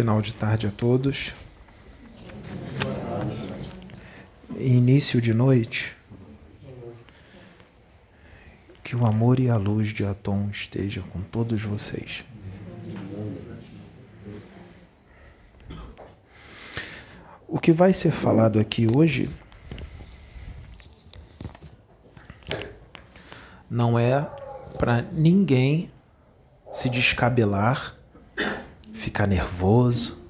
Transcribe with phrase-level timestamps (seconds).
[0.00, 1.34] final de tarde a todos.
[4.56, 5.94] Início de noite.
[8.82, 12.24] Que o amor e a luz de Atom estejam com todos vocês.
[17.46, 19.28] O que vai ser falado aqui hoje
[23.68, 24.22] não é
[24.78, 25.92] para ninguém
[26.72, 27.99] se descabelar
[29.10, 30.22] ficar nervoso,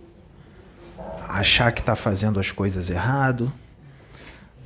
[1.28, 3.52] achar que está fazendo as coisas errado,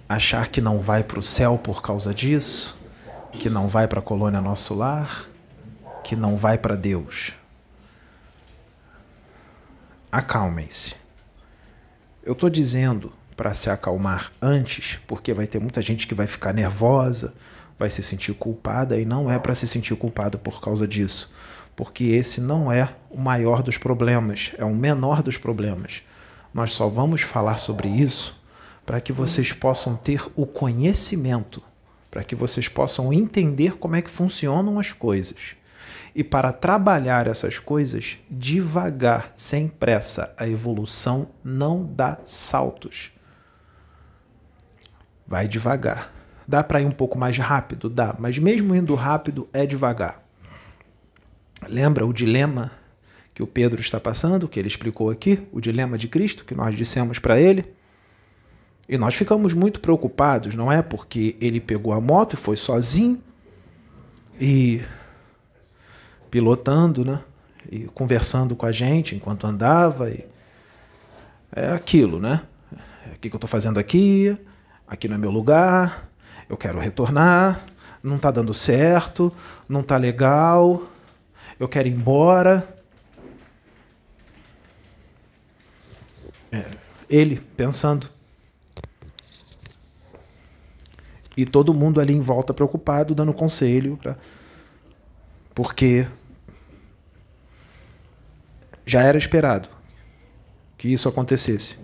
[0.09, 2.79] achar que não vai para o céu por causa disso,
[3.33, 5.29] que não vai para a colônia nosso lar,
[6.05, 7.33] que não vai para Deus.
[10.13, 10.95] Acalmem-se.
[12.23, 16.55] Eu estou dizendo para se acalmar antes, porque vai ter muita gente que vai ficar
[16.55, 17.35] nervosa,
[17.77, 21.29] vai se sentir culpada e não é para se sentir culpado por causa disso
[21.77, 26.03] porque esse não é o maior dos problemas, é o menor dos problemas.
[26.53, 28.41] Nós só vamos falar sobre isso
[28.87, 31.63] para que vocês possam ter o conhecimento,
[32.11, 35.57] para que vocês possam entender como é que funcionam as coisas.
[36.15, 43.11] E para trabalhar essas coisas devagar, sem pressa, a evolução não dá saltos.
[45.27, 46.13] Vai devagar.
[46.47, 47.91] Dá para ir um pouco mais rápido?
[47.91, 50.24] Dá, mas mesmo indo rápido, é devagar.
[51.69, 52.71] Lembra o dilema
[53.35, 56.77] que o Pedro está passando, que ele explicou aqui, o dilema de Cristo, que nós
[56.77, 57.75] dissemos para ele?
[58.89, 60.83] E nós ficamos muito preocupados, não é?
[60.83, 63.21] Porque ele pegou a moto e foi sozinho
[64.41, 64.83] e
[66.31, 67.21] pilotando, né?
[67.71, 70.11] E conversando com a gente enquanto andava.
[70.11, 70.25] E...
[71.51, 72.43] É aquilo, né?
[73.15, 74.37] O que eu estou fazendo aqui?
[74.87, 76.09] Aqui não é meu lugar.
[76.49, 77.65] Eu quero retornar.
[78.03, 79.33] Não está dando certo.
[79.67, 80.83] Não está legal
[81.65, 82.77] eu quero ir embora.
[86.53, 86.65] É,
[87.09, 88.11] ele pensando.
[91.37, 94.17] E todo mundo ali em volta preocupado, dando conselho, pra...
[95.53, 96.07] porque
[98.87, 99.69] já era esperado
[100.77, 101.77] que isso acontecesse.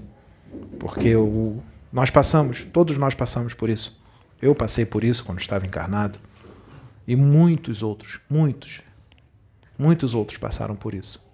[0.78, 1.58] Porque o...
[1.90, 3.98] nós passamos, todos nós passamos por isso.
[4.40, 6.20] Eu passei por isso quando estava encarnado.
[7.08, 8.82] E muitos outros, muitos.
[9.80, 11.24] Muitos outros passaram por isso.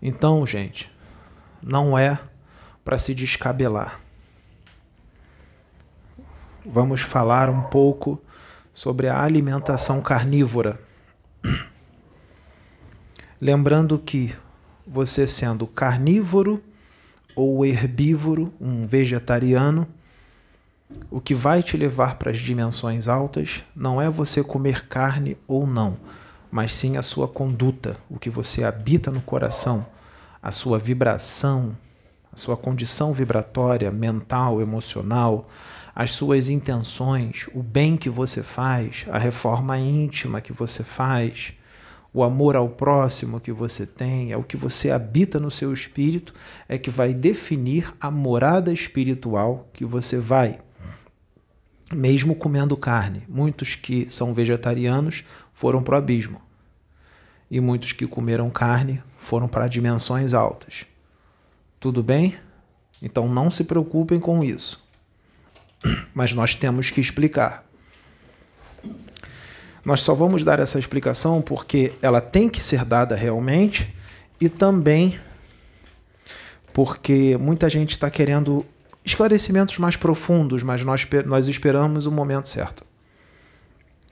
[0.00, 0.90] Então, gente,
[1.62, 2.18] não é
[2.82, 4.00] para se descabelar.
[6.64, 8.18] Vamos falar um pouco
[8.72, 10.80] sobre a alimentação carnívora.
[13.38, 14.34] Lembrando que
[14.86, 16.64] você sendo carnívoro
[17.34, 19.86] ou herbívoro, um vegetariano,
[21.10, 25.66] o que vai te levar para as dimensões altas não é você comer carne ou
[25.66, 25.96] não,
[26.50, 29.84] mas sim a sua conduta, o que você habita no coração,
[30.40, 31.76] a sua vibração,
[32.32, 35.48] a sua condição vibratória, mental, emocional,
[35.94, 41.52] as suas intenções, o bem que você faz, a reforma íntima que você faz,
[42.12, 46.32] o amor ao próximo que você tem, é o que você habita no seu espírito,
[46.68, 50.60] é que vai definir a morada espiritual que você vai
[51.92, 53.22] mesmo comendo carne.
[53.28, 56.40] Muitos que são vegetarianos foram para o abismo.
[57.50, 60.84] E muitos que comeram carne foram para dimensões altas.
[61.78, 62.34] Tudo bem?
[63.00, 64.84] Então não se preocupem com isso.
[66.14, 67.64] Mas nós temos que explicar.
[69.84, 73.94] Nós só vamos dar essa explicação porque ela tem que ser dada realmente
[74.40, 75.18] e também
[76.72, 78.66] porque muita gente está querendo
[79.06, 82.84] esclarecimentos mais profundos, mas nós, nós esperamos o momento certo.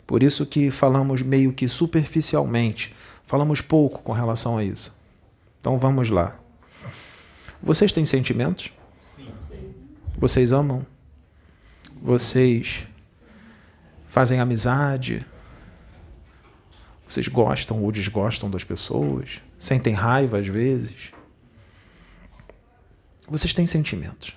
[0.07, 2.95] Por isso que falamos meio que superficialmente,
[3.27, 4.97] falamos pouco com relação a isso.
[5.59, 6.39] Então vamos lá.
[7.61, 8.73] Vocês têm sentimentos?
[9.17, 9.27] Sim.
[10.17, 10.87] Vocês amam?
[12.01, 12.87] Vocês
[14.07, 15.27] fazem amizade?
[17.09, 19.41] Vocês gostam ou desgostam das pessoas?
[19.59, 21.11] Sentem raiva às vezes?
[23.27, 24.37] Vocês têm sentimentos.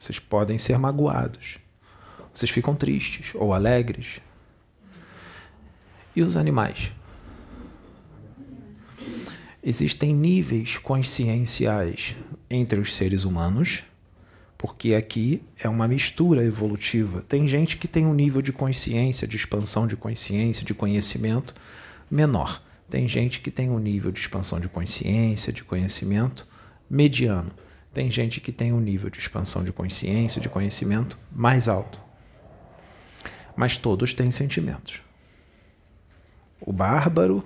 [0.00, 1.58] Vocês podem ser magoados.
[2.32, 4.22] Vocês ficam tristes ou alegres.
[6.16, 6.90] E os animais?
[9.62, 12.16] Existem níveis conscienciais
[12.48, 13.82] entre os seres humanos,
[14.56, 17.20] porque aqui é uma mistura evolutiva.
[17.20, 21.54] Tem gente que tem um nível de consciência, de expansão de consciência, de conhecimento
[22.10, 22.62] menor.
[22.88, 26.46] Tem gente que tem um nível de expansão de consciência, de conhecimento
[26.88, 27.52] mediano.
[27.92, 32.00] Tem gente que tem um nível de expansão de consciência, de conhecimento mais alto.
[33.56, 35.02] Mas todos têm sentimentos.
[36.60, 37.44] O bárbaro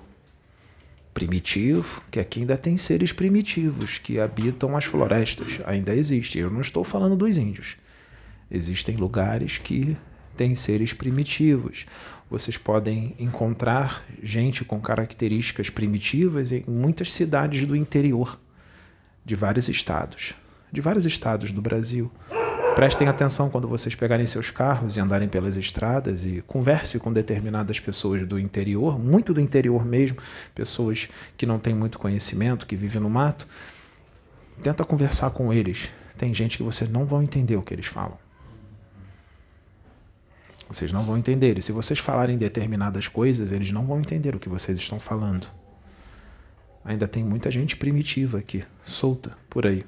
[1.14, 6.38] primitivo, que aqui ainda tem seres primitivos que habitam as florestas, ainda existe.
[6.38, 7.76] Eu não estou falando dos índios.
[8.50, 9.97] Existem lugares que
[10.37, 11.87] têm seres primitivos.
[12.29, 18.38] Vocês podem encontrar gente com características primitivas em muitas cidades do interior
[19.25, 20.35] de vários estados,
[20.71, 22.11] de vários estados do Brasil.
[22.75, 27.79] Prestem atenção quando vocês pegarem seus carros e andarem pelas estradas e converse com determinadas
[27.79, 30.19] pessoas do interior, muito do interior mesmo,
[30.55, 33.47] pessoas que não têm muito conhecimento, que vivem no mato.
[34.62, 35.91] Tenta conversar com eles.
[36.19, 38.19] Tem gente que vocês não vão entender o que eles falam.
[40.69, 41.59] Vocês não vão entender.
[41.59, 45.47] E se vocês falarem determinadas coisas, eles não vão entender o que vocês estão falando.
[46.85, 49.85] Ainda tem muita gente primitiva aqui, solta por aí.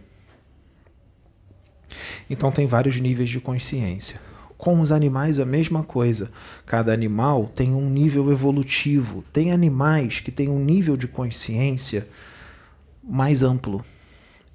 [2.29, 4.21] Então tem vários níveis de consciência.
[4.57, 6.33] Com os animais a mesma coisa.
[6.65, 9.23] Cada animal tem um nível evolutivo.
[9.33, 12.09] Tem animais que têm um nível de consciência
[13.05, 13.85] mais amplo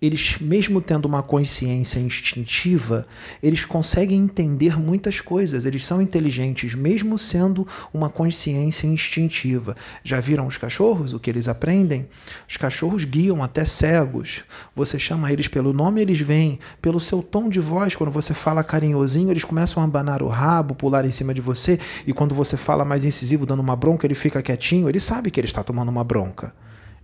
[0.02, 3.06] eles, mesmo tendo uma consciência instintiva,
[3.42, 5.64] eles conseguem entender muitas coisas.
[5.64, 9.76] Eles são inteligentes, mesmo sendo uma consciência instintiva.
[10.04, 12.10] Já viram os cachorros, o que eles aprendem?
[12.50, 14.44] Os cachorros guiam até cegos.
[14.76, 16.58] Você chama eles pelo nome, eles vêm.
[16.82, 20.74] Pelo seu tom de voz, quando você fala carinhosinho, eles começam a abanar o rabo,
[20.74, 21.78] pular em cima de você.
[22.08, 24.90] E quando você fala mais incisivo, dando uma bronca, ele fica quietinho.
[24.90, 26.56] Ele sabe que ele está tomando uma bronca.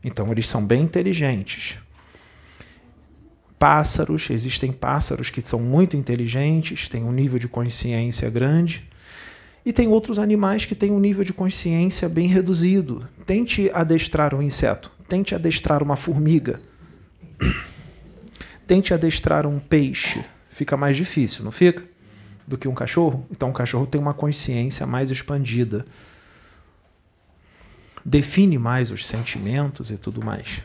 [0.04, 1.78] Então, eles são bem inteligentes
[3.60, 8.88] pássaros, existem pássaros que são muito inteligentes, têm um nível de consciência grande,
[9.66, 13.08] e tem outros animais que têm um nível de consciência bem reduzido.
[13.26, 16.62] Tente adestrar um inseto, tente adestrar uma formiga,
[18.66, 20.24] tente adestrar um peixe.
[20.50, 21.84] Fica mais difícil, não fica?
[22.48, 23.28] Do que um cachorro?
[23.30, 25.86] Então, o cachorro tem uma consciência mais expandida.
[28.06, 30.62] Define mais os sentimentos e tudo mais.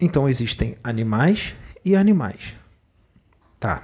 [0.00, 1.54] Então, existem animais
[1.84, 2.56] e animais.
[3.58, 3.82] Tá.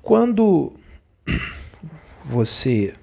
[0.00, 0.72] Quando
[2.24, 2.94] você.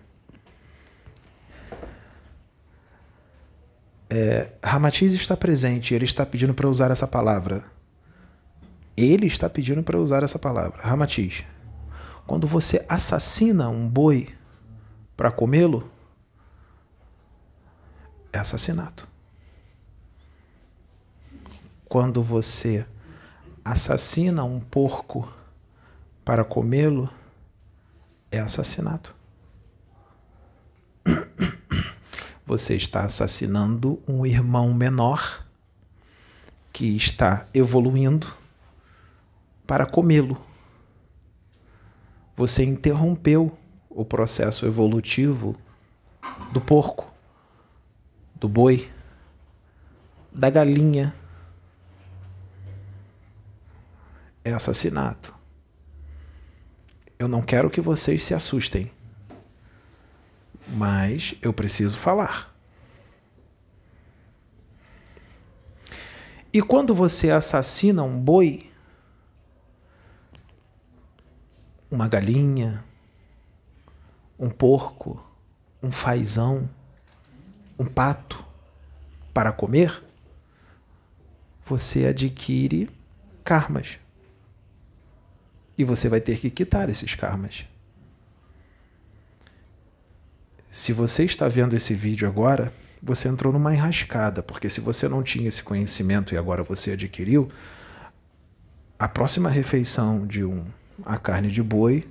[4.12, 7.64] É, Ramatiz está presente, ele está pedindo para usar essa palavra.
[8.98, 10.82] Ele está pedindo para usar essa palavra.
[10.82, 11.44] Ramatiz,
[12.26, 14.30] quando você assassina um boi
[15.16, 15.90] para comê-lo,
[18.32, 19.08] é assassinato.
[21.88, 22.86] Quando você
[23.66, 25.28] assassina um porco
[26.24, 27.10] para comê-lo,
[28.32, 29.16] é assassinato.
[32.46, 35.46] Você está assassinando um irmão menor
[36.72, 38.28] que está evoluindo
[39.68, 40.40] para comê-lo.
[42.36, 43.58] Você interrompeu
[43.90, 45.56] o processo evolutivo
[46.52, 47.09] do porco
[48.40, 48.90] do boi,
[50.32, 51.14] da galinha.
[54.44, 55.38] É assassinato.
[57.18, 58.92] Eu não quero que vocês se assustem,
[60.68, 62.56] mas eu preciso falar.
[66.52, 68.72] E quando você assassina um boi,
[71.92, 72.84] uma galinha,
[74.40, 75.22] um porco,
[75.84, 76.70] um fazão,
[77.80, 78.46] um pato
[79.34, 80.04] para comer,
[81.66, 82.90] você adquire
[83.44, 83.98] karmas.
[85.78, 87.66] E você vai ter que quitar esses karmas.
[90.70, 92.72] Se você está vendo esse vídeo agora,
[93.02, 97.50] você entrou numa enrascada, porque se você não tinha esse conhecimento e agora você adquiriu,
[98.98, 100.66] a próxima refeição de um
[101.06, 102.06] a carne de boi,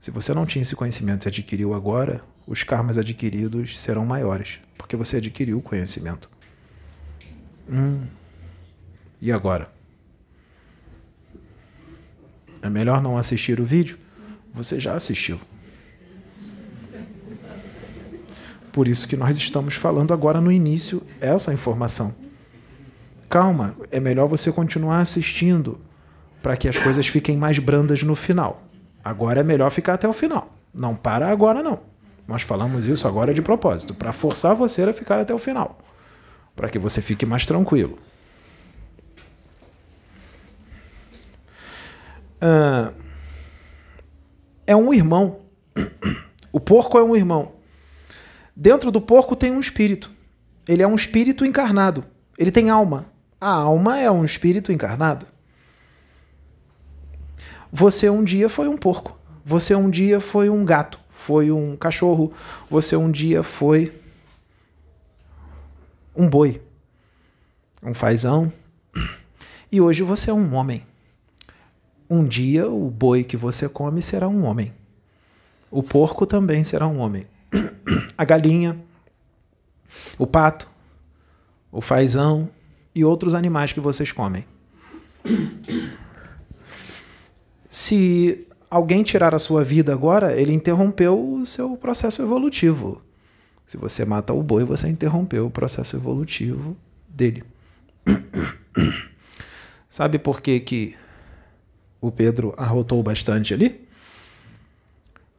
[0.00, 4.58] se você não tinha esse conhecimento e adquiriu agora, os karmas adquiridos serão maiores
[4.90, 6.28] porque você adquiriu o conhecimento.
[7.70, 8.02] Hum.
[9.22, 9.70] E agora?
[12.60, 13.96] É melhor não assistir o vídeo?
[14.52, 15.40] Você já assistiu.
[18.72, 22.12] Por isso que nós estamos falando agora no início essa informação.
[23.28, 25.80] Calma, é melhor você continuar assistindo
[26.42, 28.64] para que as coisas fiquem mais brandas no final.
[29.04, 30.52] Agora é melhor ficar até o final.
[30.74, 31.89] Não para agora não.
[32.26, 35.78] Nós falamos isso agora de propósito, para forçar você a ficar até o final,
[36.54, 37.98] para que você fique mais tranquilo.
[42.42, 42.94] Uh,
[44.66, 45.40] é um irmão.
[46.52, 47.52] O porco é um irmão.
[48.56, 50.10] Dentro do porco tem um espírito.
[50.66, 52.04] Ele é um espírito encarnado.
[52.36, 53.06] Ele tem alma.
[53.40, 55.26] A alma é um espírito encarnado.
[57.70, 59.16] Você um dia foi um porco.
[59.44, 62.32] Você um dia foi um gato foi um cachorro,
[62.70, 63.92] você um dia foi
[66.16, 66.62] um boi,
[67.82, 68.50] um fazão,
[69.70, 70.84] e hoje você é um homem.
[72.08, 74.72] Um dia o boi que você come será um homem.
[75.70, 77.26] O porco também será um homem.
[78.16, 78.82] A galinha,
[80.18, 80.68] o pato,
[81.70, 82.48] o fazão
[82.94, 84.46] e outros animais que vocês comem.
[87.68, 93.02] Se alguém tirar a sua vida agora, ele interrompeu o seu processo evolutivo.
[93.66, 96.76] Se você mata o boi, você interrompeu o processo evolutivo
[97.08, 97.42] dele.
[99.88, 100.96] Sabe por que, que
[102.00, 103.88] o Pedro arrotou bastante ali?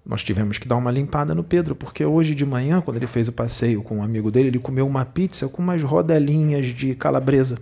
[0.05, 3.27] Nós tivemos que dar uma limpada no Pedro, porque hoje de manhã, quando ele fez
[3.27, 7.61] o passeio com um amigo dele, ele comeu uma pizza com umas rodelinhas de calabresa.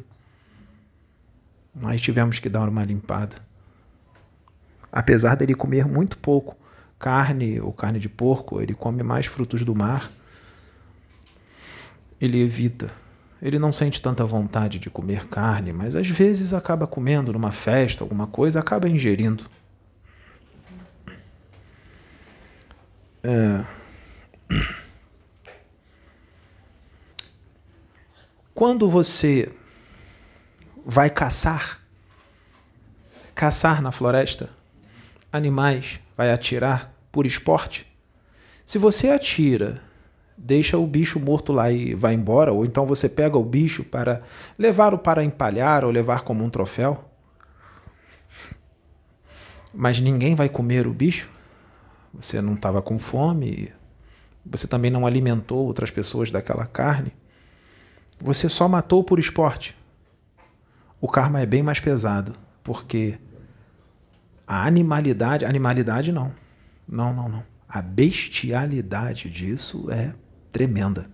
[1.76, 3.49] Nós tivemos que dar uma limpada.
[4.92, 6.58] Apesar dele comer muito pouco
[6.98, 10.10] carne ou carne de porco, ele come mais frutos do mar.
[12.20, 12.92] Ele evita
[13.42, 18.04] ele não sente tanta vontade de comer carne, mas às vezes acaba comendo numa festa,
[18.04, 19.46] alguma coisa, acaba ingerindo.
[23.24, 23.66] É...
[28.54, 29.50] Quando você
[30.86, 31.80] vai caçar,
[33.34, 34.50] caçar na floresta,
[35.32, 37.88] animais, vai atirar por esporte,
[38.66, 39.82] se você atira
[40.40, 44.22] deixa o bicho morto lá e vai embora, ou então você pega o bicho para
[44.58, 47.04] levar-o para empalhar ou levar como um troféu.
[49.74, 51.30] Mas ninguém vai comer o bicho.
[52.14, 53.72] Você não estava com fome,
[54.46, 57.14] você também não alimentou outras pessoas daquela carne.
[58.20, 59.78] Você só matou por esporte.
[61.00, 62.34] O karma é bem mais pesado,
[62.64, 63.18] porque
[64.50, 66.34] a animalidade, animalidade não.
[66.88, 67.44] Não, não, não.
[67.68, 70.16] A bestialidade disso é
[70.50, 71.06] tremenda.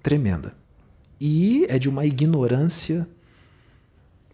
[0.00, 0.54] Tremenda.
[1.20, 3.08] E é de uma ignorância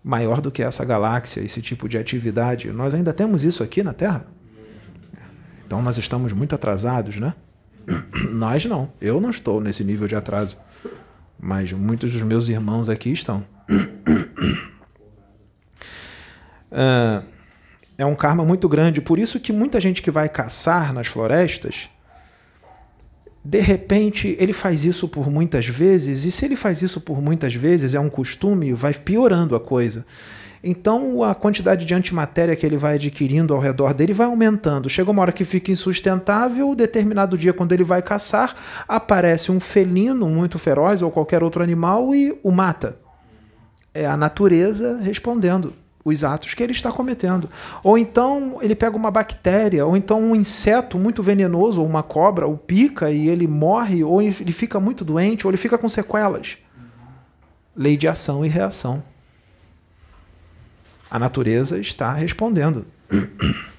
[0.05, 2.71] maior do que essa galáxia, esse tipo de atividade.
[2.71, 4.27] Nós ainda temos isso aqui na Terra?
[5.67, 7.35] Então nós estamos muito atrasados, né?
[8.31, 8.93] Nós não.
[9.01, 10.59] Eu não estou nesse nível de atraso.
[11.41, 13.43] Mas muitos dos meus irmãos aqui estão.
[17.99, 19.01] é um karma muito grande.
[19.01, 21.89] Por isso que muita gente que vai caçar nas florestas
[23.47, 27.55] de repente ele faz isso por muitas vezes, e se ele faz isso por muitas
[27.55, 30.05] vezes, é um costume, vai piorando a coisa.
[30.65, 34.91] Então a quantidade de antimatéria que ele vai adquirindo ao redor dele vai aumentando.
[34.91, 38.53] Chega uma hora que fica insustentável, determinado dia, quando ele vai caçar,
[38.89, 42.99] aparece um felino muito feroz ou qualquer outro animal e o mata.
[43.95, 45.73] É a natureza respondendo
[46.07, 47.51] os atos que ele está cometendo.
[47.83, 52.47] Ou então ele pega uma bactéria, ou então um inseto muito venenoso, ou uma cobra,
[52.47, 56.59] o pica e ele morre, ou ele fica muito doente, ou ele fica com sequelas.
[57.75, 59.03] Lei de ação e reação.
[61.11, 62.85] A natureza está respondendo.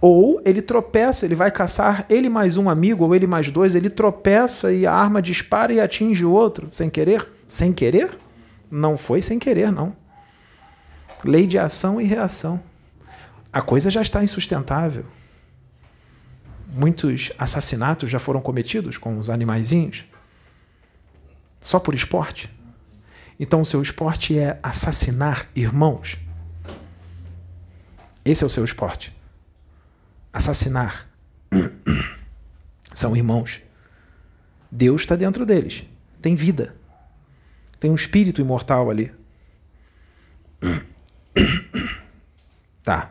[0.00, 3.88] Ou ele tropeça, ele vai caçar ele mais um amigo, ou ele mais dois, ele
[3.88, 7.26] tropeça e a arma dispara e atinge o outro, sem querer?
[7.48, 8.16] Sem querer?
[8.70, 9.96] Não foi sem querer, não.
[11.26, 12.62] Lei de ação e reação.
[13.52, 15.04] A coisa já está insustentável.
[16.68, 20.04] Muitos assassinatos já foram cometidos com os animaizinhos
[21.60, 22.48] só por esporte.
[23.40, 26.16] Então o seu esporte é assassinar irmãos.
[28.24, 29.12] Esse é o seu esporte.
[30.32, 31.08] Assassinar.
[32.94, 33.60] São irmãos.
[34.70, 35.84] Deus está dentro deles.
[36.22, 36.76] Tem vida.
[37.80, 39.12] Tem um espírito imortal ali.
[42.86, 43.10] Tá.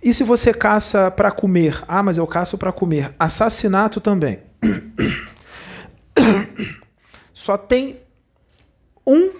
[0.00, 1.82] E se você caça para comer?
[1.88, 3.12] Ah, mas eu caço para comer.
[3.18, 4.38] Assassinato também.
[7.34, 7.98] Só tem
[9.04, 9.32] um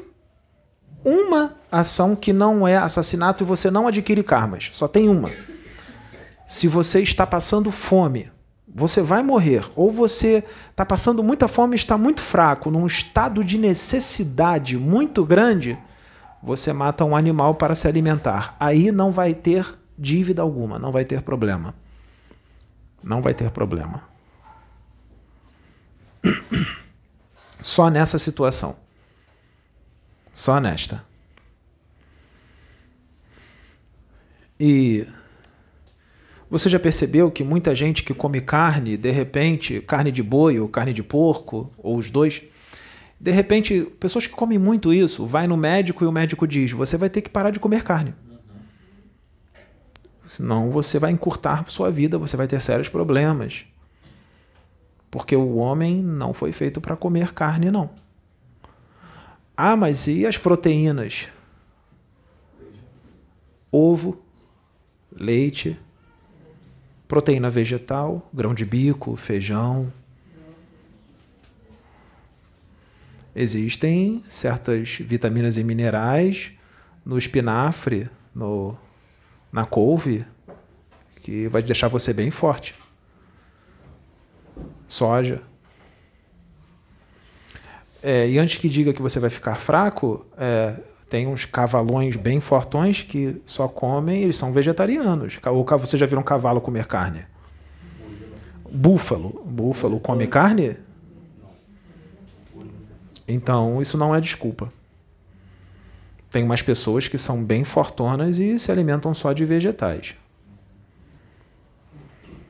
[1.04, 4.70] uma ação que não é assassinato e você não adquire karmas.
[4.72, 5.30] Só tem uma.
[6.44, 8.28] Se você está passando fome,
[8.66, 9.64] você vai morrer.
[9.76, 15.24] Ou você está passando muita fome e está muito fraco, num estado de necessidade muito
[15.24, 15.78] grande
[16.42, 18.56] você mata um animal para se alimentar.
[18.58, 19.66] Aí não vai ter
[19.98, 21.74] dívida alguma, não vai ter problema.
[23.02, 24.02] Não vai ter problema.
[27.60, 28.76] Só nessa situação.
[30.32, 31.04] Só nesta.
[34.58, 35.06] E
[36.50, 40.68] você já percebeu que muita gente que come carne, de repente, carne de boi ou
[40.68, 42.42] carne de porco, ou os dois,
[43.20, 46.96] de repente, pessoas que comem muito isso, vai no médico e o médico diz: você
[46.96, 48.14] vai ter que parar de comer carne.
[50.26, 53.66] Senão você vai encurtar sua vida, você vai ter sérios problemas.
[55.10, 57.90] Porque o homem não foi feito para comer carne, não.
[59.54, 61.28] Ah, mas e as proteínas?
[63.70, 64.22] Ovo,
[65.12, 65.78] leite,
[67.06, 69.92] proteína vegetal, grão de bico, feijão.
[73.40, 76.52] Existem certas vitaminas e minerais
[77.02, 78.76] no espinafre, no,
[79.50, 80.26] na couve,
[81.22, 82.74] que vai deixar você bem forte.
[84.86, 85.40] Soja.
[88.02, 90.78] É, e antes que diga que você vai ficar fraco, é,
[91.08, 95.40] tem uns cavalões bem fortões que só comem, eles são vegetarianos.
[95.46, 97.24] Ou você já viu um cavalo comer carne?
[98.70, 99.42] Búfalo.
[99.46, 100.76] Búfalo come carne?
[103.32, 104.68] Então, isso não é desculpa.
[106.30, 110.14] Tem umas pessoas que são bem fortonas e se alimentam só de vegetais.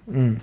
[0.06, 0.36] Hum.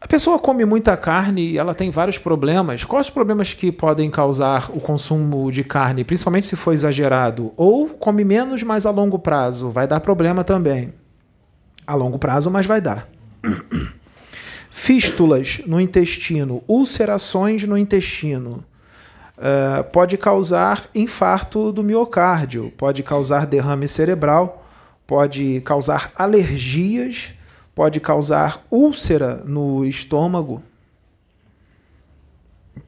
[0.00, 2.82] A pessoa come muita carne e ela tem vários problemas.
[2.82, 7.52] Quais os problemas que podem causar o consumo de carne, principalmente se for exagerado?
[7.56, 10.94] Ou come menos, mas a longo prazo vai dar problema também.
[11.86, 13.06] A longo prazo, mas vai dar.
[14.88, 18.64] Fístulas no intestino, ulcerações no intestino.
[19.36, 24.66] Uh, pode causar infarto do miocárdio, pode causar derrame cerebral,
[25.06, 27.34] pode causar alergias
[27.78, 30.60] pode causar úlcera no estômago,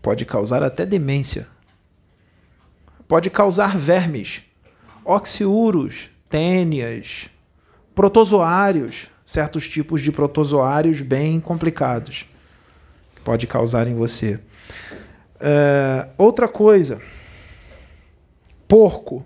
[0.02, 1.46] pode causar até demência,
[3.06, 4.42] pode causar vermes,
[5.04, 7.30] oxiúros, tênias,
[7.94, 12.26] protozoários, certos tipos de protozoários bem complicados
[13.14, 14.40] que pode causar em você.
[15.36, 17.00] Uh, outra coisa,
[18.66, 19.24] porco.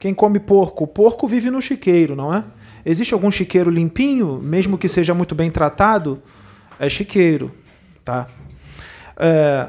[0.00, 0.82] Quem come porco?
[0.82, 2.42] O porco vive no chiqueiro, não é?
[2.84, 6.20] Existe algum chiqueiro limpinho, mesmo que seja muito bem tratado?
[6.76, 7.52] É chiqueiro,
[8.04, 8.26] tá?
[9.16, 9.68] É,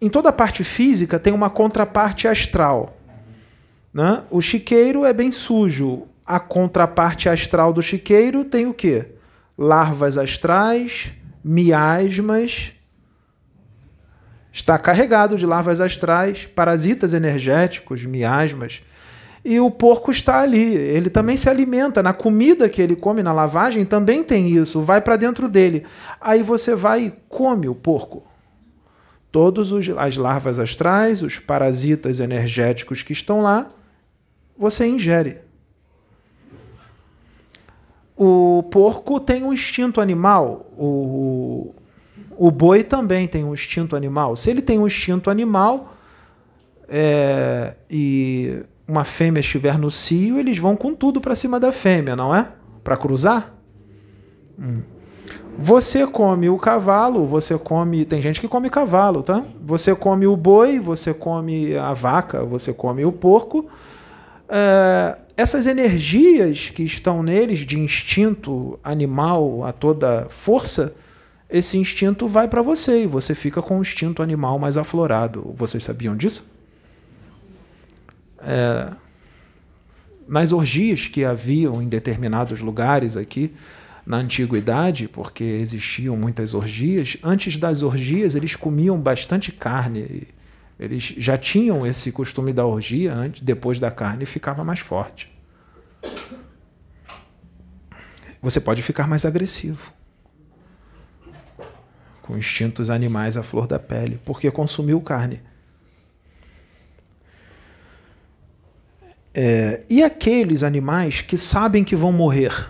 [0.00, 2.96] em toda a parte física tem uma contraparte astral.
[3.92, 4.22] Né?
[4.30, 6.06] O chiqueiro é bem sujo.
[6.24, 9.06] A contraparte astral do chiqueiro tem o quê?
[9.56, 11.12] Larvas astrais,
[11.44, 12.72] miasmas.
[14.52, 18.82] Está carregado de larvas astrais, parasitas energéticos, miasmas
[19.44, 20.74] e o porco está ali.
[20.74, 22.02] Ele também se alimenta.
[22.02, 24.80] Na comida que ele come, na lavagem, também tem isso.
[24.80, 25.84] Vai para dentro dele.
[26.20, 28.22] Aí você vai e come o porco.
[29.30, 33.70] Todas as larvas astrais, os parasitas energéticos que estão lá,
[34.56, 35.38] você ingere.
[38.24, 40.70] O porco tem um instinto animal.
[40.78, 41.74] O,
[42.38, 44.36] o boi também tem um instinto animal.
[44.36, 45.96] Se ele tem um instinto animal
[46.88, 52.14] é, e uma fêmea estiver no cio, eles vão com tudo para cima da fêmea,
[52.14, 52.52] não é?
[52.84, 53.52] Para cruzar?
[54.56, 54.82] Hum.
[55.58, 58.04] Você come o cavalo, você come.
[58.04, 59.44] Tem gente que come cavalo, tá?
[59.60, 63.66] Você come o boi, você come a vaca, você come o porco.
[64.54, 70.94] É, essas energias que estão neles de instinto animal a toda força,
[71.48, 75.54] esse instinto vai para você e você fica com o instinto animal mais aflorado.
[75.56, 76.52] Vocês sabiam disso?
[78.42, 78.92] é,
[80.28, 83.52] nas orgias que haviam em determinados lugares aqui
[84.04, 90.26] na antiguidade, porque existiam muitas orgias, antes das orgias eles comiam bastante carne.
[90.82, 95.32] Eles já tinham esse costume da orgia, antes, depois da carne ficava mais forte.
[98.40, 99.92] Você pode ficar mais agressivo,
[102.20, 105.40] com instintos animais à flor da pele, porque consumiu carne.
[109.32, 112.68] É, e aqueles animais que sabem que vão morrer?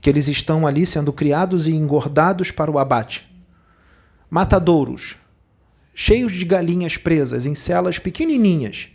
[0.00, 3.30] Que eles estão ali sendo criados e engordados para o abate.
[4.30, 5.18] Matadouros,
[6.02, 8.88] cheios de galinhas presas em celas pequenininhas,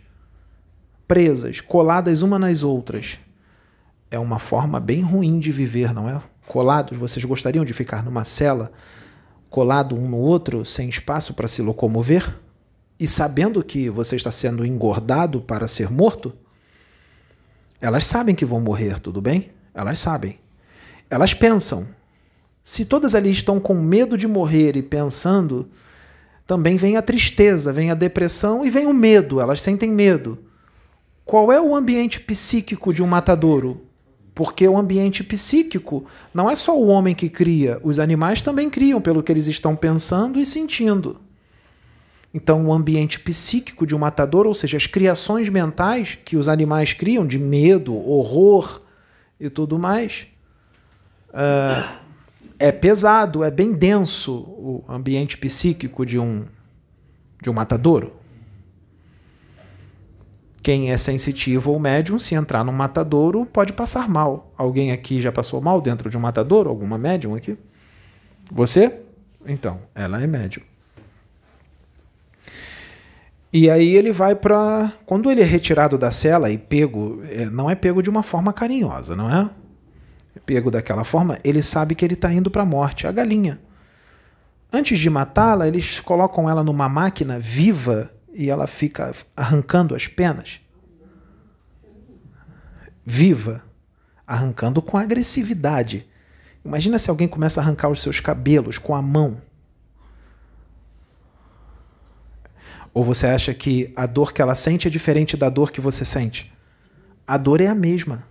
[1.06, 3.20] presas, coladas uma nas outras.
[4.10, 6.20] É uma forma bem ruim de viver, não é?
[6.48, 8.72] Colados, vocês gostariam de ficar numa cela,
[9.48, 12.34] colado um no outro, sem espaço para se locomover?
[12.98, 16.32] e sabendo que você está sendo engordado para ser morto,
[17.80, 19.50] elas sabem que vão morrer, tudo bem?
[19.74, 20.38] Elas sabem.
[21.10, 21.86] Elas pensam.
[22.62, 25.68] Se todas ali estão com medo de morrer e pensando,
[26.46, 30.38] também vem a tristeza, vem a depressão e vem o medo, elas sentem medo.
[31.24, 33.82] Qual é o ambiente psíquico de um matadouro?
[34.32, 39.00] Porque o ambiente psíquico não é só o homem que cria, os animais também criam
[39.00, 41.20] pelo que eles estão pensando e sentindo.
[42.32, 46.92] Então, o ambiente psíquico de um matador, ou seja, as criações mentais que os animais
[46.92, 48.82] criam, de medo, horror
[49.40, 50.26] e tudo mais,
[51.30, 52.05] uh,
[52.58, 56.44] é pesado, é bem denso o ambiente psíquico de um,
[57.42, 58.12] de um matadouro.
[60.62, 64.52] Quem é sensitivo ou médium, se entrar num matadouro, pode passar mal.
[64.58, 66.68] Alguém aqui já passou mal dentro de um matadouro?
[66.68, 67.56] Alguma médium aqui?
[68.50, 69.00] Você?
[69.46, 70.64] Então, ela é médium.
[73.52, 74.92] E aí ele vai para.
[75.06, 78.52] Quando ele é retirado da cela e pego, é, não é pego de uma forma
[78.52, 79.48] carinhosa, não é?
[80.46, 83.06] Pego daquela forma, ele sabe que ele está indo para a morte.
[83.06, 83.60] A galinha.
[84.72, 90.60] Antes de matá-la, eles colocam ela numa máquina viva e ela fica arrancando as penas.
[93.04, 93.64] Viva.
[94.26, 96.06] Arrancando com agressividade.
[96.64, 99.40] Imagina se alguém começa a arrancar os seus cabelos com a mão.
[102.92, 106.04] Ou você acha que a dor que ela sente é diferente da dor que você
[106.04, 106.52] sente?
[107.26, 108.26] A dor é a mesma.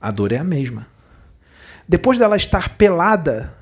[0.00, 0.86] A dor é a mesma.
[1.88, 3.54] Depois dela estar pelada,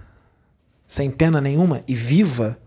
[0.87, 2.59] sem pena nenhuma e viva,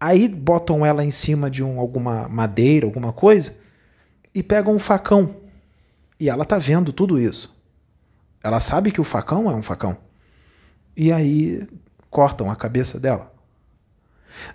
[0.00, 3.56] aí botam ela em cima de um, alguma madeira, alguma coisa,
[4.34, 5.36] e pegam um facão.
[6.20, 7.56] E ela tá vendo tudo isso.
[8.42, 9.96] Ela sabe que o facão é um facão.
[10.96, 11.66] E aí
[12.10, 13.32] cortam a cabeça dela.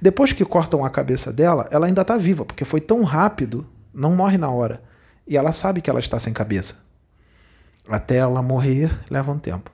[0.01, 4.15] Depois que cortam a cabeça dela, ela ainda está viva, porque foi tão rápido, não
[4.15, 4.81] morre na hora.
[5.27, 6.83] E ela sabe que ela está sem cabeça.
[7.87, 9.71] Até ela morrer, leva um tempo.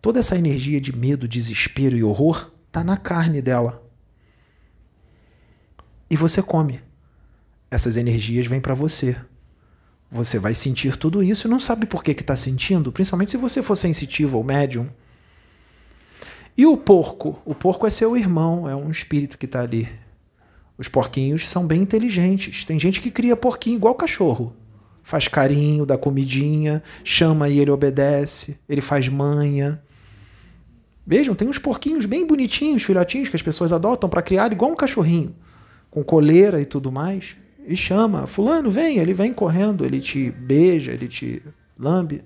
[0.00, 3.82] Toda essa energia de medo, desespero e horror está na carne dela.
[6.10, 6.80] E você come.
[7.70, 9.16] Essas energias vêm para você.
[10.10, 13.62] Você vai sentir tudo isso e não sabe por que está sentindo, principalmente se você
[13.62, 14.88] for sensitivo ou médium.
[16.56, 17.40] E o porco?
[17.44, 19.88] O porco é seu irmão, é um espírito que está ali.
[20.78, 22.64] Os porquinhos são bem inteligentes.
[22.64, 24.56] Tem gente que cria porquinho igual cachorro.
[25.08, 29.82] Faz carinho, dá comidinha, chama e ele obedece, ele faz manha.
[31.06, 34.76] Vejam, tem uns porquinhos bem bonitinhos, filhotinhos, que as pessoas adotam para criar igual um
[34.76, 35.34] cachorrinho,
[35.90, 37.38] com coleira e tudo mais.
[37.66, 41.42] E chama, fulano, vem, ele vem correndo, ele te beija, ele te
[41.78, 42.22] lambe.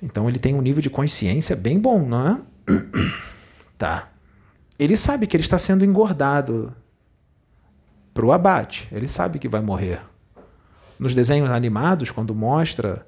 [0.00, 2.40] Então ele tem um nível de consciência bem bom, não é?
[3.76, 4.12] tá.
[4.78, 6.72] Ele sabe que ele está sendo engordado
[8.16, 8.88] para o abate.
[8.90, 10.00] Ele sabe que vai morrer.
[10.98, 13.06] Nos desenhos animados, quando mostra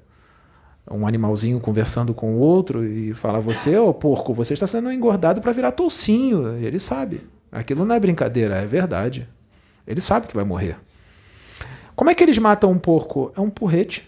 [0.89, 5.41] um animalzinho conversando com o outro e fala: Você, ô porco, você está sendo engordado
[5.41, 6.55] para virar toucinho.
[6.57, 7.27] Ele sabe.
[7.51, 9.27] Aquilo não é brincadeira, é verdade.
[9.87, 10.77] Ele sabe que vai morrer.
[11.95, 13.31] Como é que eles matam um porco?
[13.35, 14.07] É um porrete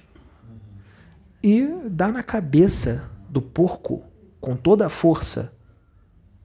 [1.43, 4.03] e dá na cabeça do porco
[4.39, 5.51] com toda a força.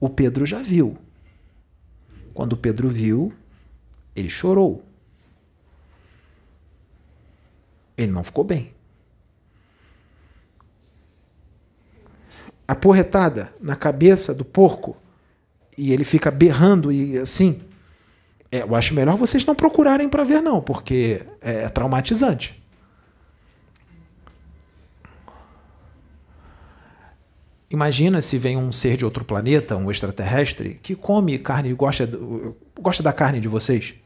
[0.00, 0.96] O Pedro já viu.
[2.32, 3.32] Quando o Pedro viu,
[4.16, 4.82] ele chorou.
[7.96, 8.74] Ele não ficou bem.
[12.66, 14.96] A porretada na cabeça do porco
[15.78, 17.62] e ele fica berrando e assim.
[18.50, 22.62] É, eu acho melhor vocês não procurarem para ver, não, porque é traumatizante.
[27.68, 32.08] Imagina se vem um ser de outro planeta, um extraterrestre, que come carne, gosta,
[32.80, 33.96] gosta da carne de vocês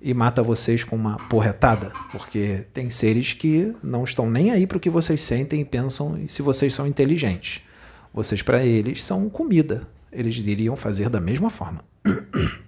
[0.00, 4.78] e mata vocês com uma porretada, porque tem seres que não estão nem aí para
[4.78, 7.62] o que vocês sentem e pensam e se vocês são inteligentes.
[8.12, 9.86] Vocês, para eles, são comida.
[10.10, 11.84] Eles iriam fazer da mesma forma.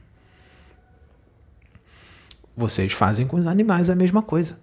[2.55, 4.61] Vocês fazem com os animais a mesma coisa.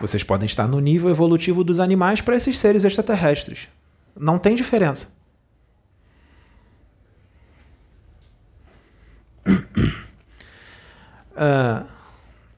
[0.00, 3.68] Vocês podem estar no nível evolutivo dos animais para esses seres extraterrestres.
[4.14, 5.12] Não tem diferença.
[11.38, 11.86] Uh,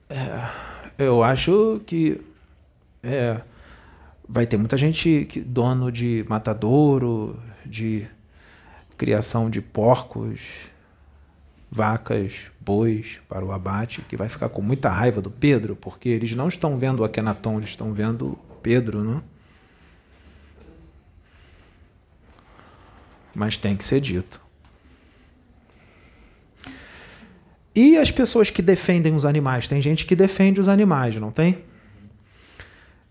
[0.09, 0.49] é,
[0.97, 2.19] eu acho que
[3.03, 3.41] é,
[4.27, 8.07] vai ter muita gente que, dono de matadouro, de
[8.97, 10.39] criação de porcos,
[11.71, 16.35] vacas, bois para o abate, que vai ficar com muita raiva do Pedro, porque eles
[16.35, 19.23] não estão vendo o Akenaton, eles estão vendo Pedro, não?
[23.33, 24.41] Mas tem que ser dito.
[27.73, 29.67] E as pessoas que defendem os animais?
[29.67, 31.57] Tem gente que defende os animais, não tem?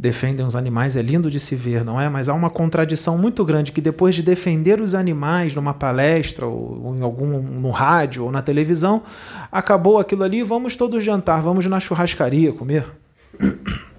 [0.01, 2.09] defendem os animais é lindo de se ver, não é?
[2.09, 6.97] Mas há uma contradição muito grande que depois de defender os animais numa palestra ou
[6.97, 9.03] em algum no rádio ou na televisão,
[9.53, 12.87] acabou aquilo ali, vamos todos jantar, vamos na churrascaria comer.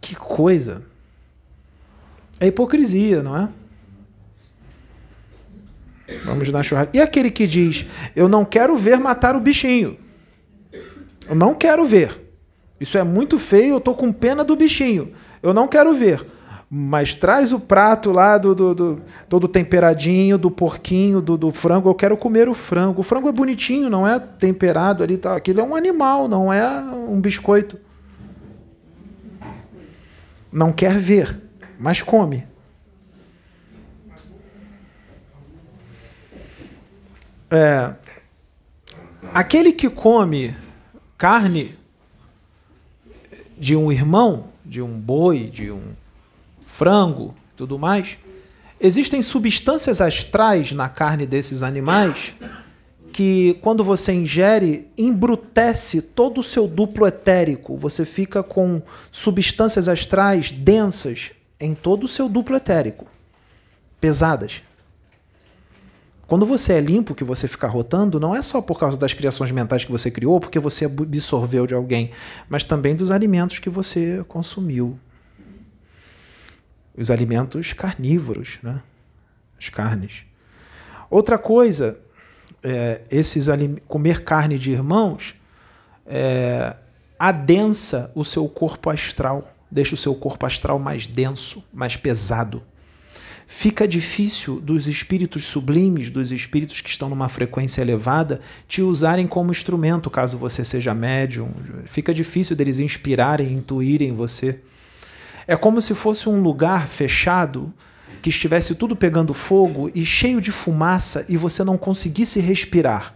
[0.00, 0.82] Que coisa.
[2.40, 3.48] É hipocrisia, não é?
[6.24, 6.96] Vamos na churrasco.
[6.96, 9.96] E aquele que diz: Eu não quero ver matar o bichinho.
[11.28, 12.18] Eu não quero ver.
[12.80, 15.12] Isso é muito feio, eu tô com pena do bichinho.
[15.42, 16.24] Eu não quero ver.
[16.70, 21.88] Mas traz o prato lá do, do, do todo temperadinho, do porquinho, do, do, frango.
[21.88, 23.00] Eu quero comer o frango.
[23.00, 25.16] O frango é bonitinho, não é temperado ali.
[25.16, 25.34] Tá.
[25.34, 26.66] Aquilo é um animal, não é
[27.08, 27.78] um biscoito.
[30.52, 31.40] Não quer ver,
[31.78, 32.46] mas come.
[37.50, 37.94] É,
[39.32, 40.54] aquele que come
[41.16, 41.78] carne
[43.56, 45.82] de um irmão, de um boi, de um
[46.66, 48.18] frango, tudo mais,
[48.80, 52.34] existem substâncias astrais na carne desses animais
[53.12, 57.76] que, quando você ingere, embrutece todo o seu duplo etérico.
[57.76, 58.80] Você fica com
[59.10, 63.06] substâncias astrais densas em todo o seu duplo etérico,
[64.00, 64.62] pesadas.
[66.28, 69.50] Quando você é limpo, que você fica rotando, não é só por causa das criações
[69.50, 72.10] mentais que você criou, porque você absorveu de alguém,
[72.50, 75.00] mas também dos alimentos que você consumiu.
[76.94, 78.82] Os alimentos carnívoros, né?
[79.58, 80.26] as carnes.
[81.08, 81.98] Outra coisa,
[82.62, 83.46] é, esses
[83.86, 85.34] comer carne de irmãos
[86.04, 86.76] é,
[87.18, 92.62] adensa o seu corpo astral, deixa o seu corpo astral mais denso, mais pesado
[93.50, 99.50] fica difícil dos espíritos sublimes, dos espíritos que estão numa frequência elevada, te usarem como
[99.50, 101.50] instrumento, caso você seja médium.
[101.86, 104.60] Fica difícil deles inspirarem, intuírem você.
[105.46, 107.72] É como se fosse um lugar fechado
[108.20, 113.14] que estivesse tudo pegando fogo e cheio de fumaça e você não conseguisse respirar.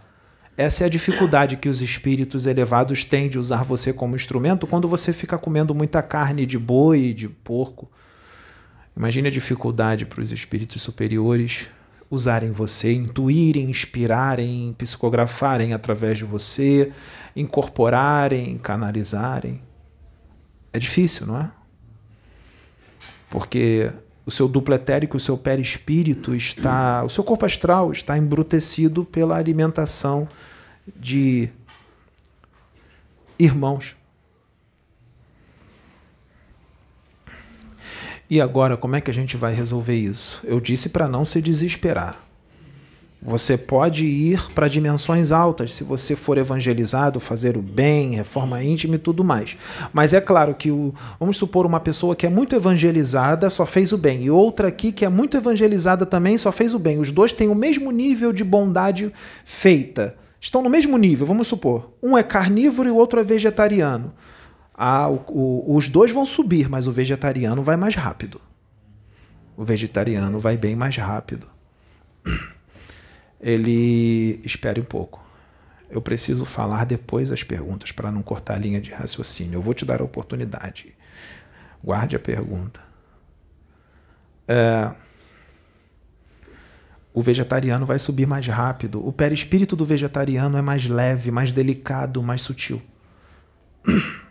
[0.57, 4.87] Essa é a dificuldade que os espíritos elevados têm de usar você como instrumento quando
[4.87, 7.87] você fica comendo muita carne de boi, de porco.
[8.95, 11.67] Imagine a dificuldade para os espíritos superiores
[12.09, 16.91] usarem você, intuírem, inspirarem, psicografarem através de você,
[17.35, 19.61] incorporarem, canalizarem.
[20.71, 21.51] É difícil, não é?
[23.31, 23.91] Porque
[24.25, 29.35] o seu duplo etérico, o seu perispírito está, o seu corpo astral está embrutecido pela
[29.35, 30.27] alimentação
[30.95, 31.49] de
[33.39, 33.95] irmãos.
[38.33, 40.41] E agora, como é que a gente vai resolver isso?
[40.43, 42.17] Eu disse para não se desesperar.
[43.21, 48.95] Você pode ir para dimensões altas se você for evangelizado, fazer o bem, reforma íntima
[48.95, 49.55] e tudo mais.
[49.93, 53.93] Mas é claro que o, vamos supor uma pessoa que é muito evangelizada só fez
[53.93, 56.99] o bem e outra aqui que é muito evangelizada também só fez o bem.
[56.99, 59.13] Os dois têm o mesmo nível de bondade
[59.45, 60.17] feita.
[60.41, 61.91] Estão no mesmo nível, vamos supor.
[62.01, 64.11] Um é carnívoro e o outro é vegetariano
[64.73, 68.41] ah, o, o, os dois vão subir, mas o vegetariano vai mais rápido.
[69.55, 71.47] O vegetariano vai bem mais rápido.
[73.39, 74.41] Ele.
[74.43, 75.23] Espere um pouco.
[75.89, 79.57] Eu preciso falar depois as perguntas para não cortar a linha de raciocínio.
[79.57, 80.95] Eu vou te dar a oportunidade.
[81.83, 82.81] Guarde a pergunta.
[84.47, 84.91] É,
[87.13, 89.05] o vegetariano vai subir mais rápido.
[89.05, 92.81] O perispírito do vegetariano é mais leve, mais delicado, mais sutil.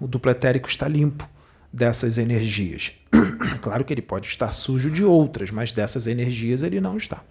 [0.00, 1.28] o duplo etérico está limpo
[1.72, 2.92] dessas energias.
[3.60, 7.22] claro que ele pode estar sujo de outras, mas dessas energias ele não está.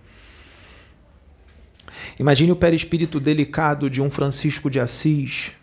[2.20, 5.54] Imagine o perispírito delicado de um Francisco de Assis.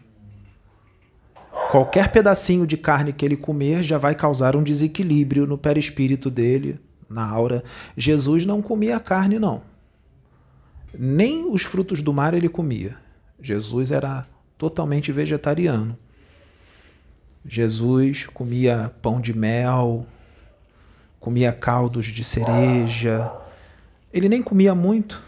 [1.70, 6.80] Qualquer pedacinho de carne que ele comer já vai causar um desequilíbrio no perispírito dele,
[7.08, 7.62] na aura.
[7.96, 9.62] Jesus não comia carne, não.
[10.98, 12.96] Nem os frutos do mar ele comia.
[13.42, 15.98] Jesus era totalmente vegetariano.
[17.48, 20.04] Jesus comia pão de mel,
[21.20, 23.32] comia caldos de cereja.
[24.12, 25.22] Ele nem comia muito,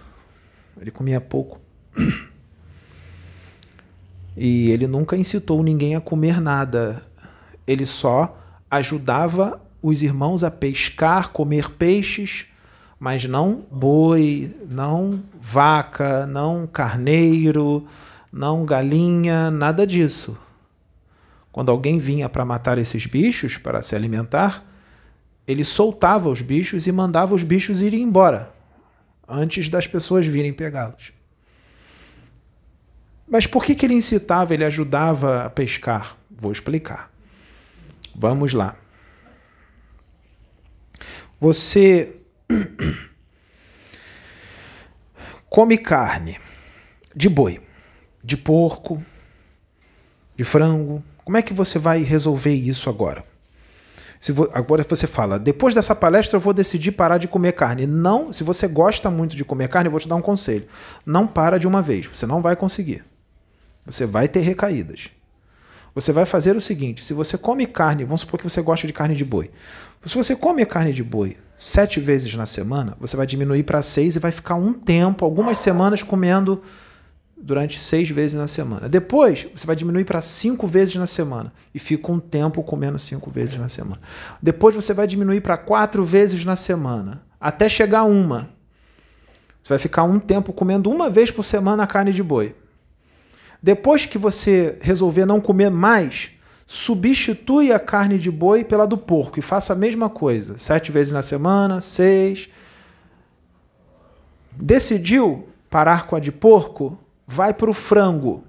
[0.80, 1.60] ele comia pouco.
[4.40, 7.02] E ele nunca incitou ninguém a comer nada.
[7.66, 8.38] Ele só
[8.70, 12.46] ajudava os irmãos a pescar, comer peixes,
[13.00, 17.84] mas não boi, não vaca, não carneiro,
[18.32, 20.38] não galinha, nada disso.
[21.58, 24.64] Quando alguém vinha para matar esses bichos, para se alimentar,
[25.44, 28.54] ele soltava os bichos e mandava os bichos irem embora,
[29.26, 31.12] antes das pessoas virem pegá-los.
[33.26, 36.16] Mas por que, que ele incitava, ele ajudava a pescar?
[36.30, 37.10] Vou explicar.
[38.14, 38.76] Vamos lá.
[41.40, 42.14] Você
[45.50, 46.38] come carne
[47.16, 47.60] de boi,
[48.22, 49.04] de porco,
[50.36, 53.22] de frango, como é que você vai resolver isso agora?
[54.18, 57.86] Se vo, agora você fala, depois dessa palestra eu vou decidir parar de comer carne.
[57.86, 60.66] Não, se você gosta muito de comer carne, eu vou te dar um conselho.
[61.04, 63.04] Não para de uma vez, você não vai conseguir.
[63.84, 65.10] Você vai ter recaídas.
[65.94, 68.94] Você vai fazer o seguinte: se você come carne, vamos supor que você gosta de
[68.94, 69.50] carne de boi.
[70.06, 74.16] Se você come carne de boi sete vezes na semana, você vai diminuir para seis
[74.16, 76.62] e vai ficar um tempo, algumas semanas comendo
[77.40, 78.88] durante seis vezes na semana.
[78.88, 83.30] Depois, você vai diminuir para cinco vezes na semana e fica um tempo comendo cinco
[83.30, 84.00] vezes na semana.
[84.42, 88.50] Depois, você vai diminuir para quatro vezes na semana, até chegar a uma.
[89.62, 92.54] Você vai ficar um tempo comendo uma vez por semana a carne de boi.
[93.62, 96.30] Depois que você resolver não comer mais,
[96.66, 101.12] substitui a carne de boi pela do porco e faça a mesma coisa, sete vezes
[101.12, 102.48] na semana, seis.
[104.52, 106.98] Decidiu parar com a de porco?
[107.28, 108.42] Vai para o frango.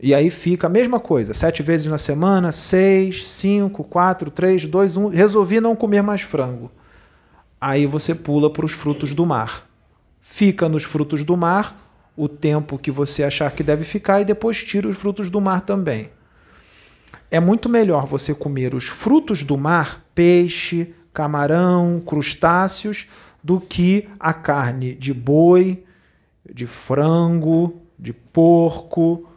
[0.00, 4.96] E aí fica a mesma coisa, sete vezes na semana, seis, cinco, quatro, três, dois,
[4.96, 5.08] um.
[5.08, 6.70] Resolvi não comer mais frango.
[7.60, 9.68] Aí você pula para os frutos do mar.
[10.20, 11.76] Fica nos frutos do mar
[12.16, 15.62] o tempo que você achar que deve ficar e depois tira os frutos do mar
[15.62, 16.10] também.
[17.30, 23.06] É muito melhor você comer os frutos do mar, peixe, camarão, crustáceos,
[23.42, 25.82] do que a carne de boi,
[26.54, 29.28] de frango, de porco.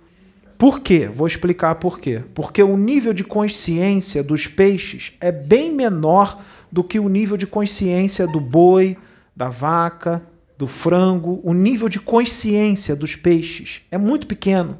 [0.58, 1.10] Por quê?
[1.14, 2.24] Vou explicar por quê.
[2.34, 6.40] Porque o nível de consciência dos peixes é bem menor
[6.72, 8.98] do que o nível de consciência do boi,
[9.36, 10.26] da vaca,
[10.58, 11.42] do frango.
[11.44, 14.80] O nível de consciência dos peixes é muito pequeno.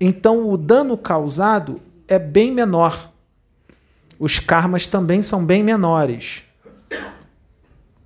[0.00, 3.12] Então o dano causado é bem menor.
[4.18, 6.44] Os karmas também são bem menores.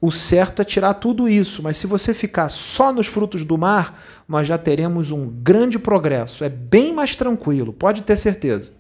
[0.04, 4.04] O certo é tirar tudo isso, mas se você ficar só nos frutos do mar,
[4.28, 6.44] nós já teremos um grande progresso.
[6.44, 8.72] É bem mais tranquilo, pode ter certeza.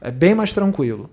[0.00, 1.08] É bem mais tranquilo.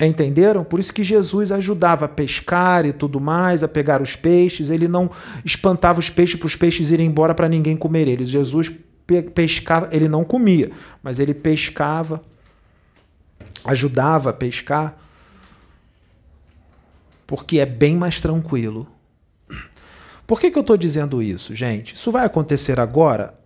[0.00, 0.64] Entenderam?
[0.64, 4.70] Por isso que Jesus ajudava a pescar e tudo mais, a pegar os peixes.
[4.70, 5.10] Ele não
[5.44, 8.30] espantava os peixes para os peixes irem embora para ninguém comer eles.
[8.30, 8.72] Jesus
[9.34, 10.70] pescava, ele não comia,
[11.02, 12.22] mas ele pescava,
[13.66, 15.03] ajudava a pescar
[17.26, 18.86] porque é bem mais tranquilo.
[20.26, 21.94] Por que, que eu estou dizendo isso, gente?
[21.94, 23.38] Isso vai acontecer agora?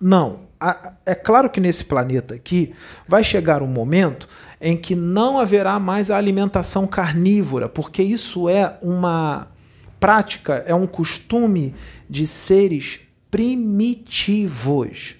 [0.00, 0.40] Não.
[1.04, 2.72] É claro que nesse planeta aqui
[3.06, 4.26] vai chegar um momento
[4.60, 9.48] em que não haverá mais a alimentação carnívora, porque isso é uma
[10.00, 11.74] prática, é um costume
[12.08, 15.16] de seres primitivos.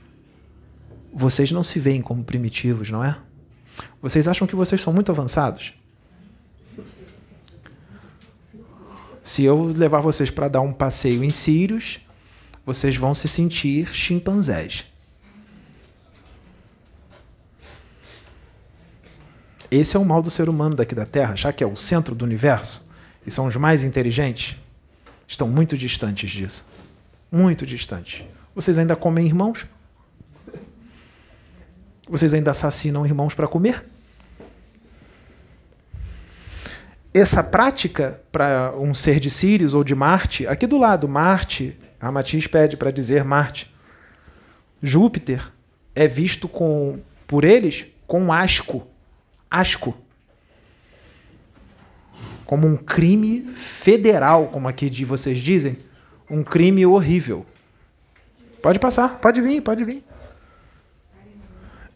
[1.12, 3.16] Vocês não se veem como primitivos, não é?
[4.00, 5.74] Vocês acham que vocês são muito avançados?
[9.24, 11.98] Se eu levar vocês para dar um passeio em Sírios,
[12.66, 14.84] vocês vão se sentir chimpanzés.
[19.70, 22.14] Esse é o mal do ser humano daqui da Terra, achar que é o centro
[22.14, 22.86] do universo
[23.26, 24.56] e são os mais inteligentes.
[25.26, 26.68] Estão muito distantes disso.
[27.32, 28.26] Muito distantes.
[28.54, 29.66] Vocês ainda comem irmãos?
[32.06, 33.86] Vocês ainda assassinam irmãos para comer?
[37.14, 42.48] Essa prática para um ser de Sirius ou de Marte, aqui do lado, Marte, Ramatiz
[42.48, 43.72] pede para dizer Marte.
[44.82, 45.52] Júpiter
[45.94, 48.86] é visto com, por eles com asco.
[49.48, 49.96] Asco.
[52.44, 55.78] Como um crime federal, como aqui de vocês dizem.
[56.28, 57.46] Um crime horrível.
[58.60, 60.02] Pode passar, pode vir, pode vir.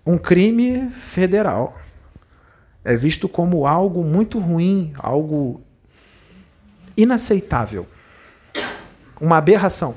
[0.06, 1.77] Um crime federal
[2.84, 5.60] é visto como algo muito ruim, algo
[6.96, 7.86] inaceitável,
[9.20, 9.96] uma aberração.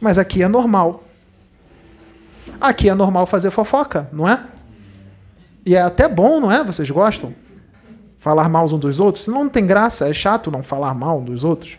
[0.00, 1.04] Mas aqui é normal.
[2.60, 4.44] Aqui é normal fazer fofoca, não é?
[5.64, 6.62] E é até bom, não é?
[6.62, 7.34] Vocês gostam?
[8.18, 9.24] Falar mal uns dos outros?
[9.24, 11.78] Senão não tem graça, é chato não falar mal um dos outros.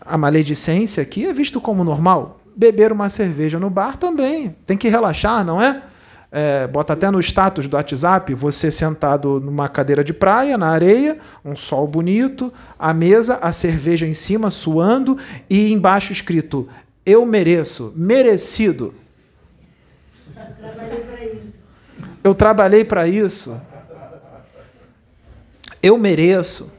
[0.00, 4.54] A maledicência aqui é visto como normal beber uma cerveja no bar também.
[4.66, 5.82] Tem que relaxar, não é?
[6.30, 6.66] é?
[6.66, 11.56] bota até no status do WhatsApp, você sentado numa cadeira de praia, na areia, um
[11.56, 16.68] sol bonito, a mesa, a cerveja em cima, suando, e embaixo escrito:
[17.04, 18.94] Eu mereço, merecido.
[20.34, 21.52] Eu trabalhei para isso.
[22.24, 23.60] Eu trabalhei para isso.
[25.82, 26.70] Eu mereço.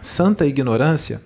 [0.00, 1.22] Santa ignorância.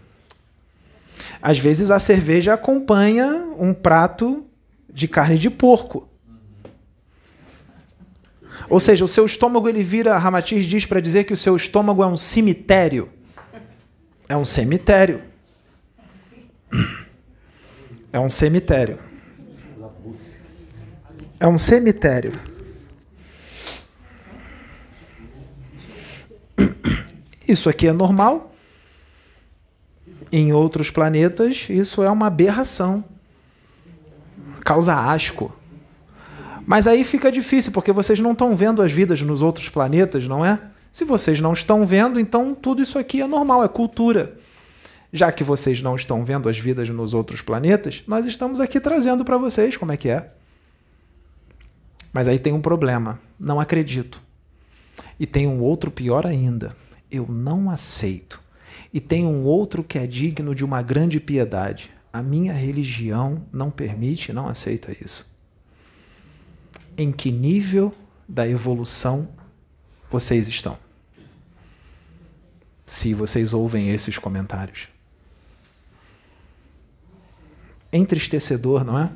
[1.41, 3.27] Às vezes a cerveja acompanha
[3.59, 4.45] um prato
[4.93, 6.09] de carne de porco.
[8.69, 12.03] Ou seja, o seu estômago ele vira, Ramatiz diz para dizer que o seu estômago
[12.03, 13.09] é um cemitério.
[14.29, 15.23] É um cemitério.
[18.13, 18.99] É um cemitério.
[21.39, 22.33] é um cemitério.
[27.47, 28.56] Isso aqui é normal.
[30.31, 33.05] Em outros planetas, isso é uma aberração.
[34.65, 35.55] Causa asco.
[36.67, 40.45] Mas aí fica difícil, porque vocês não estão vendo as vidas nos outros planetas, não
[40.45, 40.61] é?
[40.91, 44.37] Se vocês não estão vendo, então tudo isso aqui é normal, é cultura.
[45.13, 49.25] Já que vocês não estão vendo as vidas nos outros planetas, nós estamos aqui trazendo
[49.25, 50.33] para vocês como é que é.
[52.13, 53.21] Mas aí tem um problema.
[53.39, 54.21] Não acredito.
[55.21, 56.75] E tem um outro pior ainda.
[57.11, 58.43] Eu não aceito.
[58.97, 61.91] E tem um outro que é digno de uma grande piedade.
[62.11, 65.37] A minha religião não permite, não aceita isso.
[66.97, 67.95] Em que nível
[68.27, 69.29] da evolução
[70.11, 70.79] vocês estão?
[72.87, 74.89] Se vocês ouvem esses comentários.
[77.93, 79.13] Entristecedor, não é?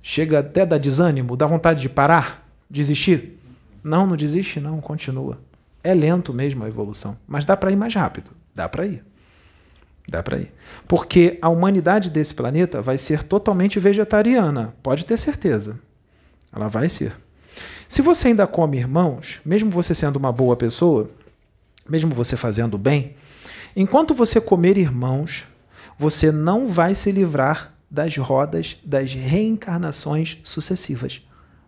[0.00, 3.36] Chega até dar desânimo, dá vontade de parar, desistir.
[3.82, 5.40] Não, não desiste, não, continua.
[5.82, 8.45] É lento mesmo a evolução, mas dá para ir mais rápido.
[8.56, 9.04] Dá para ir.
[10.08, 10.50] Dá para ir.
[10.88, 15.78] Porque a humanidade desse planeta vai ser totalmente vegetariana, pode ter certeza.
[16.50, 17.14] Ela vai ser.
[17.86, 21.10] Se você ainda come irmãos, mesmo você sendo uma boa pessoa,
[21.86, 23.14] mesmo você fazendo bem,
[23.76, 25.44] enquanto você comer irmãos,
[25.98, 31.25] você não vai se livrar das rodas das reencarnações sucessivas.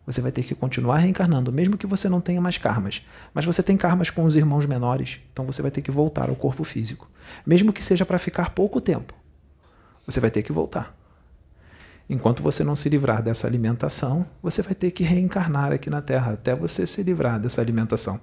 [0.08, 3.06] Você vai ter que continuar reencarnando, mesmo que você não tenha mais karmas.
[3.34, 6.34] Mas você tem karmas com os irmãos menores, então você vai ter que voltar ao
[6.34, 7.10] corpo físico.
[7.44, 9.12] Mesmo que seja para ficar pouco tempo,
[10.06, 10.96] você vai ter que voltar.
[12.08, 16.32] Enquanto você não se livrar dessa alimentação, você vai ter que reencarnar aqui na Terra
[16.32, 18.18] até você se livrar dessa alimentação.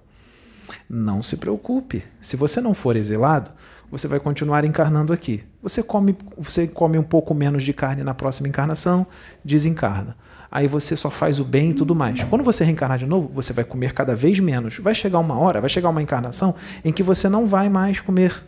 [0.90, 2.04] Não se preocupe.
[2.20, 3.52] Se você não for exilado,
[3.92, 5.44] você vai continuar encarnando aqui.
[5.62, 9.06] Você come, você come um pouco menos de carne na próxima encarnação,
[9.44, 10.18] desencarna.
[10.56, 12.24] Aí você só faz o bem e tudo mais.
[12.24, 14.78] Quando você reencarnar de novo, você vai comer cada vez menos.
[14.78, 18.42] Vai chegar uma hora, vai chegar uma encarnação em que você não vai mais comer.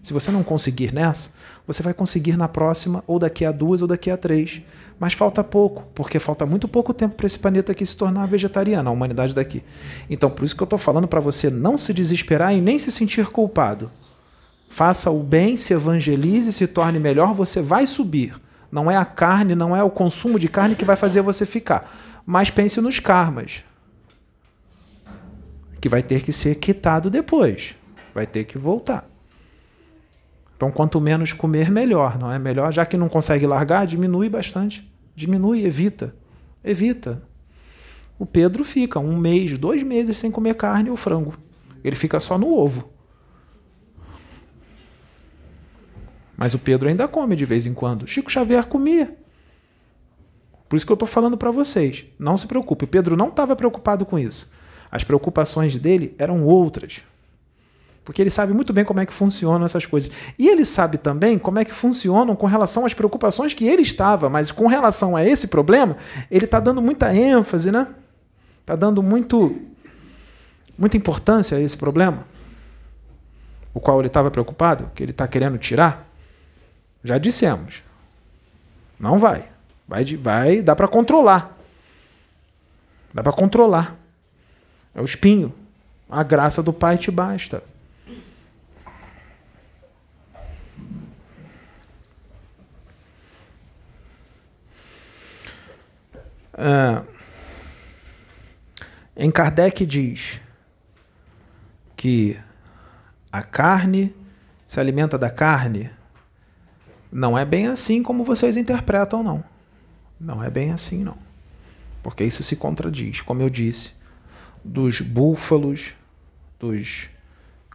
[0.00, 1.32] Se você não conseguir nessa,
[1.66, 4.62] você vai conseguir na próxima, ou daqui a duas, ou daqui a três.
[4.96, 8.88] Mas falta pouco, porque falta muito pouco tempo para esse planeta aqui se tornar vegetariano,
[8.88, 9.64] a humanidade daqui.
[10.08, 12.92] Então, por isso que eu estou falando para você não se desesperar e nem se
[12.92, 13.90] sentir culpado.
[14.68, 18.40] Faça o bem, se evangelize, se torne melhor, você vai subir.
[18.70, 21.92] Não é a carne, não é o consumo de carne que vai fazer você ficar.
[22.24, 23.64] Mas pense nos karmas.
[25.80, 27.74] Que vai ter que ser quitado depois.
[28.14, 29.08] Vai ter que voltar.
[30.56, 32.38] Então, quanto menos comer, melhor, não é?
[32.38, 34.88] Melhor, já que não consegue largar, diminui bastante.
[35.16, 36.14] Diminui, evita.
[36.62, 37.22] Evita.
[38.18, 41.32] O Pedro fica um mês, dois meses sem comer carne ou frango.
[41.82, 42.90] Ele fica só no ovo.
[46.40, 48.06] Mas o Pedro ainda come de vez em quando.
[48.06, 49.14] Chico Xavier comia.
[50.66, 52.06] Por isso que eu estou falando para vocês.
[52.18, 52.86] Não se preocupe.
[52.86, 54.50] Pedro não estava preocupado com isso.
[54.90, 57.02] As preocupações dele eram outras.
[58.02, 60.10] Porque ele sabe muito bem como é que funcionam essas coisas.
[60.38, 64.30] E ele sabe também como é que funcionam com relação às preocupações que ele estava.
[64.30, 65.94] Mas com relação a esse problema,
[66.30, 67.86] ele está dando muita ênfase, né?
[68.62, 69.54] Está dando muito,
[70.78, 72.26] muita importância a esse problema.
[73.74, 76.09] O qual ele estava preocupado, que ele está querendo tirar.
[77.02, 77.82] Já dissemos.
[78.98, 79.48] Não vai.
[79.88, 81.56] Vai, vai dá para controlar.
[83.12, 83.96] Dá para controlar.
[84.94, 85.54] É o espinho.
[86.08, 87.62] A graça do Pai te basta.
[96.52, 97.04] Ah,
[99.16, 100.40] em Kardec diz
[101.96, 102.38] que
[103.32, 104.14] a carne
[104.66, 105.90] se alimenta da carne
[107.10, 109.44] não é bem assim como vocês interpretam, não.
[110.18, 111.16] Não é bem assim, não.
[112.02, 113.94] Porque isso se contradiz, como eu disse,
[114.64, 115.94] dos búfalos,
[116.58, 117.08] dos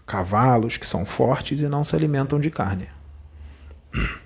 [0.06, 2.88] cavalos que são fortes e não se alimentam de carne.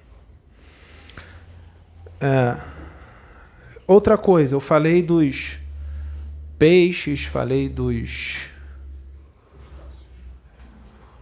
[2.21, 2.61] É,
[3.87, 5.57] outra coisa, eu falei dos
[6.57, 8.49] peixes, falei dos.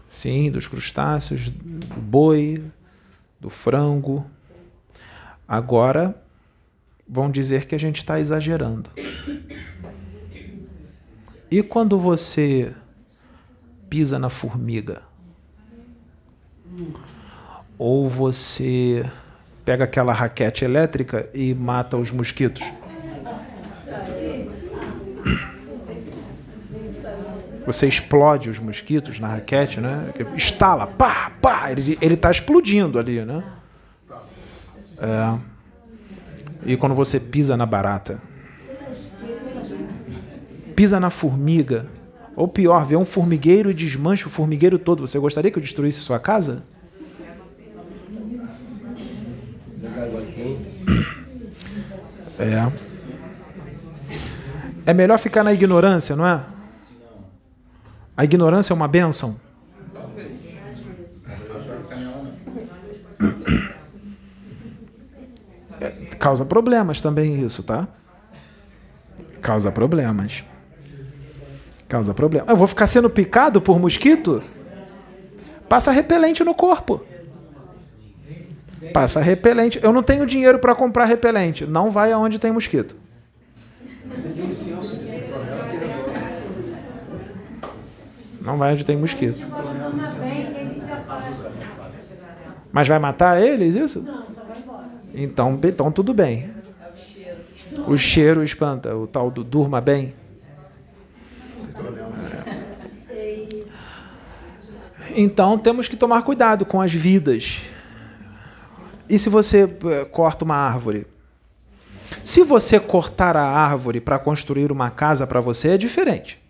[0.09, 2.63] Sim, dos crustáceos, do boi,
[3.39, 4.25] do frango.
[5.47, 6.15] Agora
[7.07, 8.89] vão dizer que a gente está exagerando.
[11.49, 12.75] E quando você
[13.89, 15.03] pisa na formiga?
[17.77, 19.09] Ou você
[19.63, 22.63] pega aquela raquete elétrica e mata os mosquitos?
[27.67, 30.11] Você explode os mosquitos na raquete, né?
[30.35, 33.43] Estala, pá, pá, ele está explodindo ali, né?
[34.97, 35.37] É.
[36.65, 38.19] E quando você pisa na barata?
[40.77, 41.87] pisa na formiga.
[42.35, 45.05] Ou pior, vê um formigueiro e desmancha o formigueiro todo.
[45.07, 46.63] Você gostaria que eu destruísse sua casa?
[52.37, 52.71] É.
[54.85, 56.56] É melhor ficar na ignorância, não é?
[58.17, 59.39] A ignorância é uma bênção.
[65.79, 67.87] É, causa problemas também isso, tá?
[69.39, 70.43] Causa problemas.
[71.87, 72.47] Causa problema.
[72.49, 74.43] Eu vou ficar sendo picado por mosquito?
[75.69, 77.05] Passa repelente no corpo.
[78.93, 79.79] Passa repelente.
[79.83, 81.67] Eu não tenho dinheiro para comprar repelente.
[81.67, 82.95] Não vai aonde tem mosquito.
[88.47, 89.45] Não vai onde tem mosquito.
[92.71, 94.07] Mas vai matar eles, isso?
[95.13, 96.49] Então, então tudo bem.
[97.85, 100.15] O cheiro espanta, o tal do durma bem.
[105.13, 107.63] Então temos que tomar cuidado com as vidas.
[109.09, 111.05] E se você eh, corta uma árvore?
[112.23, 116.46] Se você cortar a árvore para construir uma casa para você, é diferente.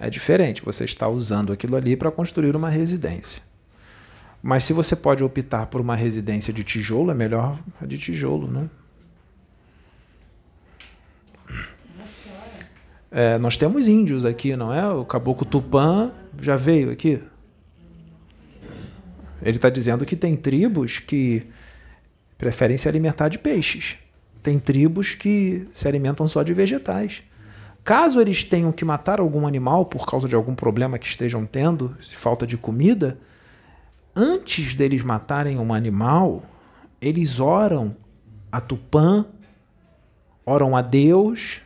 [0.00, 0.62] É diferente.
[0.64, 3.42] Você está usando aquilo ali para construir uma residência.
[4.42, 8.50] Mas se você pode optar por uma residência de tijolo, é melhor a de tijolo,
[8.50, 8.70] né?
[13.10, 14.88] É, nós temos índios aqui, não é?
[14.88, 17.22] O caboclo Tupã já veio aqui.
[19.42, 21.46] Ele está dizendo que tem tribos que
[22.38, 23.98] preferem se alimentar de peixes.
[24.42, 27.22] Tem tribos que se alimentam só de vegetais.
[27.82, 31.96] Caso eles tenham que matar algum animal por causa de algum problema que estejam tendo,
[32.12, 33.18] falta de comida,
[34.14, 36.42] antes deles matarem um animal,
[37.00, 37.96] eles oram
[38.52, 39.24] a Tupã,
[40.44, 41.60] oram a Deus,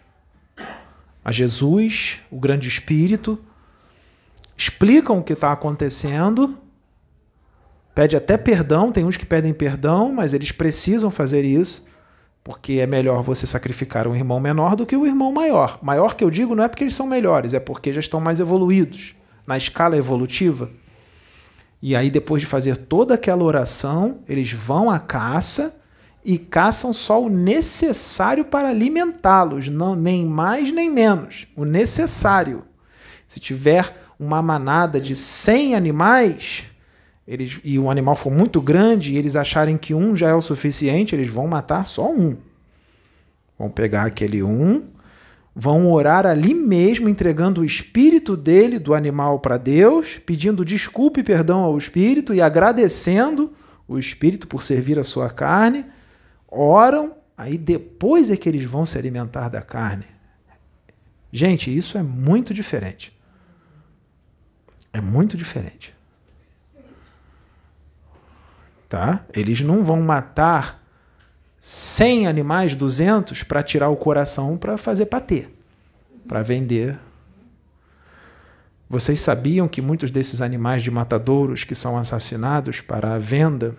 [1.24, 3.38] a Jesus, o grande Espírito,
[4.56, 6.58] explicam o que está acontecendo
[7.94, 11.86] Pede até perdão, tem uns que pedem perdão, mas eles precisam fazer isso,
[12.44, 15.78] porque é melhor você sacrificar um irmão menor do que o um irmão maior.
[15.82, 18.38] Maior que eu digo não é porque eles são melhores, é porque já estão mais
[18.38, 19.16] evoluídos
[19.46, 20.70] na escala evolutiva.
[21.80, 25.80] E aí, depois de fazer toda aquela oração, eles vão à caça
[26.22, 32.64] e caçam só o necessário para alimentá-los, não nem mais nem menos, o necessário.
[33.26, 36.64] Se tiver uma manada de 100 animais,
[37.26, 40.42] eles, e o animal for muito grande e eles acharem que um já é o
[40.42, 42.36] suficiente, eles vão matar só um.
[43.58, 44.88] Vão pegar aquele um,
[45.54, 51.22] vão orar ali mesmo, entregando o espírito dele, do animal, para Deus, pedindo desculpa e
[51.22, 53.52] perdão ao espírito e agradecendo
[53.88, 55.86] o espírito por servir a sua carne.
[56.48, 60.04] Oram, aí depois é que eles vão se alimentar da carne.
[61.32, 63.16] Gente, isso é muito diferente.
[64.92, 65.94] É muito diferente.
[68.88, 69.24] Tá?
[69.34, 70.82] Eles não vão matar
[71.58, 75.48] 100 animais, 200, para tirar o coração para fazer patê,
[76.28, 76.98] para vender.
[78.88, 83.74] Vocês sabiam que muitos desses animais de matadouros que são assassinados para a venda,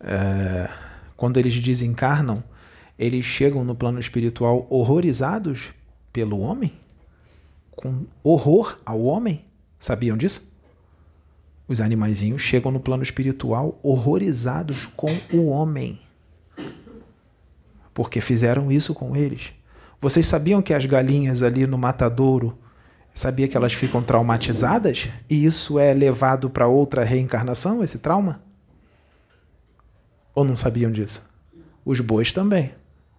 [0.00, 0.70] é,
[1.16, 2.42] quando eles desencarnam,
[2.98, 5.70] eles chegam no plano espiritual horrorizados
[6.12, 6.72] pelo homem?
[7.70, 9.44] Com horror ao homem?
[9.78, 10.51] Sabiam disso?
[11.72, 15.98] Os animaizinhos chegam no plano espiritual horrorizados com o homem.
[17.94, 19.54] Porque fizeram isso com eles.
[19.98, 22.58] Vocês sabiam que as galinhas ali no matadouro,
[23.14, 25.08] sabia que elas ficam traumatizadas?
[25.30, 28.42] E isso é levado para outra reencarnação, esse trauma?
[30.34, 31.26] Ou não sabiam disso?
[31.86, 32.74] Os bois também.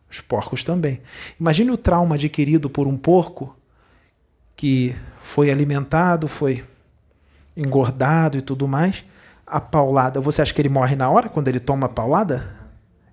[0.07, 1.01] Os porcos também.
[1.39, 3.57] Imagine o trauma adquirido por um porco
[4.55, 6.63] que foi alimentado, foi
[7.55, 9.03] engordado e tudo mais,
[9.45, 12.49] a paulada, você acha que ele morre na hora quando ele toma a paulada?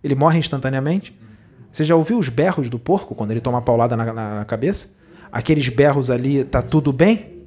[0.03, 1.19] Ele morre instantaneamente?
[1.71, 4.45] Você já ouviu os berros do porco quando ele toma a paulada na, na, na
[4.45, 4.95] cabeça?
[5.31, 7.41] Aqueles berros ali, tá tudo bem?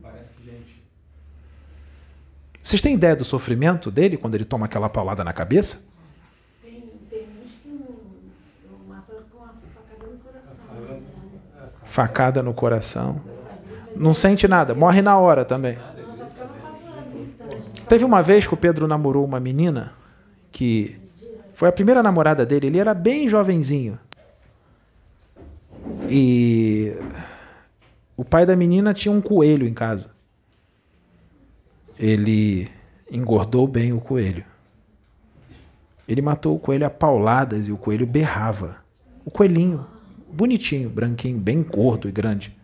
[2.64, 5.84] Vocês têm ideia do sofrimento dele quando ele toma aquela paulada na cabeça?
[6.62, 7.28] Tem, tem
[8.88, 10.56] facada no coração.
[11.84, 13.22] Facada no coração.
[13.98, 15.78] Não sente nada, morre na hora também.
[17.94, 19.94] Teve uma vez que o Pedro namorou uma menina
[20.52, 21.00] que
[21.54, 24.00] foi a primeira namorada dele, ele era bem jovenzinho.
[26.10, 26.98] E
[28.18, 30.10] o pai da menina tinha um coelho em casa.
[32.00, 32.68] Ele
[33.12, 34.44] engordou bem o coelho.
[36.08, 38.78] Ele matou o coelho a pauladas e o coelho berrava.
[39.24, 39.86] O coelhinho.
[40.32, 42.58] bonitinho, branquinho, bem gordo e grande.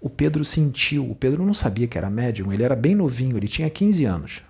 [0.00, 3.48] O Pedro sentiu, o Pedro não sabia que era médium, ele era bem novinho, ele
[3.48, 4.42] tinha 15 anos.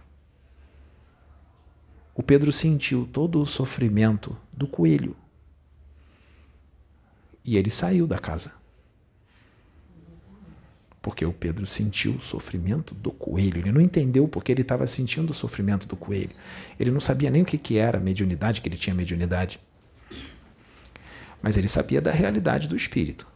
[2.14, 5.16] O Pedro sentiu todo o sofrimento do coelho.
[7.44, 8.54] E ele saiu da casa.
[11.00, 13.58] Porque o Pedro sentiu o sofrimento do coelho.
[13.58, 16.32] Ele não entendeu porque ele estava sentindo o sofrimento do coelho.
[16.78, 19.60] Ele não sabia nem o que, que era mediunidade, que ele tinha mediunidade.
[21.40, 23.28] Mas ele sabia da realidade do espírito.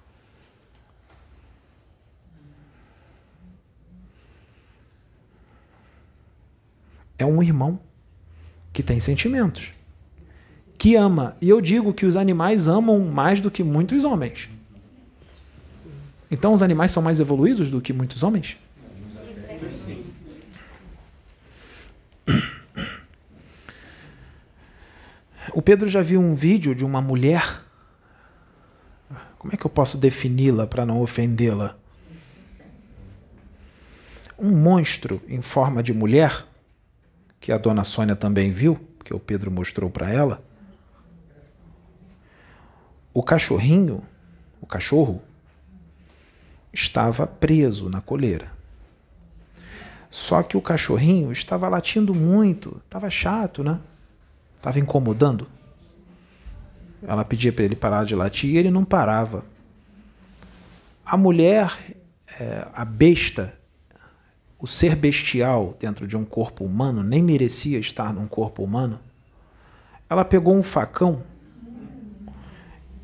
[7.23, 7.79] É um irmão
[8.73, 9.73] que tem sentimentos,
[10.77, 11.37] que ama.
[11.41, 14.49] E eu digo que os animais amam mais do que muitos homens.
[16.29, 18.57] Então os animais são mais evoluídos do que muitos homens?
[25.55, 27.63] O Pedro já viu um vídeo de uma mulher.
[29.39, 31.77] Como é que eu posso defini-la para não ofendê-la?
[34.37, 36.47] Um monstro em forma de mulher,
[37.43, 40.41] que a dona Sônia também viu, que o Pedro mostrou para ela.
[43.13, 44.01] O cachorrinho,
[44.61, 45.21] o cachorro,
[46.73, 48.53] estava preso na coleira.
[50.09, 53.81] Só que o cachorrinho estava latindo muito, estava chato, né?
[54.59, 55.49] Estava incomodando.
[57.03, 59.45] Ela pedia para ele parar de latir e ele não parava.
[61.05, 61.77] A mulher,
[62.39, 63.53] é, a besta,
[64.63, 68.99] o ser bestial dentro de um corpo humano, nem merecia estar num corpo humano.
[70.09, 71.23] Ela pegou um facão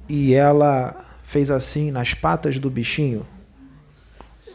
[0.08, 3.26] e ela fez assim nas patas do bichinho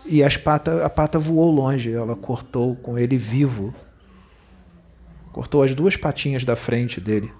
[0.06, 1.92] e as pata, a pata voou longe.
[1.92, 3.74] Ela cortou com ele vivo.
[5.32, 7.34] Cortou as duas patinhas da frente dele.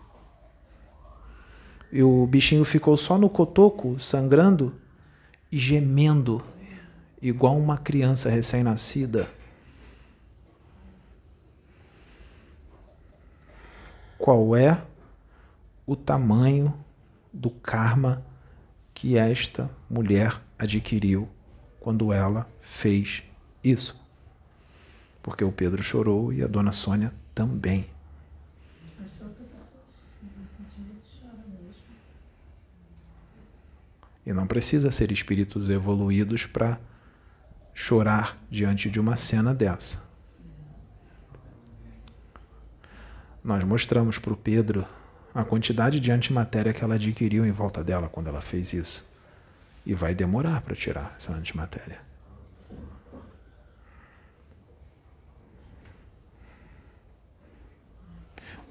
[1.92, 4.74] E o bichinho ficou só no cotoco, sangrando
[5.52, 6.44] e gemendo,
[7.22, 9.30] igual uma criança recém-nascida.
[14.24, 14.82] Qual é
[15.86, 16.74] o tamanho
[17.34, 18.26] do karma
[18.94, 21.28] que esta mulher adquiriu
[21.78, 23.22] quando ela fez
[23.62, 24.02] isso.
[25.22, 27.86] Porque o Pedro chorou e a dona Sônia também.
[34.26, 36.80] E não precisa ser espíritos evoluídos para
[37.74, 40.13] chorar diante de uma cena dessa.
[43.44, 44.88] Nós mostramos para o Pedro
[45.34, 49.12] a quantidade de antimatéria que ela adquiriu em volta dela quando ela fez isso.
[49.86, 52.00] E vai demorar para tirar essa antimatéria.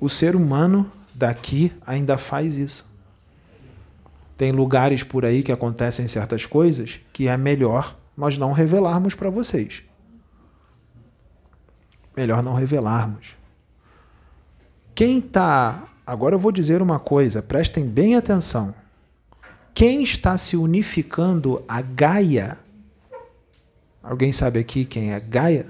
[0.00, 2.90] O ser humano daqui ainda faz isso.
[4.38, 9.30] Tem lugares por aí que acontecem certas coisas que é melhor nós não revelarmos para
[9.30, 9.82] vocês.
[12.16, 13.36] Melhor não revelarmos.
[14.94, 15.88] Quem está.
[16.06, 18.74] Agora eu vou dizer uma coisa, prestem bem atenção.
[19.72, 22.58] Quem está se unificando a Gaia?
[24.02, 25.66] Alguém sabe aqui quem é Gaia?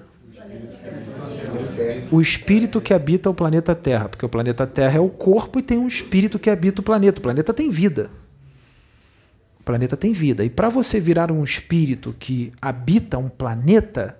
[2.11, 5.63] O espírito que habita o planeta Terra, porque o planeta Terra é o corpo e
[5.63, 7.19] tem um espírito que habita o planeta.
[7.19, 8.11] O planeta tem vida.
[9.61, 10.45] O planeta tem vida.
[10.45, 14.19] E para você virar um espírito que habita um planeta,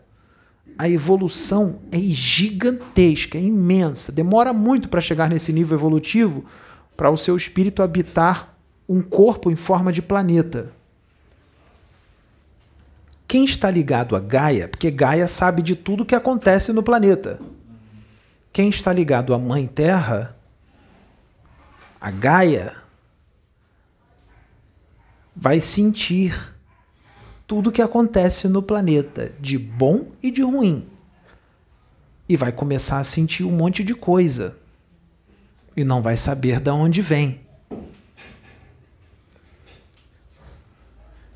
[0.79, 4.13] a evolução é gigantesca, é imensa.
[4.13, 6.45] Demora muito para chegar nesse nível evolutivo
[6.97, 8.57] para o seu espírito habitar
[8.89, 10.73] um corpo em forma de planeta.
[13.27, 17.41] Quem está ligado a Gaia, porque Gaia sabe de tudo que acontece no planeta.
[18.53, 20.37] Quem está ligado à Mãe Terra,
[21.99, 22.77] a Gaia,
[25.35, 26.52] vai sentir
[27.53, 30.89] tudo que acontece no planeta, de bom e de ruim.
[32.27, 34.57] E vai começar a sentir um monte de coisa.
[35.77, 37.43] E não vai saber de onde vem.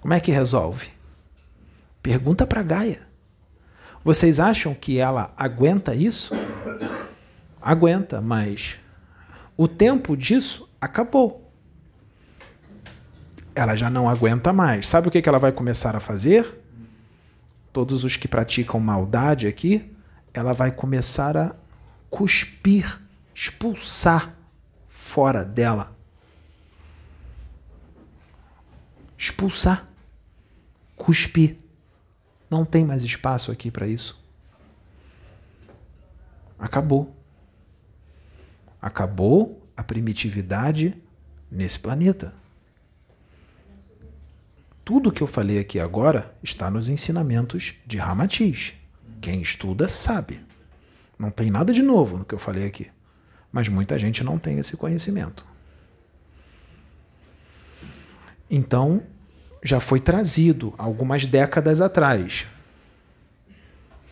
[0.01, 0.89] Como é que resolve?
[2.03, 3.07] Pergunta para Gaia.
[4.03, 6.33] Vocês acham que ela aguenta isso?
[7.61, 8.79] Aguenta, mas
[9.55, 11.45] o tempo disso acabou.
[13.57, 14.87] Ela já não aguenta mais.
[14.87, 16.61] Sabe o que ela vai começar a fazer?
[17.73, 19.91] Todos os que praticam maldade aqui,
[20.35, 21.57] ela vai começar a
[22.11, 23.01] cuspir,
[23.35, 24.37] expulsar
[24.87, 25.97] fora dela.
[29.17, 29.89] Expulsar
[30.95, 31.57] cuspir.
[32.51, 34.23] Não tem mais espaço aqui para isso.
[36.59, 37.17] Acabou.
[38.81, 40.95] Acabou a primitividade
[41.51, 42.35] nesse planeta.
[44.87, 48.74] Tudo que eu falei aqui agora está nos ensinamentos de Ramatiz.
[49.20, 50.41] Quem estuda sabe.
[51.18, 52.89] Não tem nada de novo no que eu falei aqui.
[53.51, 55.45] Mas muita gente não tem esse conhecimento.
[58.49, 59.03] Então,
[59.61, 62.47] já foi trazido algumas décadas atrás.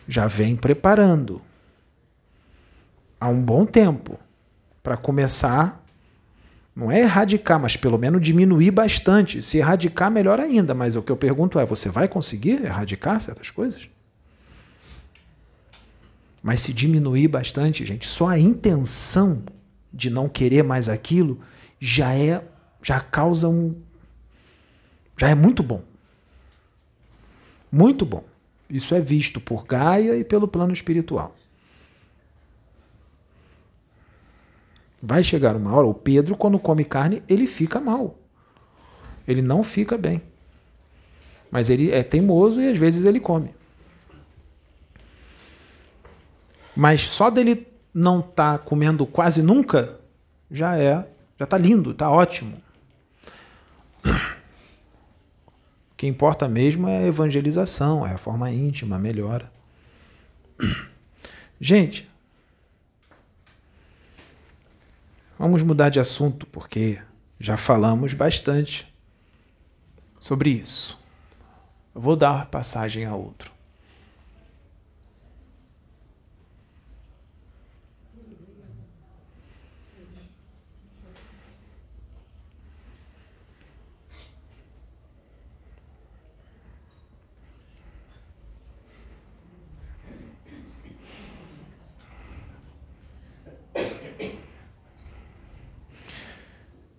[0.05, 1.41] Já vem preparando
[3.17, 4.19] há um bom tempo
[4.83, 5.84] para começar
[6.75, 9.41] não é erradicar, mas pelo menos diminuir bastante.
[9.41, 10.73] Se erradicar, melhor ainda.
[10.73, 13.87] Mas o que eu pergunto é: você vai conseguir erradicar certas coisas?
[16.43, 19.43] Mas se diminuir bastante, gente, só a intenção
[19.91, 21.39] de não querer mais aquilo
[21.79, 22.43] já é
[22.83, 23.75] já causa um
[25.17, 25.81] já é muito bom.
[27.71, 28.23] Muito bom.
[28.69, 31.35] Isso é visto por Gaia e pelo plano espiritual.
[35.07, 38.17] Vai chegar uma hora, o Pedro, quando come carne, ele fica mal.
[39.27, 40.19] Ele não fica bem.
[41.51, 43.53] Mas ele é teimoso e às vezes ele come.
[46.75, 49.99] Mas só dele não estar tá comendo quase nunca,
[50.49, 52.59] já é, já está lindo, está ótimo.
[54.03, 59.51] O que importa mesmo é a evangelização, é a forma íntima, a melhora.
[61.61, 62.09] Gente,
[65.37, 67.01] vamos mudar de assunto, porque
[67.39, 68.93] já falamos bastante
[70.19, 70.99] sobre isso.
[71.93, 73.54] Vou dar passagem a outro.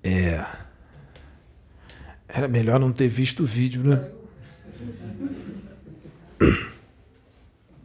[0.07, 0.47] É.
[2.29, 4.09] Era melhor não ter visto o vídeo, né?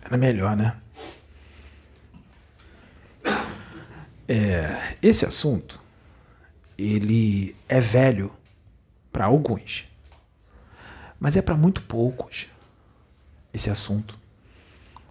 [0.03, 0.79] Era melhor, né?
[4.27, 5.81] É, esse assunto,
[6.77, 8.31] ele é velho
[9.11, 9.87] para alguns,
[11.19, 12.45] mas é para muito poucos.
[13.51, 14.19] Esse assunto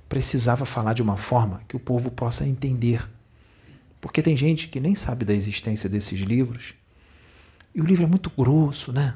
[0.08, 3.04] precisava falar de uma forma que o povo possa entender,
[4.00, 6.79] porque tem gente que nem sabe da existência desses livros
[7.74, 9.14] e o livro é muito grosso, né?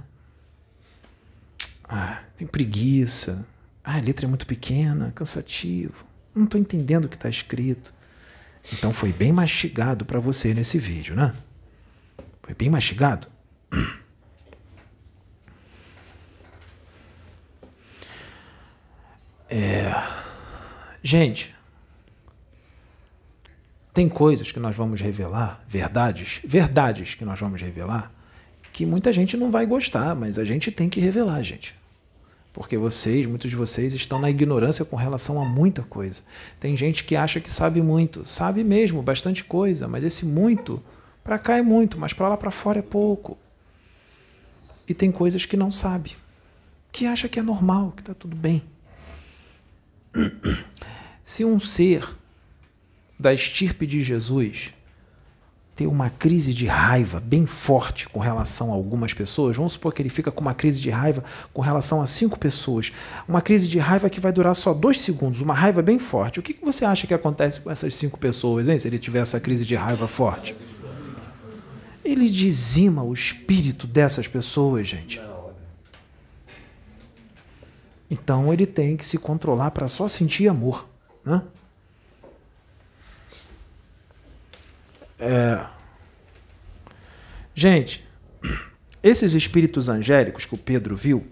[1.84, 3.46] Ah, tem preguiça.
[3.82, 6.04] Ah, a letra é muito pequena, cansativo.
[6.34, 7.92] Não estou entendendo o que está escrito.
[8.72, 11.34] Então foi bem mastigado para você nesse vídeo, né?
[12.42, 13.28] Foi bem mastigado?
[19.48, 19.92] É...
[21.02, 21.54] Gente,
[23.92, 28.10] tem coisas que nós vamos revelar, verdades, verdades que nós vamos revelar,
[28.74, 31.76] que muita gente não vai gostar, mas a gente tem que revelar, gente.
[32.52, 36.22] Porque vocês, muitos de vocês, estão na ignorância com relação a muita coisa.
[36.58, 40.82] Tem gente que acha que sabe muito, sabe mesmo bastante coisa, mas esse muito,
[41.22, 43.38] para cá é muito, mas para lá para fora é pouco.
[44.88, 46.16] E tem coisas que não sabe,
[46.90, 48.60] que acha que é normal, que está tudo bem.
[51.22, 52.04] Se um ser
[53.18, 54.73] da estirpe de Jesus
[55.74, 60.00] ter uma crise de raiva bem forte com relação a algumas pessoas, vamos supor que
[60.00, 62.92] ele fica com uma crise de raiva com relação a cinco pessoas,
[63.26, 66.38] uma crise de raiva que vai durar só dois segundos, uma raiva bem forte.
[66.38, 69.40] O que você acha que acontece com essas cinco pessoas, hein, se ele tiver essa
[69.40, 70.54] crise de raiva forte?
[72.04, 75.20] Ele dizima o espírito dessas pessoas, gente.
[78.08, 80.86] Então ele tem que se controlar para só sentir amor,
[81.24, 81.42] né?
[85.24, 85.64] É...
[87.54, 88.06] Gente,
[89.02, 91.26] esses espíritos angélicos que o Pedro viu,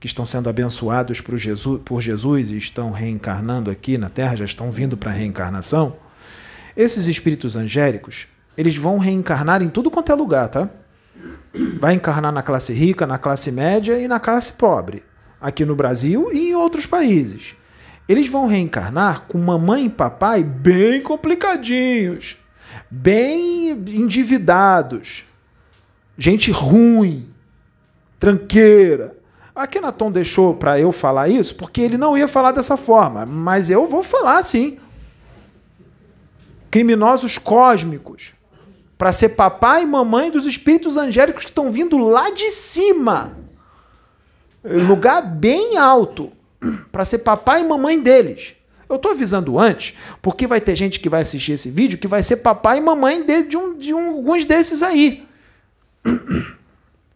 [0.00, 4.44] que estão sendo abençoados por Jesus, por Jesus e estão reencarnando aqui na Terra, já
[4.44, 5.96] estão vindo para a reencarnação,
[6.76, 8.26] esses espíritos angélicos,
[8.56, 10.70] eles vão reencarnar em tudo quanto é lugar, tá?
[11.78, 15.02] Vai encarnar na classe rica, na classe média e na classe pobre,
[15.40, 17.54] aqui no Brasil e em outros países.
[18.08, 22.43] Eles vão reencarnar com mamãe e papai bem complicadinhos
[22.94, 25.24] bem endividados,
[26.16, 27.28] gente ruim,
[28.20, 29.16] tranqueira.
[29.54, 33.70] A Kenaton deixou para eu falar isso porque ele não ia falar dessa forma, mas
[33.70, 34.78] eu vou falar sim.
[36.70, 38.32] Criminosos cósmicos,
[38.96, 43.36] para ser papai e mamãe dos espíritos angélicos que estão vindo lá de cima,
[44.64, 46.32] lugar bem alto,
[46.90, 48.53] para ser papai e mamãe deles.
[48.88, 52.22] Eu estou avisando antes, porque vai ter gente que vai assistir esse vídeo que vai
[52.22, 55.24] ser papai e mamãe de, de, um, de um, alguns desses aí.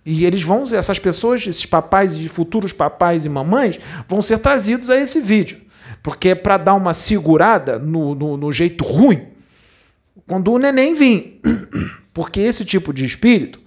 [0.04, 4.88] E eles vão, essas pessoas, esses papais e futuros papais e mamães, vão ser trazidos
[4.88, 5.60] a esse vídeo.
[6.02, 9.26] Porque é para dar uma segurada no, no, no jeito ruim
[10.28, 11.40] quando o neném vir.
[12.12, 13.60] Porque esse tipo de espírito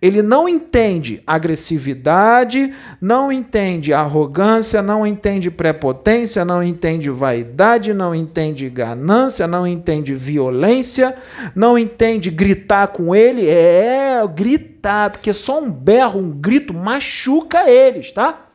[0.00, 8.70] ele não entende agressividade, não entende arrogância, não entende prepotência, não entende vaidade, não entende
[8.70, 11.16] ganância, não entende violência,
[11.52, 13.48] não entende gritar com ele.
[13.48, 18.46] É, gritar, porque só um berro, um grito machuca eles, tá?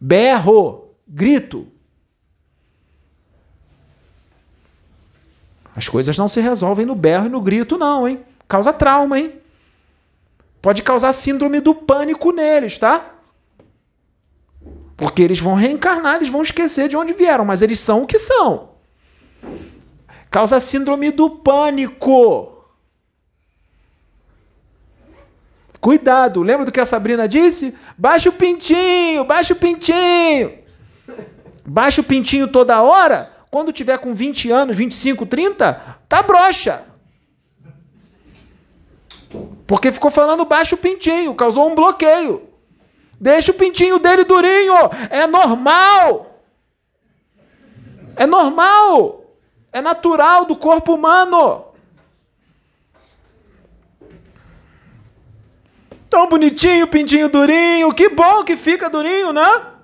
[0.00, 1.68] Berro, grito.
[5.74, 8.20] As coisas não se resolvem no berro e no grito, não, hein?
[8.48, 9.34] Causa trauma, hein?
[10.68, 13.14] Pode causar síndrome do pânico neles, tá?
[14.98, 18.18] Porque eles vão reencarnar, eles vão esquecer de onde vieram, mas eles são o que
[18.18, 18.72] são.
[20.30, 22.66] Causa síndrome do pânico.
[25.80, 27.74] Cuidado, lembra do que a Sabrina disse?
[27.96, 30.58] Baixa o pintinho, baixa o pintinho.
[31.64, 33.26] Baixa o pintinho toda hora.
[33.50, 36.84] Quando tiver com 20 anos, 25, 30, tá broxa.
[39.66, 42.48] Porque ficou falando baixo o pintinho, causou um bloqueio.
[43.20, 44.74] Deixa o pintinho dele durinho,
[45.10, 46.40] é normal.
[48.16, 49.24] É normal.
[49.72, 51.66] É natural do corpo humano.
[56.08, 57.92] Tão bonitinho, pintinho durinho.
[57.92, 59.77] Que bom que fica durinho, né?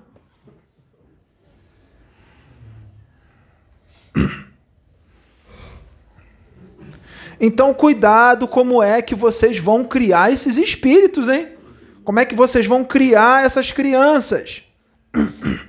[7.41, 11.49] Então, cuidado como é que vocês vão criar esses espíritos, hein?
[12.05, 14.63] Como é que vocês vão criar essas crianças?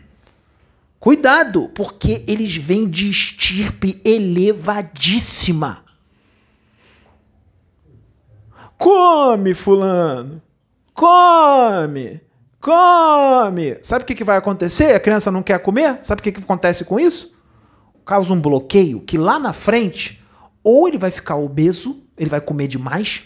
[0.99, 5.84] Cuidado, porque eles vêm de estirpe elevadíssima.
[8.76, 10.41] Come, fulano.
[10.93, 12.22] Come.
[12.59, 13.78] Come.
[13.84, 14.95] Sabe o que, vai acontecer?
[14.95, 15.99] A criança não quer comer?
[16.01, 17.36] Sabe o que, que acontece com isso?
[18.03, 20.24] Causa um bloqueio que lá na frente
[20.66, 23.26] ou ele vai ficar obeso, ele vai comer demais,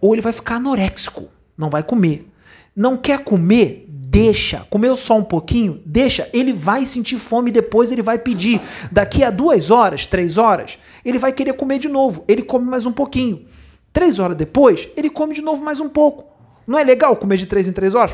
[0.00, 2.28] ou ele vai ficar anoréxico, não vai comer.
[2.74, 3.86] Não quer comer?
[3.88, 4.66] Deixa.
[4.68, 5.80] Comeu só um pouquinho?
[5.86, 6.28] Deixa.
[6.32, 8.60] Ele vai sentir fome depois ele vai pedir.
[8.90, 12.24] Daqui a duas horas, três horas, ele vai querer comer de novo.
[12.26, 13.46] Ele come mais um pouquinho.
[13.92, 16.26] Três horas depois, ele come de novo mais um pouco.
[16.66, 18.12] Não é legal comer de três em três horas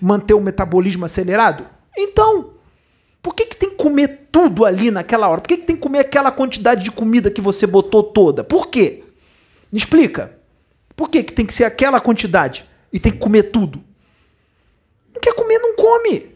[0.00, 1.66] manter o metabolismo acelerado?
[1.96, 2.54] Então,
[3.22, 5.40] por que, que tem que comer tudo ali naquela hora?
[5.40, 8.42] Por que, que tem que comer aquela quantidade de comida que você botou toda?
[8.42, 9.04] Por quê?
[9.70, 10.36] Me explica.
[10.96, 13.82] Por que, que tem que ser aquela quantidade e tem que comer tudo?
[15.14, 16.32] Não quer comer, não come.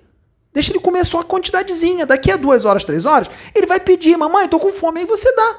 [0.53, 2.07] Deixa ele comer só a quantidadezinha.
[2.07, 5.34] Daqui a duas horas, três horas, ele vai pedir, mamãe, tô com fome, aí você
[5.34, 5.59] dá.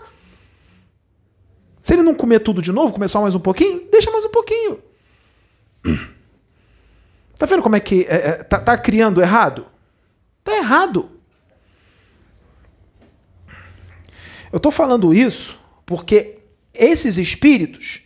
[1.81, 4.31] Se ele não comer tudo de novo, comer só mais um pouquinho, deixa mais um
[4.31, 4.79] pouquinho.
[7.37, 9.67] Tá vendo como é que é, é, tá, tá criando errado?
[10.43, 11.16] Tá errado.
[14.51, 16.39] Eu estou falando isso porque
[16.73, 18.01] esses espíritos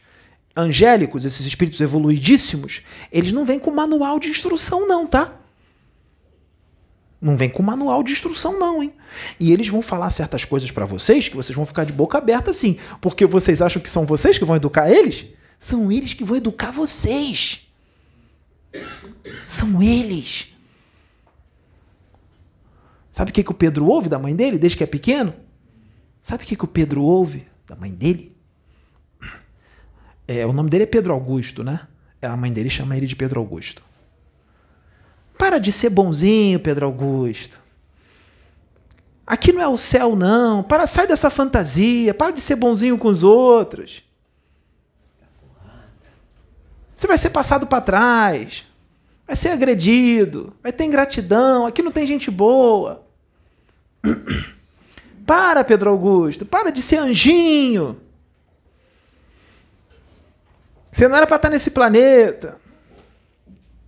[0.55, 2.81] angélicos, esses espíritos evoluidíssimos,
[3.11, 5.37] eles não vêm com manual de instrução, não, tá?
[7.19, 8.93] Não vem com manual de instrução, não, hein?
[9.39, 12.49] E eles vão falar certas coisas para vocês que vocês vão ficar de boca aberta
[12.49, 12.79] assim.
[12.99, 15.27] Porque vocês acham que são vocês que vão educar eles?
[15.59, 17.67] São eles que vão educar vocês.
[19.45, 20.47] São eles.
[23.11, 25.35] Sabe o que, que o Pedro ouve da mãe dele desde que é pequeno?
[26.21, 28.35] Sabe o que, que o Pedro ouve da mãe dele?
[30.27, 31.87] É, o nome dele é Pedro Augusto, né?
[32.21, 33.81] A mãe dele chama ele de Pedro Augusto.
[35.37, 37.59] Para de ser bonzinho, Pedro Augusto.
[39.25, 40.61] Aqui não é o céu, não.
[40.61, 42.13] Para, sai dessa fantasia.
[42.13, 44.03] Para de ser bonzinho com os outros.
[46.95, 48.65] Você vai ser passado para trás.
[49.25, 50.53] Vai ser agredido.
[50.61, 51.65] Vai ter ingratidão.
[51.65, 53.03] Aqui não tem gente boa.
[55.31, 58.01] Para, Pedro Augusto, para de ser anjinho.
[60.91, 62.59] Você não era para estar nesse planeta.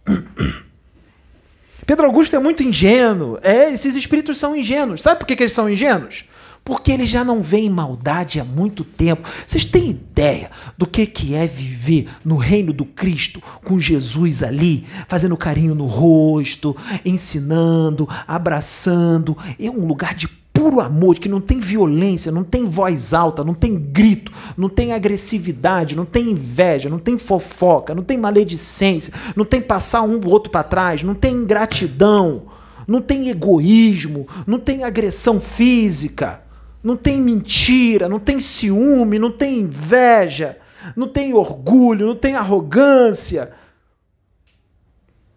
[1.85, 3.37] Pedro Augusto é muito ingênuo.
[3.43, 5.01] É, esses espíritos são ingênuos.
[5.01, 6.29] Sabe por que, que eles são ingênuos?
[6.63, 9.27] Porque eles já não veem maldade há muito tempo.
[9.45, 14.87] Vocês têm ideia do que, que é viver no reino do Cristo com Jesus ali,
[15.09, 16.73] fazendo carinho no rosto,
[17.03, 19.37] ensinando, abraçando?
[19.59, 23.53] É um lugar de puro amor, que não tem violência, não tem voz alta, não
[23.53, 29.43] tem grito, não tem agressividade, não tem inveja, não tem fofoca, não tem maledicência, não
[29.43, 32.45] tem passar um outro para trás, não tem ingratidão,
[32.87, 36.41] não tem egoísmo, não tem agressão física,
[36.81, 40.57] não tem mentira, não tem ciúme, não tem inveja,
[40.95, 43.51] não tem orgulho, não tem arrogância.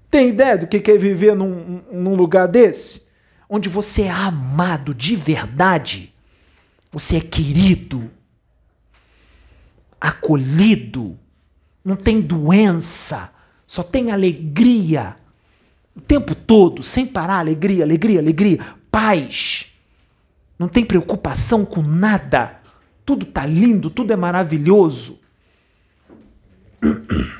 [0.09, 3.06] Tem ideia do que é viver num, num lugar desse?
[3.49, 6.13] Onde você é amado de verdade,
[6.91, 8.11] você é querido,
[10.01, 11.19] acolhido,
[11.85, 13.33] não tem doença,
[13.67, 15.17] só tem alegria.
[15.95, 18.59] O tempo todo, sem parar, alegria, alegria, alegria,
[18.91, 19.67] paz.
[20.59, 22.61] Não tem preocupação com nada.
[23.05, 25.21] Tudo tá lindo, tudo é maravilhoso.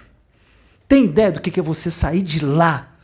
[0.89, 2.96] Tem ideia do que é você sair de lá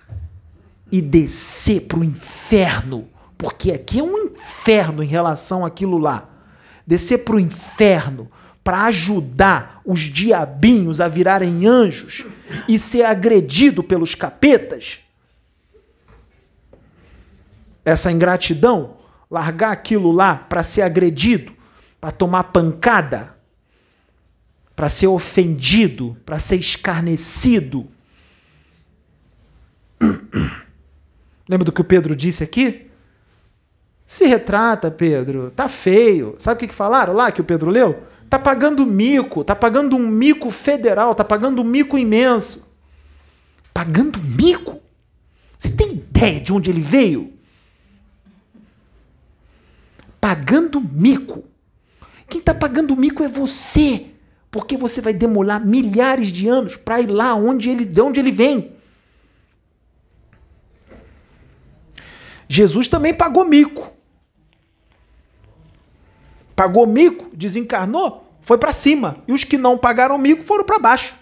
[0.93, 3.09] e descer para o inferno?
[3.38, 6.28] Porque aqui é um inferno em relação àquilo lá.
[6.86, 8.30] Descer para o inferno
[8.62, 12.26] para ajudar os diabinhos a virarem anjos
[12.68, 15.01] e ser agredido pelos capetas?
[17.84, 18.97] Essa ingratidão,
[19.28, 21.53] largar aquilo lá para ser agredido,
[22.01, 23.34] para tomar pancada,
[24.76, 27.88] para ser ofendido, para ser escarnecido.
[31.49, 32.90] Lembra do que o Pedro disse aqui?
[34.05, 35.51] Se retrata, Pedro.
[35.51, 36.34] Tá feio.
[36.38, 38.03] Sabe o que, que falaram lá que o Pedro leu?
[38.28, 42.72] Tá pagando mico, tá pagando um mico federal, tá pagando um mico imenso.
[43.72, 44.80] Pagando mico?
[45.59, 47.32] Você tem ideia de onde ele veio?
[50.20, 51.45] Pagando mico.
[52.28, 54.07] Quem está pagando mico é você,
[54.51, 58.32] porque você vai demorar milhares de anos para ir lá onde ele, de onde ele
[58.32, 58.72] vem.
[62.53, 63.92] Jesus também pagou mico
[66.62, 69.22] pagou mico, desencarnou, foi para cima.
[69.26, 71.16] E os que não pagaram mico foram para baixo.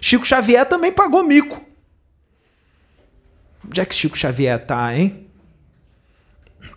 [0.00, 1.60] Chico Xavier também pagou mico.
[3.66, 5.28] Onde é que Chico Xavier tá, hein?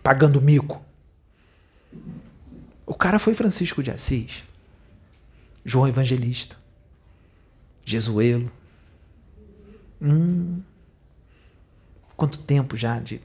[0.02, 0.84] Pagando mico.
[2.84, 4.42] O cara foi Francisco de Assis,
[5.64, 6.56] João Evangelista,
[7.84, 8.50] Jesuelo.
[10.00, 10.62] Hum,
[12.18, 13.22] quanto tempo já de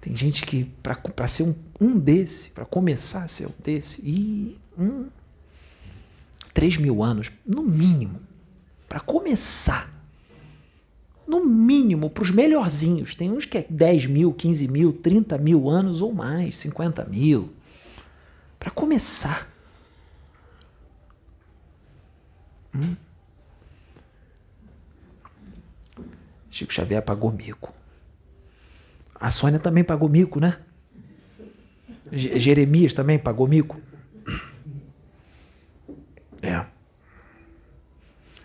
[0.00, 4.54] Tem gente que, para ser um, um desse, para começar a ser um desse, e
[4.76, 5.08] um,
[6.52, 8.20] três mil anos, no mínimo,
[8.86, 9.90] para começar.
[11.26, 13.14] No mínimo, para os melhorzinhos.
[13.14, 17.50] Tem uns que é 10 mil, 15 mil, 30 mil anos ou mais, 50 mil.
[18.58, 19.50] Para começar.
[22.74, 22.94] Hum?
[26.54, 27.74] Chico Xavier pagou mico.
[29.16, 30.56] A Sônia também pagou mico, né?
[32.12, 33.80] Jeremias também pagou mico.
[36.40, 36.64] É.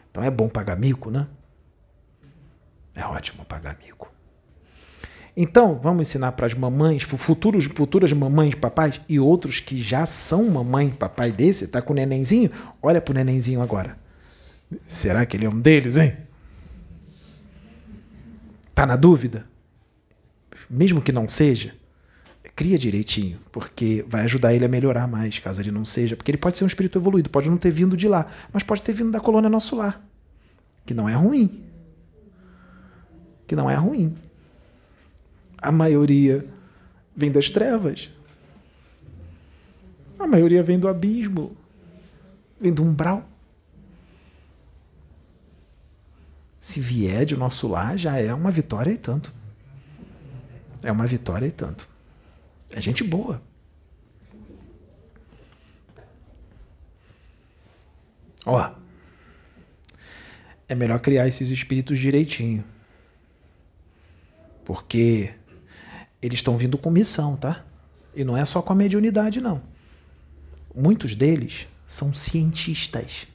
[0.09, 1.27] Então é bom pagar mico, né?
[2.95, 4.11] É ótimo pagar mico.
[5.37, 10.07] Então, vamos ensinar para as mamães, para futuros, futuras mamães, papais e outros que já
[10.07, 12.49] são mamãe, papai desse, tá com o nenenzinho?
[12.81, 13.99] Olha pro nenenzinho agora.
[14.83, 16.28] Será que ele é um deles, hein?
[18.79, 19.45] Tá na dúvida?
[20.69, 21.75] mesmo que não seja,
[22.55, 26.15] cria direitinho, porque vai ajudar ele a melhorar mais, caso ele não seja.
[26.15, 28.81] Porque ele pode ser um espírito evoluído, pode não ter vindo de lá, mas pode
[28.81, 30.01] ter vindo da colônia Nosso Lar,
[30.85, 31.61] que não é ruim.
[33.45, 34.15] Que não é ruim.
[35.57, 36.45] A maioria
[37.13, 38.09] vem das trevas.
[40.17, 41.51] A maioria vem do abismo,
[42.61, 43.27] vem do umbral.
[46.59, 49.33] Se vier de nosso lar, já é uma vitória e tanto.
[50.83, 51.89] É uma vitória e tanto.
[52.69, 53.41] É gente boa.
[58.45, 58.71] Ó.
[60.67, 62.65] É melhor criar esses espíritos direitinho.
[64.65, 65.33] Porque
[66.21, 67.65] eles estão vindo com missão, tá?
[68.13, 69.63] E não é só com a mediunidade, não.
[70.75, 73.27] Muitos deles são cientistas.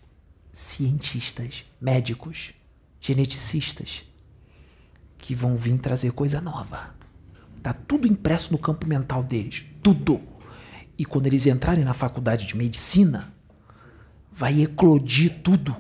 [0.53, 2.55] Cientistas, médicos,
[3.05, 4.03] geneticistas,
[5.19, 6.95] que vão vir trazer coisa nova.
[7.63, 9.67] Tá tudo impresso no campo mental deles.
[9.83, 10.21] Tudo.
[10.97, 13.31] E quando eles entrarem na faculdade de medicina,
[14.33, 15.77] vai eclodir tudo.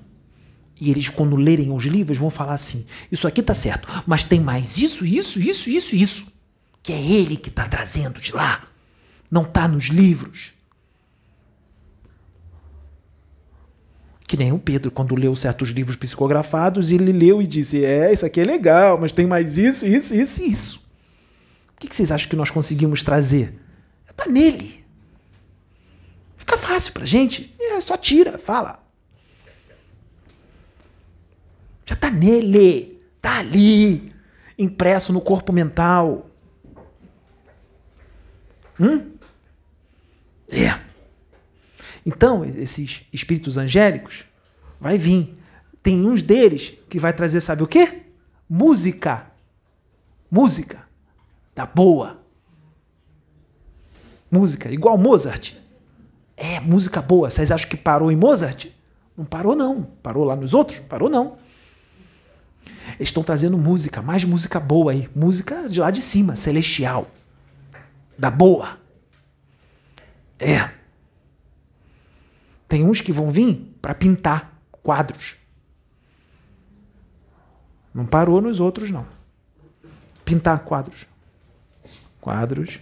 [0.78, 4.40] E eles, quando lerem os livros, vão falar assim: Isso aqui tá certo, mas tem
[4.40, 6.32] mais isso, isso, isso, isso, isso.
[6.82, 8.68] Que é ele que tá trazendo de lá.
[9.30, 10.53] Não tá nos livros.
[14.34, 18.26] Que nem o Pedro, quando leu certos livros psicografados, ele leu e disse: É, isso
[18.26, 20.88] aqui é legal, mas tem mais isso, isso, isso e isso.
[21.76, 23.56] O que vocês acham que nós conseguimos trazer?
[24.10, 24.84] Está nele.
[26.34, 27.54] Fica fácil pra gente.
[27.60, 28.82] É, só tira, fala.
[31.86, 33.00] Já está nele.
[33.14, 34.12] Está ali.
[34.58, 36.28] Impresso no corpo mental.
[38.80, 39.12] Hum?
[40.50, 40.83] É.
[42.04, 44.24] Então, esses espíritos angélicos
[44.80, 45.34] vai vir.
[45.82, 48.02] Tem uns deles que vai trazer, sabe o quê?
[48.48, 49.26] Música.
[50.30, 50.86] Música.
[51.54, 52.20] Da boa.
[54.30, 55.54] Música, igual Mozart.
[56.36, 57.30] É, música boa.
[57.30, 58.66] Vocês acham que parou em Mozart?
[59.16, 59.84] Não parou, não.
[60.02, 60.80] Parou lá nos outros?
[60.80, 61.38] Parou, não.
[62.96, 65.08] Eles estão trazendo música, mais música boa aí.
[65.14, 67.08] Música de lá de cima, celestial.
[68.18, 68.78] Da boa.
[70.38, 70.68] É.
[72.74, 75.36] Tem uns que vão vir para pintar quadros.
[77.94, 79.06] Não parou nos outros, não.
[80.24, 81.06] Pintar quadros.
[82.20, 82.80] Quadros,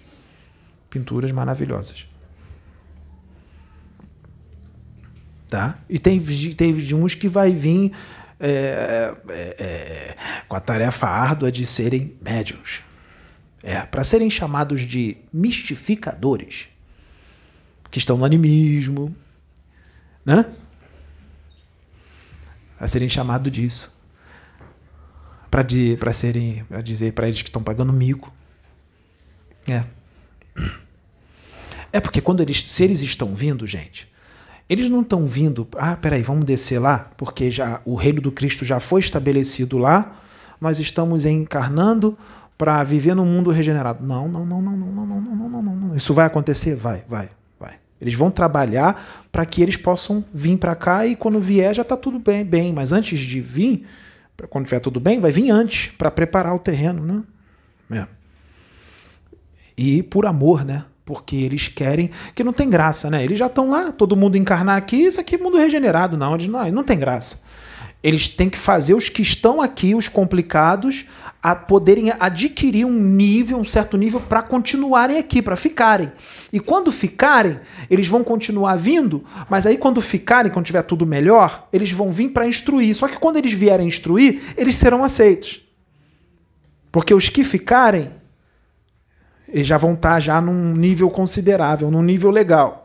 [0.88, 2.06] pinturas maravilhosas.
[5.50, 5.78] Tá?
[5.90, 6.18] E tem,
[6.54, 7.92] tem uns que vai vir
[8.40, 10.16] é, é, é,
[10.48, 12.80] com a tarefa árdua de serem médiums.
[13.62, 16.70] É, para serem chamados de mistificadores,
[17.90, 19.14] que estão no animismo,
[20.24, 20.46] né?
[22.78, 23.92] A serem chamados disso.
[25.50, 28.32] Para serem, para dizer para eles que estão pagando mico.
[29.68, 29.84] É.
[31.92, 34.10] É porque quando eles, se eles estão vindo, gente,
[34.68, 38.64] eles não estão vindo, ah, peraí, vamos descer lá, porque já o reino do Cristo
[38.64, 40.16] já foi estabelecido lá,
[40.58, 42.16] nós estamos encarnando
[42.56, 44.04] para viver num mundo regenerado.
[44.06, 45.96] Não, não, não, não, não, não, não, não, não, não.
[45.96, 46.76] Isso vai acontecer?
[46.76, 47.28] Vai, vai.
[48.02, 51.96] Eles vão trabalhar para que eles possam vir para cá e quando vier já está
[51.96, 52.72] tudo bem, bem.
[52.72, 53.86] Mas antes de vir,
[54.50, 57.24] quando tiver tudo bem, vai vir antes para preparar o terreno,
[57.88, 58.02] né?
[58.02, 58.06] É.
[59.78, 60.84] E por amor, né?
[61.04, 63.24] porque eles querem que não tem graça, né?
[63.24, 66.48] Eles já estão lá, todo mundo encarnar aqui, isso aqui é mundo regenerado, não, eles
[66.48, 67.42] não, não tem graça.
[68.02, 71.06] Eles têm que fazer os que estão aqui, os complicados,
[71.42, 76.10] a poderem adquirir um nível, um certo nível para continuarem aqui, para ficarem.
[76.52, 81.68] E quando ficarem, eles vão continuar vindo, mas aí quando ficarem, quando tiver tudo melhor,
[81.72, 82.94] eles vão vir para instruir.
[82.94, 85.62] Só que quando eles vierem instruir, eles serão aceitos.
[86.90, 88.10] Porque os que ficarem
[89.52, 92.81] eles já vão estar já num nível considerável, num nível legal.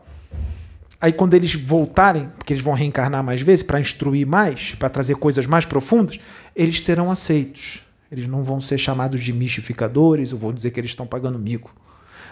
[1.00, 5.14] Aí quando eles voltarem, porque eles vão reencarnar mais vezes para instruir mais, para trazer
[5.14, 6.18] coisas mais profundas,
[6.56, 7.84] eles serão aceitos.
[8.10, 11.74] Eles não vão ser chamados de mistificadores, eu vou dizer que eles estão pagando mico.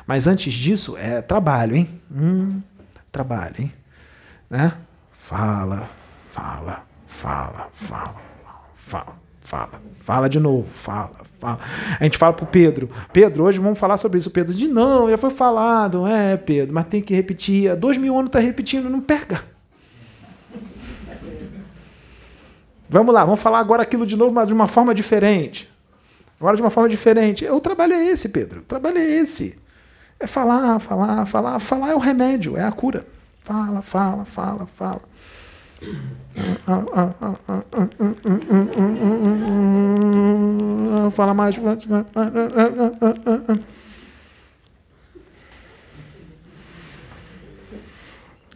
[0.07, 2.01] Mas antes disso, é trabalho, hein?
[2.11, 2.63] Hum,
[3.13, 3.73] trabalho, hein?
[4.49, 4.73] Né?
[5.13, 5.89] Fala,
[6.31, 8.23] fala, fala, fala,
[8.75, 11.59] fala, fala, fala de novo, fala, fala.
[11.99, 14.29] A gente fala pro Pedro, Pedro, hoje vamos falar sobre isso.
[14.29, 17.71] O Pedro diz, não, já foi falado, é, Pedro, mas tem que repetir.
[17.71, 19.43] Há dois mil anos tá repetindo, não pega.
[22.89, 25.69] Vamos lá, vamos falar agora aquilo de novo, mas de uma forma diferente.
[26.39, 27.47] Agora de uma forma diferente.
[27.47, 28.61] O trabalho é esse, Pedro.
[28.61, 29.59] O trabalho é esse.
[30.21, 31.59] É falar, falar, falar.
[31.59, 33.07] Falar é o remédio, é a cura.
[33.43, 35.03] Fala, fala, fala, fala.
[41.11, 41.57] Fala mais.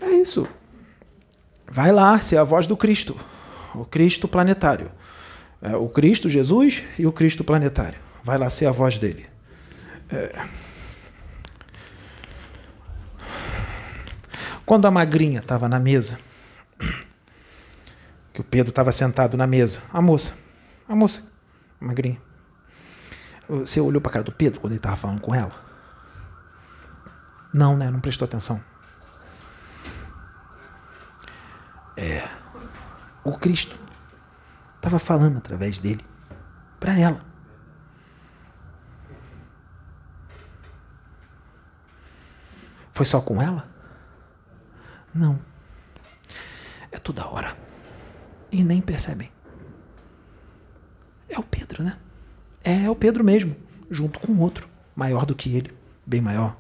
[0.01, 0.49] É isso.
[1.71, 3.17] Vai lá ser a voz do Cristo,
[3.75, 4.91] o Cristo planetário.
[5.63, 7.99] É, o Cristo Jesus e o Cristo planetário.
[8.25, 9.27] Vai lá ser a voz dele.
[10.11, 10.45] É.
[14.65, 16.19] Quando a magrinha estava na mesa,
[18.41, 19.83] que o Pedro estava sentado na mesa.
[19.93, 20.35] A moça,
[20.89, 21.23] a moça,
[21.79, 22.21] magrinha.
[23.49, 25.53] Você olhou para a cara do Pedro quando ele estava falando com ela?
[27.53, 27.91] Não, né?
[27.91, 28.63] Não prestou atenção.
[31.97, 32.27] É.
[33.25, 33.77] O Cristo
[34.77, 36.05] estava falando através dele
[36.79, 37.21] para ela.
[42.93, 43.69] Foi só com ela?
[45.13, 45.39] Não.
[46.93, 47.70] É toda hora
[48.51, 49.31] e nem percebem.
[51.29, 51.97] É o Pedro, né?
[52.65, 53.57] É, é o Pedro mesmo,
[53.91, 55.71] junto com outro, maior do que ele,
[56.05, 56.57] bem maior.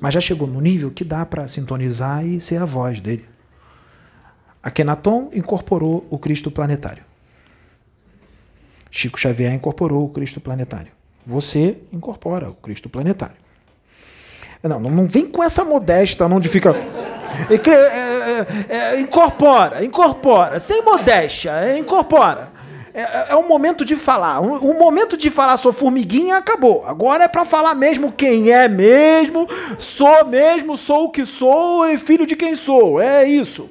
[0.00, 3.28] Mas já chegou no nível que dá para sintonizar e ser a voz dele.
[4.62, 7.04] A Kenaton incorporou o Cristo planetário.
[8.90, 10.92] Chico Xavier incorporou o Cristo planetário.
[11.26, 13.36] Você incorpora o Cristo planetário.
[14.62, 16.74] Não, não vem com essa modesta, não de fica.
[18.30, 22.50] É, é, é, incorpora, incorpora, sem modéstia, incorpora.
[22.92, 24.40] É, é um momento de falar.
[24.40, 26.84] O momento de falar sou formiguinha acabou.
[26.84, 29.46] Agora é para falar mesmo quem é mesmo,
[29.78, 33.00] sou mesmo, sou o que sou e filho de quem sou.
[33.00, 33.70] É isso.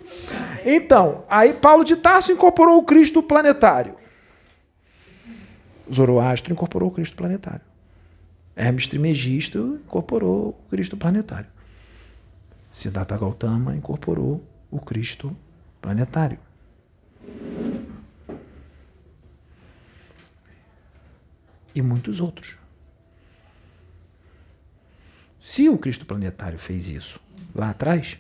[0.66, 3.96] Então, aí Paulo de Tarso incorporou o Cristo planetário.
[5.94, 7.62] Zoroastro incorporou o Cristo planetário.
[8.56, 11.48] Hermes Trismegisto incorporou o Cristo planetário.
[12.70, 15.36] Siddhartha Gautama incorporou o Cristo
[15.82, 16.40] planetário.
[21.74, 22.58] E muitos outros.
[25.40, 27.20] Se o Cristo planetário fez isso
[27.56, 28.18] lá atrás,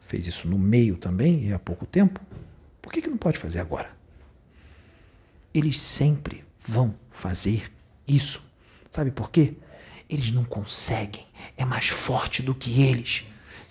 [0.00, 2.20] fez isso no meio também e há pouco tempo,
[2.80, 3.90] por que, que não pode fazer agora?
[5.52, 7.70] Eles sempre vão fazer
[8.06, 8.44] isso.
[8.90, 9.54] Sabe por quê?
[10.08, 11.26] Eles não conseguem.
[11.56, 13.24] É mais forte do que eles.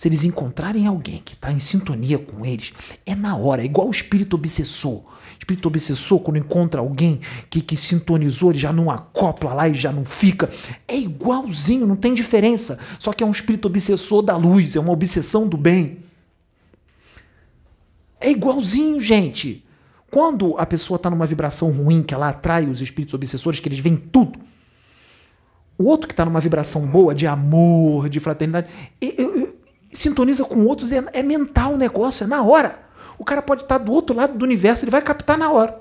[0.04, 2.74] Se eles encontrarem alguém que está em sintonia com eles,
[3.06, 5.02] é na hora, é igual o espírito obsessor.
[5.38, 9.90] Espírito obsessor, quando encontra alguém que, que sintonizou, ele já não acopla lá e já
[9.90, 10.50] não fica.
[10.86, 12.78] É igualzinho, não tem diferença.
[12.98, 16.00] Só que é um espírito obsessor da luz, é uma obsessão do bem.
[18.20, 19.64] É igualzinho, gente.
[20.10, 23.78] Quando a pessoa está numa vibração ruim, que ela atrai os espíritos obsessores, que eles
[23.78, 24.38] veem tudo.
[25.78, 28.68] O outro que está numa vibração boa, de amor, de fraternidade,
[29.94, 32.78] sintoniza com outros, é, é mental o negócio, é na hora.
[33.16, 35.80] O cara pode estar do outro lado do universo, ele vai captar na hora.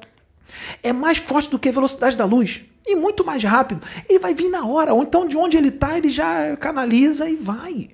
[0.81, 2.61] É mais forte do que a velocidade da luz.
[2.85, 3.81] E muito mais rápido.
[4.07, 4.93] Ele vai vir na hora.
[4.93, 7.89] Ou então, de onde ele está, ele já canaliza e vai.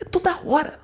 [0.00, 0.78] É toda hora.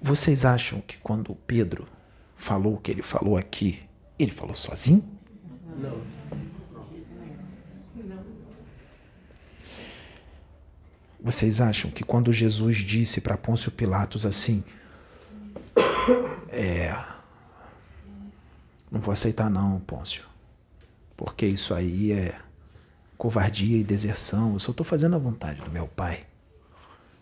[0.00, 1.86] Vocês acham que quando Pedro
[2.34, 3.82] falou o que ele falou aqui,
[4.18, 5.04] ele falou sozinho?
[5.78, 6.13] Não.
[11.24, 14.62] Vocês acham que quando Jesus disse para Pôncio Pilatos assim,
[16.50, 16.94] é,
[18.90, 20.26] não vou aceitar não, Pôncio,
[21.16, 22.38] porque isso aí é
[23.16, 26.26] covardia e deserção, eu só estou fazendo a vontade do meu pai.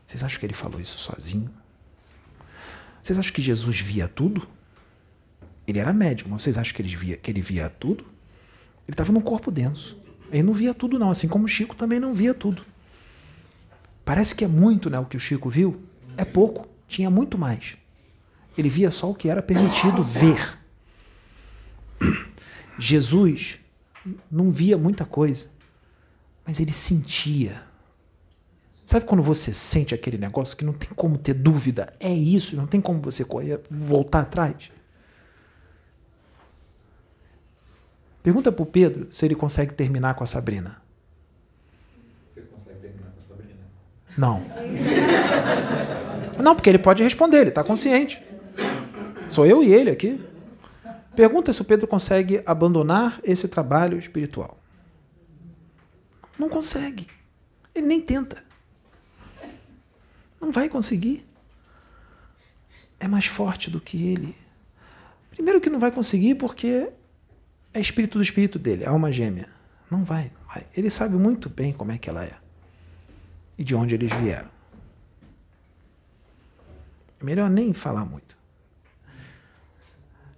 [0.04, 1.54] Vocês acham que ele falou isso sozinho?
[3.00, 4.48] Vocês acham que Jesus via tudo?
[5.64, 8.02] Ele era médico, mas vocês acham que ele via, que ele via tudo?
[8.02, 9.96] Ele estava num corpo denso.
[10.32, 12.71] Ele não via tudo, não, assim como Chico também não via tudo.
[14.04, 15.82] Parece que é muito né, o que o Chico viu.
[16.16, 17.76] É pouco, tinha muito mais.
[18.56, 20.58] Ele via só o que era permitido ver.
[22.78, 23.58] Jesus
[24.30, 25.48] não via muita coisa,
[26.46, 27.62] mas ele sentia.
[28.84, 31.92] Sabe quando você sente aquele negócio que não tem como ter dúvida?
[32.00, 34.70] É isso, não tem como você correr, voltar atrás?
[38.22, 40.81] Pergunta para o Pedro se ele consegue terminar com a Sabrina.
[44.16, 44.44] Não.
[46.42, 48.22] Não, porque ele pode responder, ele está consciente.
[49.28, 50.20] Sou eu e ele aqui.
[51.14, 54.58] Pergunta se o Pedro consegue abandonar esse trabalho espiritual.
[56.38, 57.06] Não consegue.
[57.74, 58.42] Ele nem tenta.
[60.40, 61.26] Não vai conseguir.
[62.98, 64.36] É mais forte do que ele.
[65.30, 66.88] Primeiro que não vai conseguir porque
[67.72, 69.48] é espírito do espírito dele, alma gêmea.
[69.90, 70.66] Não vai, não vai.
[70.76, 72.41] Ele sabe muito bem como é que ela é
[73.58, 74.48] e de onde eles vieram.
[77.20, 78.36] É melhor nem falar muito.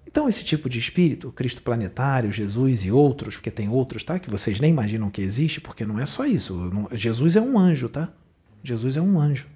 [0.07, 4.17] Então, esse tipo de espírito, Cristo planetário, Jesus e outros, porque tem outros, tá?
[4.19, 6.71] Que vocês nem imaginam que existe, porque não é só isso.
[6.93, 8.13] Jesus é um anjo, tá?
[8.63, 9.49] Jesus é um anjo.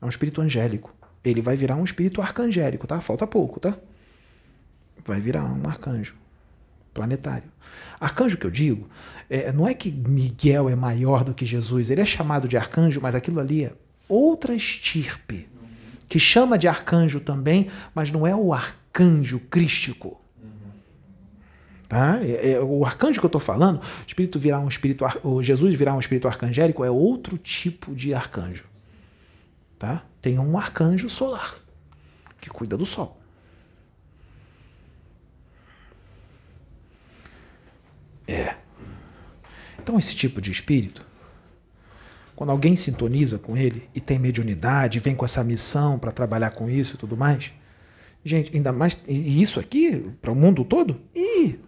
[0.00, 0.94] É um espírito angélico.
[1.24, 3.00] Ele vai virar um espírito arcangélico, tá?
[3.00, 3.74] Falta pouco, tá?
[5.02, 6.14] Vai virar um arcanjo
[6.92, 7.50] planetário.
[8.02, 8.88] Arcanjo que eu digo,
[9.30, 13.00] é, não é que Miguel é maior do que Jesus, ele é chamado de arcanjo,
[13.00, 13.72] mas aquilo ali é
[14.08, 15.48] outra estirpe,
[16.08, 20.20] que chama de arcanjo também, mas não é o arcanjo crístico.
[21.88, 22.18] Tá?
[22.24, 25.94] É, é, o arcanjo que eu estou falando, espírito virar um espírito, o Jesus virar
[25.94, 28.64] um espírito arcangélico é outro tipo de arcanjo.
[29.78, 30.02] Tá?
[30.20, 31.54] Tem um arcanjo solar
[32.40, 33.21] que cuida do sol.
[38.26, 38.56] É.
[39.78, 41.04] Então, esse tipo de espírito,
[42.36, 46.68] quando alguém sintoniza com ele e tem mediunidade, vem com essa missão para trabalhar com
[46.68, 47.52] isso e tudo mais,
[48.24, 48.98] gente, ainda mais.
[49.06, 51.00] E isso aqui, para o mundo todo?
[51.14, 51.58] Ih,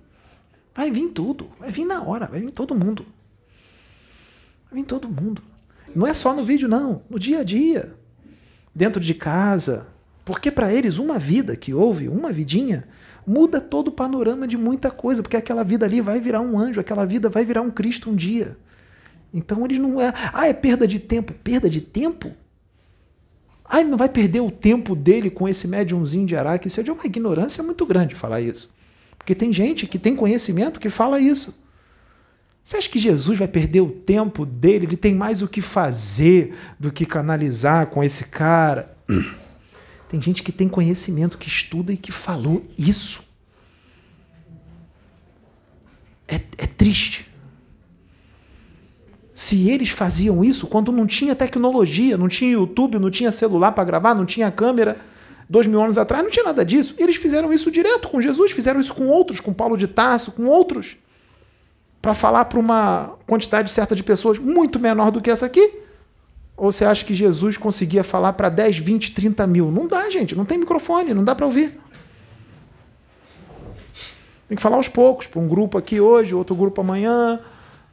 [0.74, 1.50] vai vir tudo.
[1.58, 3.04] Vai vir na hora, vai vir todo mundo.
[4.70, 5.42] Vai vir todo mundo.
[5.94, 7.02] Não é só no vídeo, não.
[7.08, 7.94] No dia a dia.
[8.74, 9.88] Dentro de casa.
[10.24, 12.84] Porque para eles, uma vida que houve, uma vidinha,
[13.26, 16.80] muda todo o panorama de muita coisa, porque aquela vida ali vai virar um anjo,
[16.80, 18.56] aquela vida vai virar um Cristo um dia.
[19.32, 20.12] Então ele não é.
[20.32, 21.32] Ah, é perda de tempo.
[21.32, 22.32] Perda de tempo?
[23.64, 26.68] Ah, ele não vai perder o tempo dele com esse médiumzinho de Araque.
[26.68, 28.72] Isso é de uma ignorância muito grande falar isso.
[29.18, 31.58] Porque tem gente que tem conhecimento que fala isso.
[32.64, 34.86] Você acha que Jesus vai perder o tempo dele?
[34.86, 38.94] Ele tem mais o que fazer do que canalizar com esse cara.
[40.08, 43.24] Tem gente que tem conhecimento, que estuda e que falou isso.
[46.28, 47.28] É, é triste.
[49.32, 53.82] Se eles faziam isso quando não tinha tecnologia, não tinha YouTube, não tinha celular para
[53.82, 54.96] gravar, não tinha câmera,
[55.50, 56.94] dois mil anos atrás não tinha nada disso.
[56.96, 60.44] Eles fizeram isso direto com Jesus, fizeram isso com outros, com Paulo de Tarso, com
[60.46, 60.96] outros,
[62.00, 65.83] para falar para uma quantidade certa de pessoas muito menor do que essa aqui.
[66.56, 69.70] Ou você acha que Jesus conseguia falar para 10, 20, 30 mil?
[69.70, 71.80] Não dá, gente, não tem microfone, não dá para ouvir.
[74.48, 77.40] Tem que falar aos poucos, para um grupo aqui hoje, outro grupo amanhã,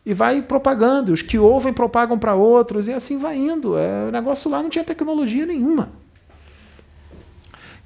[0.06, 1.12] e vai propagando.
[1.12, 3.78] Os que ouvem propagam para outros, e assim vai indo.
[3.78, 5.92] É, o negócio lá não tinha tecnologia nenhuma.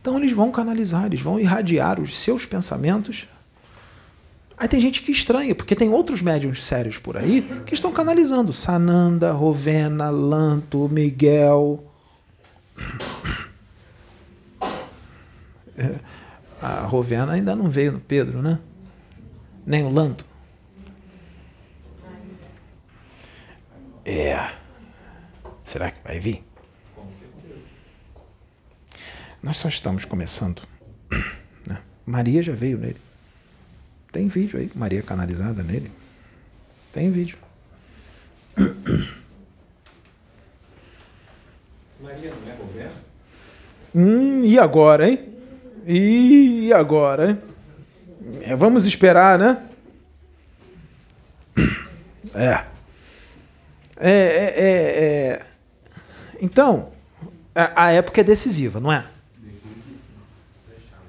[0.02, 3.28] Então eles vão canalizar, eles vão irradiar os seus pensamentos.
[4.58, 8.54] Aí tem gente que estranha, porque tem outros médiums sérios por aí que estão canalizando.
[8.54, 11.84] Sananda, Rovena, Lanto, Miguel.
[15.78, 16.00] É,
[16.62, 18.60] a Rovena ainda não veio no Pedro, né?
[19.66, 20.26] Nem o Lanto.
[24.06, 24.52] É.
[25.66, 26.46] Será que vai vir?
[29.44, 30.62] Nós só estamos começando.
[31.68, 31.82] Né?
[32.06, 33.05] Maria já veio nele.
[34.16, 35.92] Tem vídeo aí, Maria canalizada nele.
[36.94, 37.38] Tem vídeo.
[42.02, 42.96] Maria não é governo?
[43.94, 45.20] Hum, e agora, hein?
[45.86, 47.42] E agora, hein?
[48.44, 49.62] É, vamos esperar, né?
[52.34, 52.64] É.
[53.98, 54.70] É, é, é,
[55.34, 55.46] é.
[56.42, 56.90] Então,
[57.54, 59.06] a, a, época é decisiva, não é?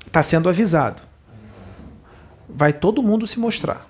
[0.05, 1.07] Está sendo avisado.
[2.57, 3.87] Vai todo mundo se mostrar.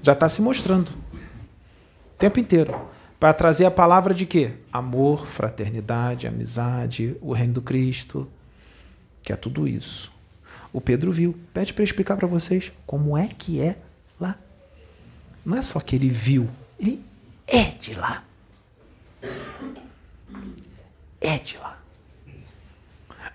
[0.00, 0.90] Já está se mostrando.
[0.90, 2.88] O tempo inteiro.
[3.18, 4.52] Para trazer a palavra de quê?
[4.72, 8.30] Amor, fraternidade, amizade, o reino do Cristo,
[9.24, 10.12] que é tudo isso.
[10.72, 11.36] O Pedro viu.
[11.52, 13.76] Pede para explicar para vocês como é que é
[14.20, 14.38] lá.
[15.44, 16.48] Não é só que ele viu,
[16.78, 17.04] ele
[17.48, 18.22] é de lá.
[21.20, 21.82] É de lá.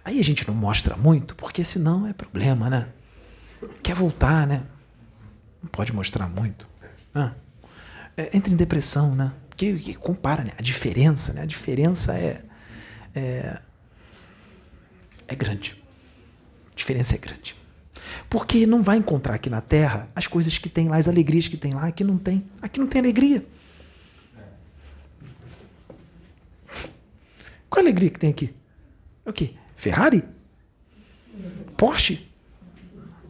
[0.05, 2.87] Aí a gente não mostra muito, porque senão é problema, né?
[3.81, 4.65] Quer voltar, né?
[5.61, 6.67] Não pode mostrar muito.
[8.15, 9.33] É, entra em depressão, né?
[9.49, 10.51] Porque, porque compara, né?
[10.57, 11.41] A diferença, né?
[11.41, 12.43] A diferença é,
[13.15, 13.59] é,
[15.27, 15.81] é grande.
[16.71, 17.55] A diferença é grande.
[18.29, 21.57] Porque não vai encontrar aqui na Terra as coisas que tem lá, as alegrias que
[21.57, 22.45] tem lá, aqui não tem.
[22.61, 23.45] Aqui não tem alegria.
[27.69, 28.53] Qual a alegria que tem aqui?
[29.25, 29.53] O quê?
[29.75, 30.23] Ferrari?
[31.75, 32.26] Porsche?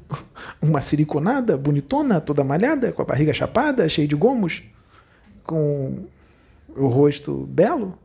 [0.61, 4.63] Uma siliconada bonitona, toda malhada, com a barriga chapada, cheia de gomos,
[5.43, 6.07] com
[6.75, 7.97] o rosto belo?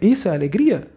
[0.00, 0.88] Isso é alegria?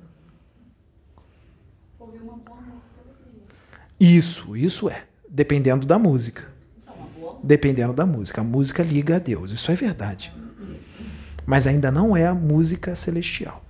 [3.99, 5.03] Isso, isso é.
[5.29, 6.47] Dependendo da música.
[7.43, 8.41] Dependendo da música.
[8.41, 9.51] A música liga a Deus.
[9.51, 10.33] Isso é verdade.
[11.45, 13.63] Mas ainda não é a música celestial.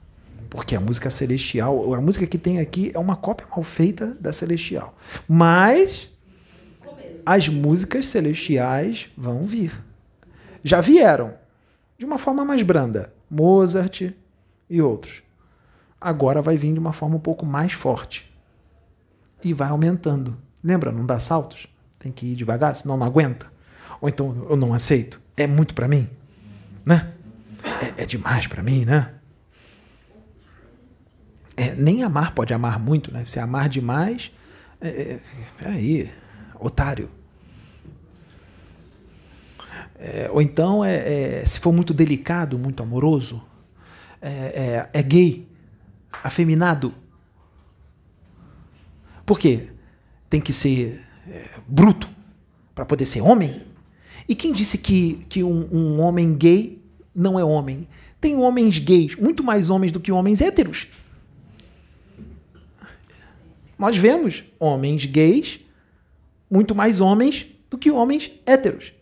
[0.50, 4.32] Porque a música celestial, a música que tem aqui é uma cópia mal feita da
[4.32, 4.96] celestial.
[5.28, 6.10] Mas
[7.26, 9.84] as músicas celestiais vão vir.
[10.64, 11.36] Já vieram
[11.98, 14.14] de uma forma mais branda, Mozart
[14.70, 15.22] e outros.
[16.00, 18.34] Agora vai vir de uma forma um pouco mais forte.
[19.44, 20.38] E vai aumentando.
[20.64, 21.68] Lembra, não dá saltos?
[22.00, 23.48] Tem que ir devagar, senão não aguenta.
[24.00, 25.22] Ou então eu não aceito.
[25.36, 26.10] É muito para mim,
[26.86, 27.14] né?
[27.98, 29.17] É, é demais para mim, né?
[31.58, 33.26] É, nem amar pode amar muito, né?
[33.26, 34.32] Se amar demais,
[34.80, 35.20] é, é,
[35.58, 36.12] peraí,
[36.60, 37.10] otário.
[39.96, 43.44] É, ou então, é, é, se for muito delicado, muito amoroso,
[44.22, 45.48] é, é, gay,
[46.24, 46.94] afeminado.
[49.26, 49.70] Por quê?
[50.30, 51.02] Tem que ser
[51.68, 52.08] bruto
[52.76, 53.64] para poder ser homem?
[54.30, 56.80] E quem disse que, que um, um homem gay
[57.16, 57.88] não é homem?
[58.22, 60.88] Tem homens gays, muito mais homens do que homens héteros.
[63.78, 65.60] Nós vemos homens gays,
[66.50, 68.94] muito mais homens do que homens héteros.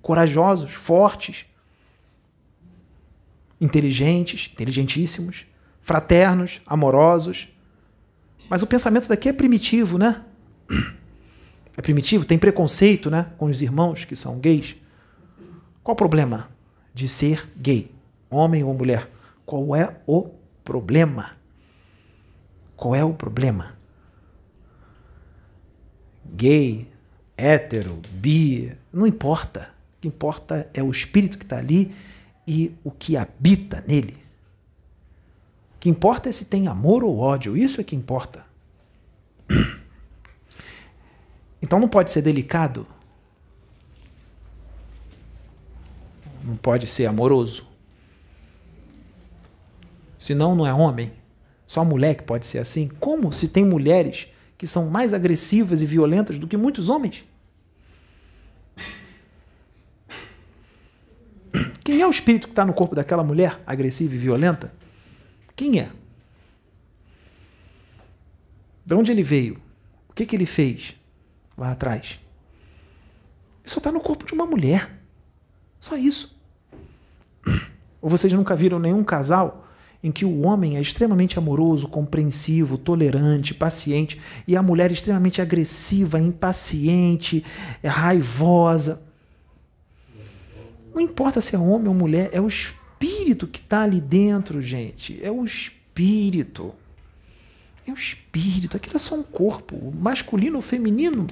[0.00, 1.46] Corajosos, fortes,
[3.60, 5.46] inteligentes, inteligentíssimos,
[5.80, 7.48] fraternos, amorosos.
[8.48, 10.24] Mas o pensamento daqui é primitivo, né?
[11.76, 14.76] É primitivo, tem preconceito, né, com os irmãos que são gays.
[15.82, 16.50] Qual o problema
[16.92, 17.90] de ser gay,
[18.30, 19.10] homem ou mulher?
[19.46, 20.28] Qual é o
[20.62, 21.41] problema?
[22.82, 23.76] Qual é o problema?
[26.34, 26.90] Gay,
[27.36, 29.72] hétero, bi, não importa.
[29.98, 31.94] O que importa é o espírito que está ali
[32.44, 34.16] e o que habita nele.
[35.76, 37.56] O que importa é se tem amor ou ódio.
[37.56, 38.44] Isso é que importa.
[41.62, 42.84] Então não pode ser delicado.
[46.42, 47.68] não pode ser amoroso.
[50.18, 51.21] Senão não é homem.
[51.72, 52.88] Só mulher que pode ser assim.
[53.00, 54.28] Como se tem mulheres
[54.58, 57.24] que são mais agressivas e violentas do que muitos homens?
[61.82, 64.70] Quem é o espírito que está no corpo daquela mulher agressiva e violenta?
[65.56, 65.90] Quem é?
[68.84, 69.54] De onde ele veio?
[70.10, 70.94] O que, que ele fez
[71.56, 72.20] lá atrás?
[73.64, 74.90] Isso está no corpo de uma mulher.
[75.80, 76.38] Só isso.
[78.02, 79.61] Ou vocês nunca viram nenhum casal
[80.02, 85.40] em que o homem é extremamente amoroso, compreensivo, tolerante, paciente, e a mulher é extremamente
[85.40, 87.44] agressiva, impaciente,
[87.84, 89.02] raivosa.
[90.92, 95.18] Não importa se é homem ou mulher, é o espírito que está ali dentro, gente.
[95.24, 96.74] É o espírito.
[97.86, 98.76] É o espírito.
[98.76, 99.76] Aquilo é só um corpo.
[99.76, 101.26] O masculino ou feminino não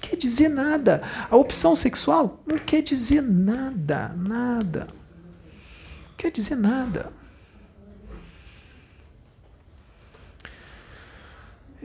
[0.00, 1.02] quer dizer nada.
[1.30, 4.08] A opção sexual não quer dizer nada.
[4.16, 4.86] Nada.
[4.90, 7.12] Não quer dizer nada.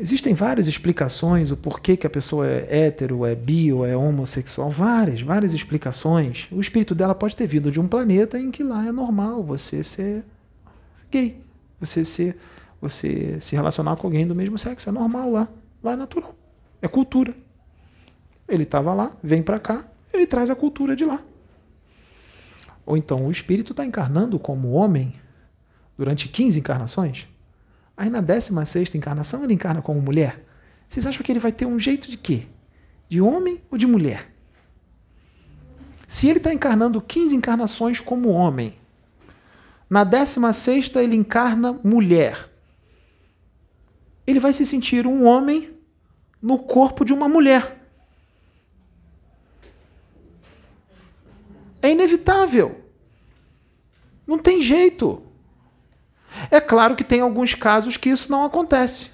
[0.01, 4.67] Existem várias explicações o porquê que a pessoa é hétero, é bi ou é homossexual.
[4.67, 6.47] Várias, várias explicações.
[6.51, 9.83] O espírito dela pode ter vindo de um planeta em que lá é normal você
[9.83, 10.23] ser
[11.11, 11.39] gay,
[11.79, 12.35] você ser,
[12.81, 14.89] você se relacionar com alguém do mesmo sexo.
[14.89, 15.47] É normal lá.
[15.83, 16.35] Lá é natural.
[16.81, 17.35] É cultura.
[18.47, 21.21] Ele estava lá, vem para cá, ele traz a cultura de lá.
[22.87, 25.13] Ou então o espírito está encarnando como homem
[25.95, 27.27] durante 15 encarnações
[28.01, 30.43] Aí na 16 encarnação ele encarna como mulher.
[30.87, 32.47] Vocês acham que ele vai ter um jeito de quê?
[33.07, 34.33] De homem ou de mulher?
[36.07, 38.75] Se ele está encarnando 15 encarnações como homem,
[39.87, 42.49] na 16 ele encarna mulher.
[44.25, 45.71] Ele vai se sentir um homem
[46.41, 47.85] no corpo de uma mulher.
[51.83, 52.83] É inevitável.
[54.25, 55.21] Não tem jeito.
[56.49, 59.11] É claro que tem alguns casos que isso não acontece.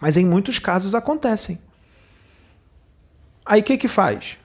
[0.00, 1.58] Mas em muitos casos acontecem.
[3.44, 4.38] Aí o que, que faz?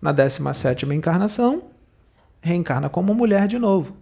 [0.00, 1.64] Na 17 encarnação,
[2.40, 3.96] reencarna como mulher de novo.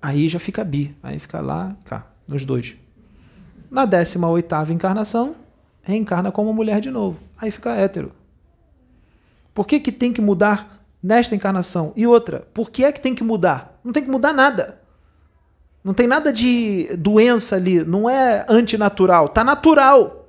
[0.00, 0.96] Aí já fica bi.
[1.02, 2.76] Aí fica lá, cá, nos dois.
[3.70, 5.34] Na 18 encarnação,
[5.82, 7.18] reencarna como mulher de novo.
[7.38, 8.12] Aí fica hétero.
[9.52, 10.74] Por que, que tem que mudar
[11.04, 11.92] nesta encarnação.
[11.94, 13.73] E outra, por que é que tem que mudar?
[13.84, 14.80] Não tem que mudar nada.
[15.84, 20.22] Não tem nada de doença ali, não é antinatural, tá natural.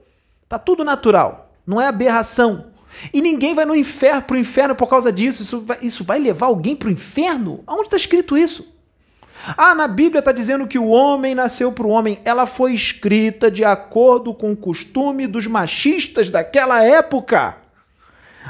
[0.48, 2.68] Tá tudo natural, não é aberração.
[3.14, 5.42] E ninguém vai no inferno pro inferno por causa disso.
[5.42, 7.64] Isso vai, isso vai levar alguém pro inferno?
[7.66, 8.74] Aonde está escrito isso?
[9.58, 12.20] Ah, na Bíblia está dizendo que o homem nasceu para o homem.
[12.24, 17.58] Ela foi escrita de acordo com o costume dos machistas daquela época.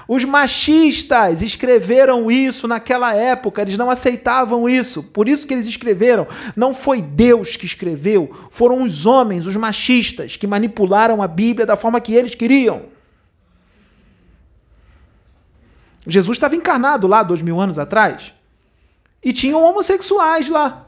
[0.07, 5.03] Os machistas escreveram isso naquela época, eles não aceitavam isso.
[5.03, 6.27] Por isso que eles escreveram.
[6.55, 11.76] Não foi Deus que escreveu, foram os homens, os machistas, que manipularam a Bíblia da
[11.76, 12.84] forma que eles queriam.
[16.07, 18.31] Jesus estava encarnado lá dois mil anos atrás
[19.23, 20.88] e tinham homossexuais lá.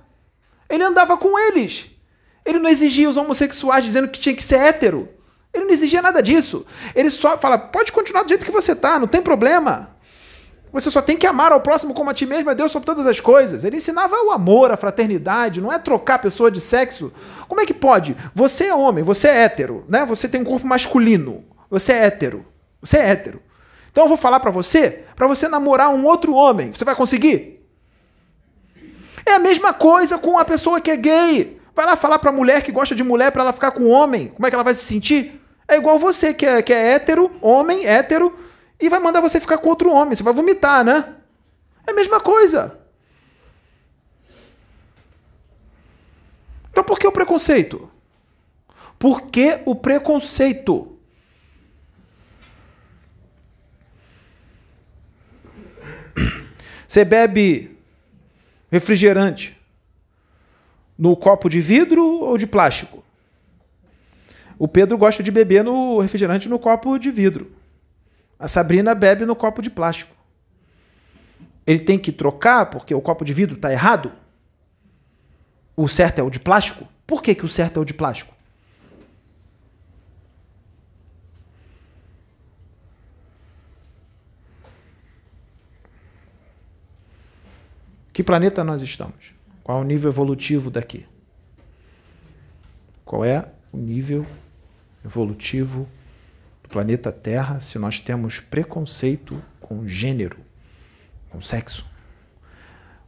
[0.70, 1.88] Ele andava com eles.
[2.46, 5.10] Ele não exigia os homossexuais dizendo que tinha que ser hétero.
[5.58, 6.66] Ele não exigia nada disso.
[6.96, 9.96] Ele só fala: pode continuar do jeito que você está, não tem problema.
[10.72, 13.08] Você só tem que amar ao próximo como a ti mesmo, é Deus sobre todas
[13.08, 13.64] as coisas.
[13.64, 17.12] Ele ensinava o amor, a fraternidade, não é trocar a pessoa de sexo.
[17.48, 18.16] Como é que pode?
[18.36, 20.06] Você é homem, você é hétero, né?
[20.06, 21.44] Você tem um corpo masculino.
[21.70, 22.46] Você é hétero.
[22.82, 23.42] Você é hétero.
[23.92, 26.72] Então eu vou falar para você, para você namorar um outro homem.
[26.72, 27.66] Você vai conseguir?
[29.26, 31.60] É a mesma coisa com a pessoa que é gay.
[31.74, 34.28] Vai lá falar pra mulher que gosta de mulher para ela ficar com homem.
[34.28, 35.37] Como é que ela vai se sentir?
[35.68, 38.38] É igual você, que é, que é hétero, homem, hétero,
[38.80, 40.16] e vai mandar você ficar com outro homem.
[40.16, 41.16] Você vai vomitar, né?
[41.86, 42.80] É a mesma coisa.
[46.78, 47.92] Então por que o preconceito?
[49.00, 50.96] Por que o preconceito?
[56.88, 57.78] Você bebe
[58.72, 59.60] refrigerante
[60.98, 62.97] no copo de vidro ou de plástico?
[64.60, 67.52] O Pedro gosta de beber no refrigerante no copo de vidro.
[68.40, 70.16] A Sabrina bebe no copo de plástico.
[71.66, 74.12] Ele tem que trocar porque o copo de vidro está errado?
[75.76, 76.88] O certo é o de plástico?
[77.06, 78.34] Por que, que o certo é o de plástico?
[88.12, 89.32] Que planeta nós estamos?
[89.64, 91.06] Qual é o nível evolutivo daqui?
[93.06, 94.26] Qual é o nível
[95.08, 95.88] evolutivo
[96.62, 100.38] do planeta Terra se nós temos preconceito com gênero.
[101.30, 101.86] com sexo.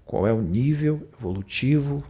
[0.06, 2.04] Qual é o nível evolutivo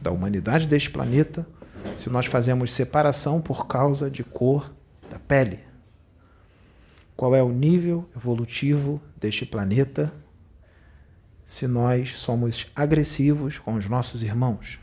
[0.00, 1.46] da humanidade deste planeta
[1.94, 4.74] se nós fazemos separação por causa de cor
[5.08, 5.60] da pele?
[7.16, 10.12] Qual é o nível evolutivo deste planeta
[11.44, 14.78] se nós somos agressivos com os nossos irmãos?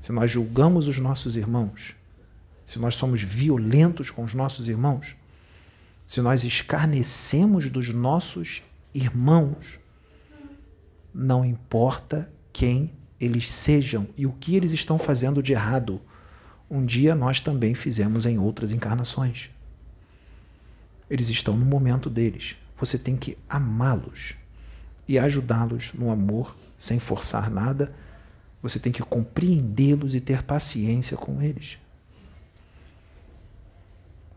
[0.00, 1.96] Se nós julgamos os nossos irmãos?
[2.64, 5.16] Se nós somos violentos com os nossos irmãos?
[6.06, 8.62] Se nós escarnecemos dos nossos
[8.94, 9.78] irmãos?
[11.12, 16.00] Não importa quem eles sejam e o que eles estão fazendo de errado.
[16.70, 19.50] Um dia nós também fizemos em outras encarnações.
[21.08, 22.56] Eles estão no momento deles.
[22.78, 24.34] Você tem que amá-los
[25.06, 27.94] e ajudá-los no amor, sem forçar nada.
[28.62, 31.78] Você tem que compreendê-los e ter paciência com eles.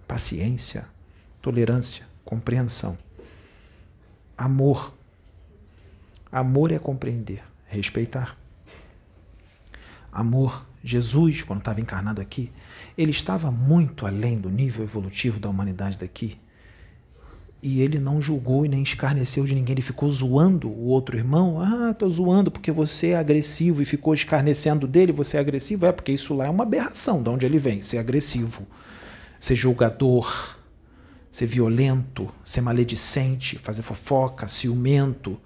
[0.08, 0.88] Paciência,
[1.42, 2.98] tolerância, compreensão.
[4.38, 4.94] Amor.
[6.32, 8.38] Amor é compreender, respeitar.
[10.12, 12.52] Amor, Jesus, quando estava encarnado aqui,
[12.98, 16.38] ele estava muito além do nível evolutivo da humanidade daqui.
[17.62, 19.74] E ele não julgou e nem escarneceu de ninguém.
[19.74, 21.60] Ele ficou zoando o outro irmão.
[21.60, 25.12] Ah, estou zoando porque você é agressivo e ficou escarnecendo dele.
[25.12, 25.86] Você é agressivo?
[25.86, 27.82] É porque isso lá é uma aberração de onde ele vem.
[27.82, 28.68] Ser agressivo,
[29.40, 30.58] ser julgador,
[31.30, 35.40] ser violento, ser maledicente, fazer fofoca, ciumento.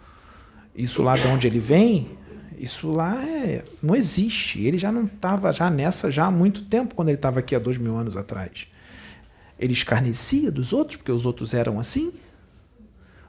[0.75, 2.17] Isso lá de onde ele vem,
[2.57, 4.61] isso lá é, não existe.
[4.61, 7.59] Ele já não estava já nessa já há muito tempo quando ele estava aqui há
[7.59, 8.67] dois mil anos atrás.
[9.57, 12.13] Ele escarnecia dos outros porque os outros eram assim?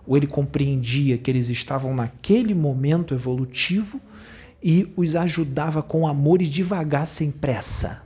[0.06, 4.01] Ou ele compreendia que eles estavam naquele momento evolutivo
[4.62, 8.02] e os ajudava com amor e devagar, sem pressa?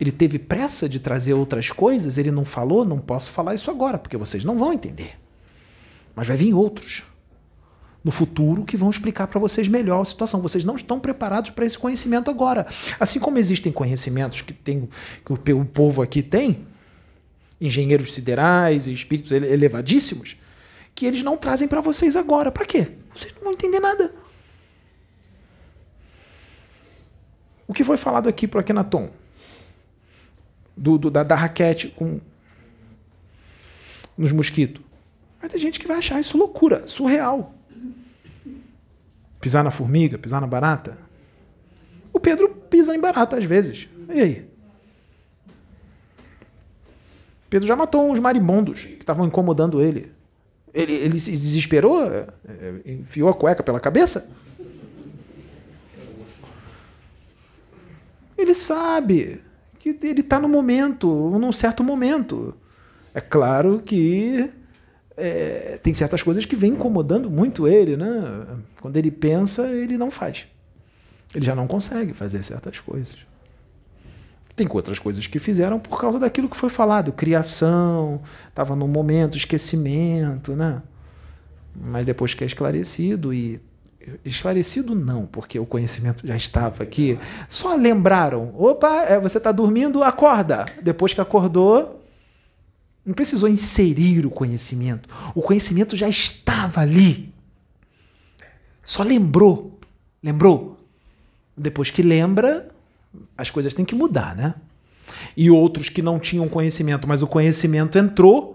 [0.00, 3.98] Ele teve pressa de trazer outras coisas, ele não falou, não posso falar isso agora,
[3.98, 5.18] porque vocês não vão entender.
[6.14, 7.04] Mas vai vir outros
[8.04, 10.42] no futuro que vão explicar para vocês melhor a situação.
[10.42, 12.66] Vocês não estão preparados para esse conhecimento agora.
[13.00, 14.88] Assim como existem conhecimentos que, tem,
[15.24, 16.66] que o, povo aqui tem,
[17.58, 20.36] engenheiros siderais e espíritos elevadíssimos,
[20.94, 22.52] que eles não trazem para vocês agora.
[22.52, 22.92] Para quê?
[23.14, 24.14] Vocês não vão entender nada.
[27.66, 29.10] O que foi falado aqui por Akenaton?
[30.76, 32.20] Do, do, da, da raquete com
[34.16, 34.82] nos mosquitos.
[35.40, 37.54] Vai ter gente que vai achar isso loucura, surreal
[39.44, 40.96] pisar na formiga, pisar na barata.
[42.14, 43.90] O Pedro pisa em barata às vezes.
[44.08, 44.48] E aí?
[47.50, 50.10] Pedro já matou uns marimbondos que estavam incomodando ele.
[50.72, 50.94] ele.
[50.94, 54.34] Ele se desesperou, é, é, enfiou a cueca pela cabeça.
[58.38, 59.42] Ele sabe
[59.92, 61.08] que ele está no momento,
[61.38, 62.54] num certo momento.
[63.12, 64.50] É claro que
[65.16, 68.46] é, tem certas coisas que vêm incomodando muito ele, né?
[68.80, 70.46] Quando ele pensa, ele não faz.
[71.34, 73.18] Ele já não consegue fazer certas coisas.
[74.56, 79.36] Tem outras coisas que fizeram por causa daquilo que foi falado, criação, estava num momento,
[79.36, 80.80] esquecimento, né?
[81.74, 83.60] Mas depois que é esclarecido e
[84.24, 87.18] esclarecido não, porque o conhecimento já estava aqui,
[87.48, 90.64] só lembraram, opa, é, você está dormindo, acorda.
[90.82, 92.04] Depois que acordou,
[93.04, 95.08] não precisou inserir o conhecimento.
[95.34, 97.32] O conhecimento já estava ali.
[98.84, 99.78] Só lembrou.
[100.22, 100.78] Lembrou?
[101.56, 102.68] Depois que lembra,
[103.36, 104.54] as coisas têm que mudar, né?
[105.36, 108.53] E outros que não tinham conhecimento, mas o conhecimento entrou,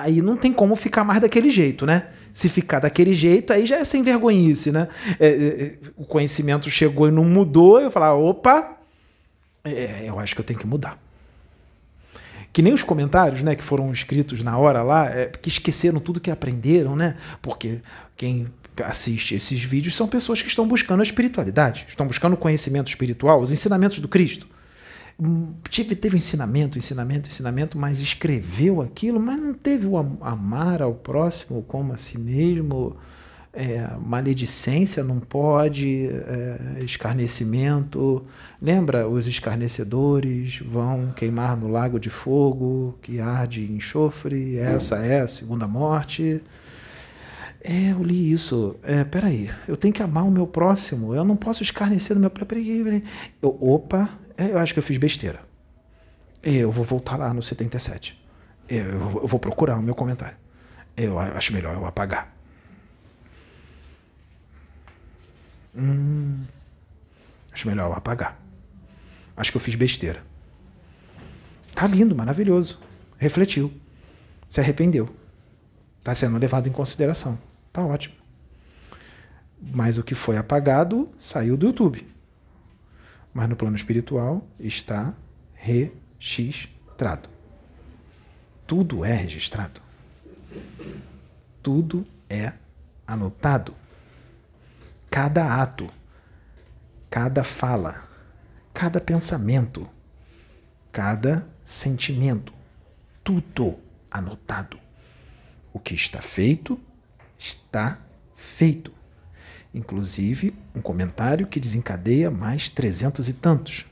[0.00, 2.08] aí não tem como ficar mais daquele jeito, né?
[2.32, 4.88] Se ficar daquele jeito, aí já é sem vergonhice, né?
[5.20, 8.76] É, é, é o conhecimento chegou e não mudou, eu falar, opa,
[9.64, 10.98] é, eu acho que eu tenho que mudar
[12.52, 16.20] que nem os comentários, né, que foram escritos na hora lá, é, que esqueceram tudo
[16.20, 17.16] que aprenderam, né?
[17.40, 17.80] Porque
[18.14, 18.46] quem
[18.84, 23.40] assiste esses vídeos são pessoas que estão buscando a espiritualidade, estão buscando o conhecimento espiritual,
[23.40, 24.46] os ensinamentos do Cristo.
[25.68, 31.62] Tive, teve ensinamento, ensinamento, ensinamento, mas escreveu aquilo, mas não teve o amar ao próximo
[31.62, 32.96] como a si mesmo
[33.52, 38.24] é, maledicência não pode, é, escarnecimento.
[38.60, 45.28] Lembra, os escarnecedores vão queimar no lago de fogo que arde enxofre, essa é a
[45.28, 46.42] segunda morte.
[47.64, 48.74] É, eu li isso.
[48.82, 52.30] É, peraí, eu tenho que amar o meu próximo, eu não posso escarnecer do meu
[52.30, 52.62] próprio.
[53.42, 55.40] Opa, eu acho que eu fiz besteira.
[56.42, 58.20] Eu vou voltar lá no 77.
[58.68, 60.36] Eu, eu vou procurar o meu comentário.
[60.96, 62.34] Eu acho melhor eu apagar.
[65.74, 66.44] Hum,
[67.52, 68.38] acho melhor eu apagar.
[69.36, 70.22] Acho que eu fiz besteira.
[71.74, 72.80] Tá lindo, maravilhoso.
[73.18, 73.72] Refletiu.
[74.48, 75.08] Se arrependeu.
[75.98, 77.38] Está sendo levado em consideração.
[77.72, 78.14] Tá ótimo.
[79.60, 82.06] Mas o que foi apagado saiu do YouTube.
[83.32, 85.14] Mas no plano espiritual está
[85.54, 87.28] registrado.
[88.66, 89.80] Tudo é registrado.
[91.62, 92.52] Tudo é
[93.06, 93.74] anotado.
[95.10, 95.90] Cada ato,
[97.10, 98.08] cada fala,
[98.72, 99.88] cada pensamento,
[100.90, 102.52] cada sentimento,
[103.22, 103.78] tudo
[104.10, 104.78] anotado.
[105.72, 106.80] O que está feito,
[107.38, 107.98] está
[108.34, 108.92] feito.
[109.74, 113.86] Inclusive, um comentário que desencadeia mais trezentos e tantos.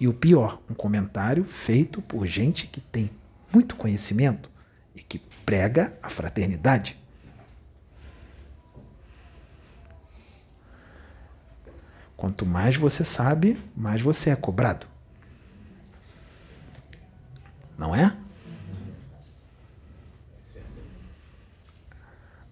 [0.00, 3.10] E o pior, um comentário feito por gente que tem
[3.52, 4.50] muito conhecimento
[4.96, 6.98] e que prega a fraternidade.
[12.16, 14.86] Quanto mais você sabe, mais você é cobrado.
[17.76, 18.16] Não é?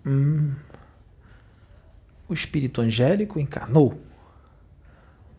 [0.04, 0.54] Hum,
[2.28, 4.00] o espírito angélico encarnou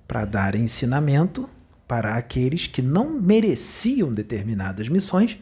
[0.07, 1.49] para dar ensinamento
[1.87, 5.37] para aqueles que não mereciam determinadas missões,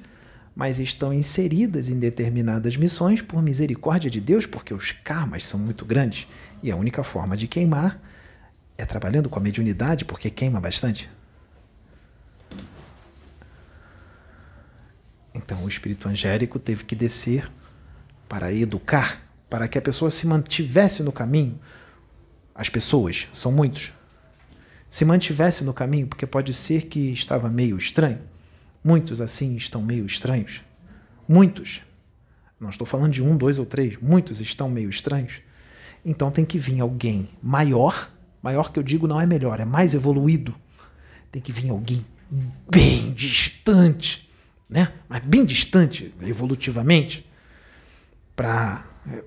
[0.56, 5.86] mas estão inseridas em determinadas missões por misericórdia de Deus, porque os karmas são muito
[5.86, 6.28] grandes
[6.62, 8.00] e a única forma de queimar
[8.78, 11.10] é trabalhando com a mediunidade, porque queima bastante.
[15.34, 17.50] Então o espírito angélico teve que descer
[18.30, 21.60] para educar, para que a pessoa se mantivesse no caminho.
[22.54, 23.92] As pessoas, são muitos,
[24.90, 28.20] se mantivesse no caminho, porque pode ser que estava meio estranho.
[28.84, 30.64] Muitos assim estão meio estranhos.
[31.28, 31.82] Muitos.
[32.60, 33.98] Não estou falando de um, dois ou três.
[34.02, 35.42] Muitos estão meio estranhos.
[36.04, 38.10] Então tem que vir alguém maior.
[38.42, 40.56] Maior que eu digo não é melhor, é mais evoluído.
[41.32, 42.06] Tem que vir alguém
[42.70, 44.30] bem distante,
[44.68, 44.92] né?
[45.08, 47.29] Mas bem distante evolutivamente
[48.40, 49.18] para é,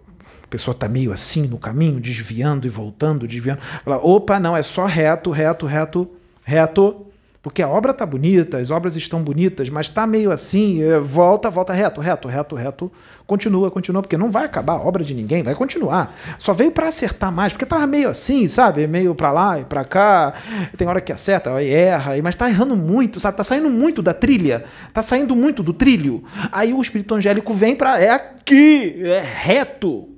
[0.42, 3.60] a pessoa está meio assim no caminho, desviando e voltando, desviando.
[3.84, 6.10] Fala, opa, não, é só reto, reto, reto,
[6.42, 7.06] reto.
[7.42, 11.50] Porque a obra está bonita, as obras estão bonitas, mas está meio assim, é, volta,
[11.50, 12.92] volta reto, reto, reto, reto.
[13.26, 16.14] Continua, continua, porque não vai acabar a obra de ninguém, vai continuar.
[16.38, 18.86] Só veio para acertar mais, porque estava meio assim, sabe?
[18.86, 20.34] Meio para lá e para cá.
[20.76, 23.32] Tem hora que acerta, aí erra, mas está errando muito, sabe?
[23.32, 26.22] Está saindo muito da trilha, está saindo muito do trilho.
[26.52, 30.10] Aí o espírito angélico vem para é aqui, é reto.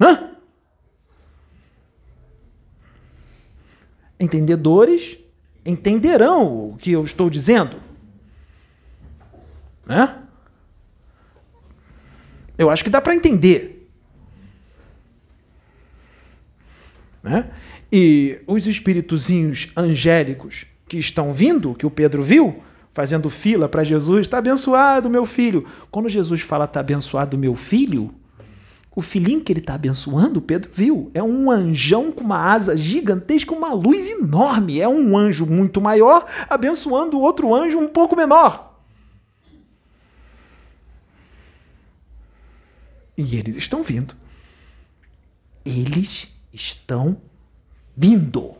[0.00, 0.30] Hã?
[4.18, 5.21] Entendedores
[5.64, 7.80] entenderão o que eu estou dizendo.
[9.86, 10.18] Né?
[12.56, 13.88] Eu acho que dá para entender.
[17.22, 17.50] Né?
[17.92, 22.62] E os espíritozinhos angélicos que estão vindo, que o Pedro viu,
[22.92, 25.66] fazendo fila para Jesus, está abençoado meu filho.
[25.90, 28.14] Quando Jesus fala está abençoado meu filho,
[28.94, 33.54] o filhinho que ele está abençoando, Pedro viu, é um anjão com uma asa gigantesca,
[33.54, 34.80] uma luz enorme.
[34.80, 38.70] É um anjo muito maior abençoando outro anjo um pouco menor.
[43.16, 44.14] E eles estão vindo.
[45.64, 47.16] Eles estão
[47.96, 48.54] vindo.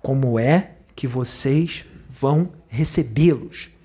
[0.00, 3.77] Como é que vocês vão recebê-los?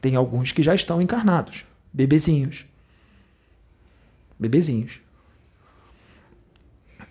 [0.00, 2.66] Tem alguns que já estão encarnados, bebezinhos.
[4.38, 5.00] Bebezinhos.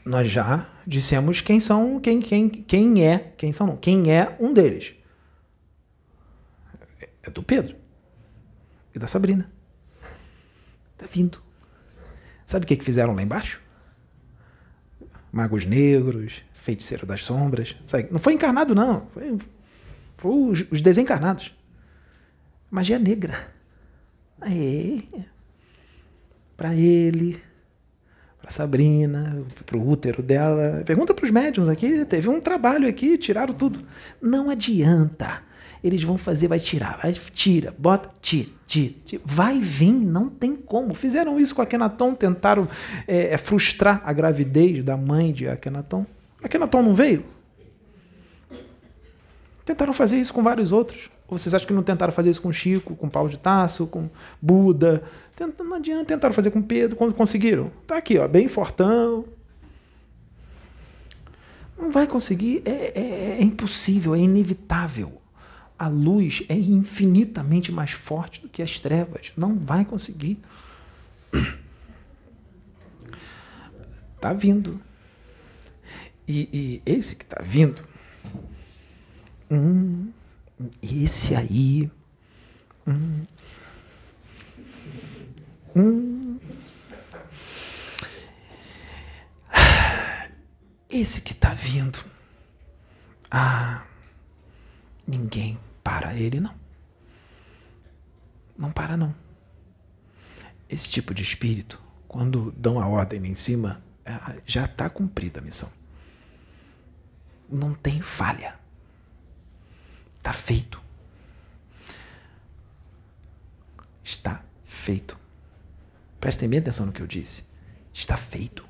[0.06, 4.54] Nós já dissemos quem são, quem, quem, quem é, quem são não, quem é um
[4.54, 4.94] deles.
[7.24, 7.76] É do Pedro
[8.94, 9.50] e da Sabrina.
[10.96, 11.42] Tá vindo.
[12.46, 13.60] Sabe o que, que fizeram lá embaixo?
[15.32, 17.76] Magos negros, feiticeiro das sombras.
[18.12, 19.08] Não foi encarnado, não.
[19.08, 19.38] Foi,
[20.18, 21.54] foi os, os desencarnados.
[22.70, 23.54] Magia negra.
[24.42, 25.08] Aí,
[26.58, 27.42] para ele,
[28.42, 30.84] para Sabrina, para o útero dela.
[30.86, 33.82] Pergunta para os médiums aqui, teve um trabalho aqui, tiraram tudo.
[34.22, 35.42] Não adianta.
[35.84, 39.22] Eles vão fazer, vai tirar, vai tira, bota, tira, tira, tira.
[39.24, 40.96] vai vir, não tem como.
[40.96, 42.68] Fizeram isso com Akenaton, tentaram
[43.08, 46.06] é, é, frustrar a gravidez da mãe de Akenaton.
[46.44, 47.24] Akenaton não veio?
[49.64, 51.10] Tentaram fazer isso com vários outros.
[51.28, 54.10] Vocês acham que não tentaram fazer isso com Chico, com Paulo de Tasso, com
[54.42, 55.04] Buda?
[55.60, 57.72] Não adianta, tentaram fazer com Pedro, quando conseguiram.
[57.88, 59.26] Tá aqui, ó, bem fortão.
[61.78, 65.22] Não vai conseguir, é, é, é impossível, é inevitável.
[65.78, 69.34] A luz é infinitamente mais forte do que as trevas.
[69.36, 70.40] Não vai conseguir.
[74.18, 74.82] Tá vindo.
[76.28, 77.84] E, e esse que está vindo,
[79.52, 80.12] hum,
[80.82, 81.92] Esse aí.
[82.88, 83.26] Hum,
[85.76, 86.40] hum,
[90.90, 92.00] esse que está vindo.
[93.30, 93.84] Ah,
[95.06, 96.56] ninguém para ele, não.
[98.58, 99.14] Não para, não.
[100.70, 105.44] Esse tipo de espírito, quando dão a ordem em cima, é, já está cumprida a
[105.44, 105.72] missão.
[107.50, 108.58] Não tem falha.
[110.26, 110.82] Está feito.
[114.04, 115.20] Está feito.
[116.20, 117.44] Prestem bem atenção no que eu disse.
[117.94, 118.68] Está feito.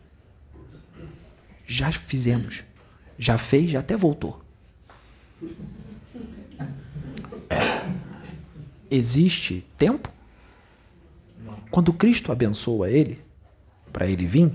[1.65, 2.65] Já fizemos.
[3.17, 4.43] Já fez, já até voltou.
[7.49, 7.57] É.
[8.91, 10.11] Existe tempo?
[11.71, 13.23] Quando Cristo abençoa ele,
[13.93, 14.53] para ele vir,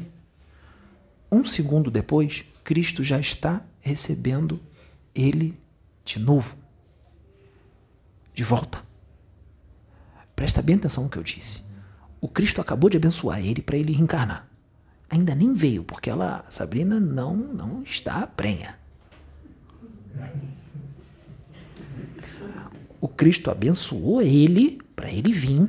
[1.33, 4.61] um segundo depois, Cristo já está recebendo
[5.15, 5.59] ele
[6.05, 6.61] de novo,
[8.41, 8.83] de volta.
[10.35, 11.63] Presta bem atenção no que eu disse.
[12.23, 14.49] O Cristo acabou de abençoar ele para ele reencarnar.
[15.11, 18.79] Ainda nem veio, porque ela, Sabrina, não, não está prenha.
[22.99, 25.69] O Cristo abençoou ele para ele vir.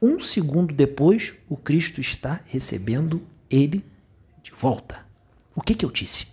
[0.00, 3.84] Um segundo depois, o Cristo está recebendo ele
[4.40, 5.04] de volta.
[5.52, 6.28] O que, que eu disse?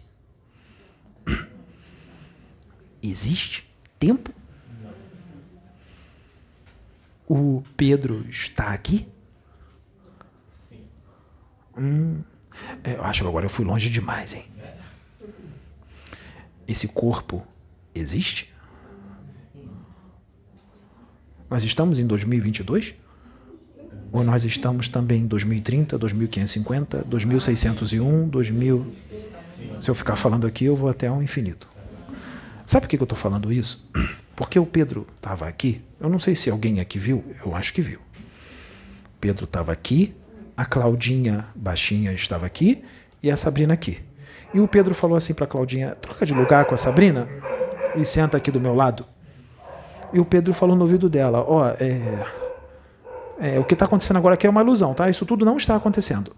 [3.02, 3.68] Existe
[3.98, 4.31] tempo?
[7.28, 9.08] O Pedro está aqui?
[10.49, 10.80] Sim.
[11.78, 12.24] Hum,
[12.84, 14.45] é, eu acho que agora eu fui longe demais, hein?
[16.68, 17.45] Esse corpo
[17.94, 18.54] existe?
[21.49, 22.95] Nós estamos em 2022?
[24.12, 28.94] Ou nós estamos também em 2030, 2550, 2601, 2000?
[29.80, 31.68] Se eu ficar falando aqui, eu vou até ao infinito.
[32.66, 33.86] Sabe por que eu estou falando isso?
[34.38, 35.84] Porque o Pedro estava aqui.
[35.99, 37.99] Eu não sei se alguém aqui viu, eu acho que viu.
[39.19, 40.15] Pedro estava aqui,
[40.55, 42.84] a Claudinha baixinha estava aqui
[43.22, 43.99] e a Sabrina aqui.
[44.53, 47.27] E o Pedro falou assim para a Claudinha: troca de lugar com a Sabrina
[47.95, 49.07] e senta aqui do meu lado.
[50.14, 54.18] E o Pedro falou no ouvido dela: Ó, oh, é, é, o que está acontecendo
[54.18, 55.09] agora aqui é uma ilusão, tá?
[55.09, 56.35] Isso tudo não está acontecendo.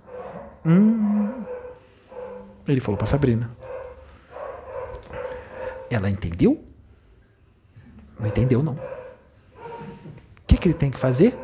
[0.66, 1.44] Hum.
[2.66, 3.52] Ele falou para Sabrina.
[5.92, 6.64] Ela entendeu?
[8.20, 8.74] Não entendeu, não.
[8.74, 8.80] O
[10.46, 11.38] que, que ele tem que fazer?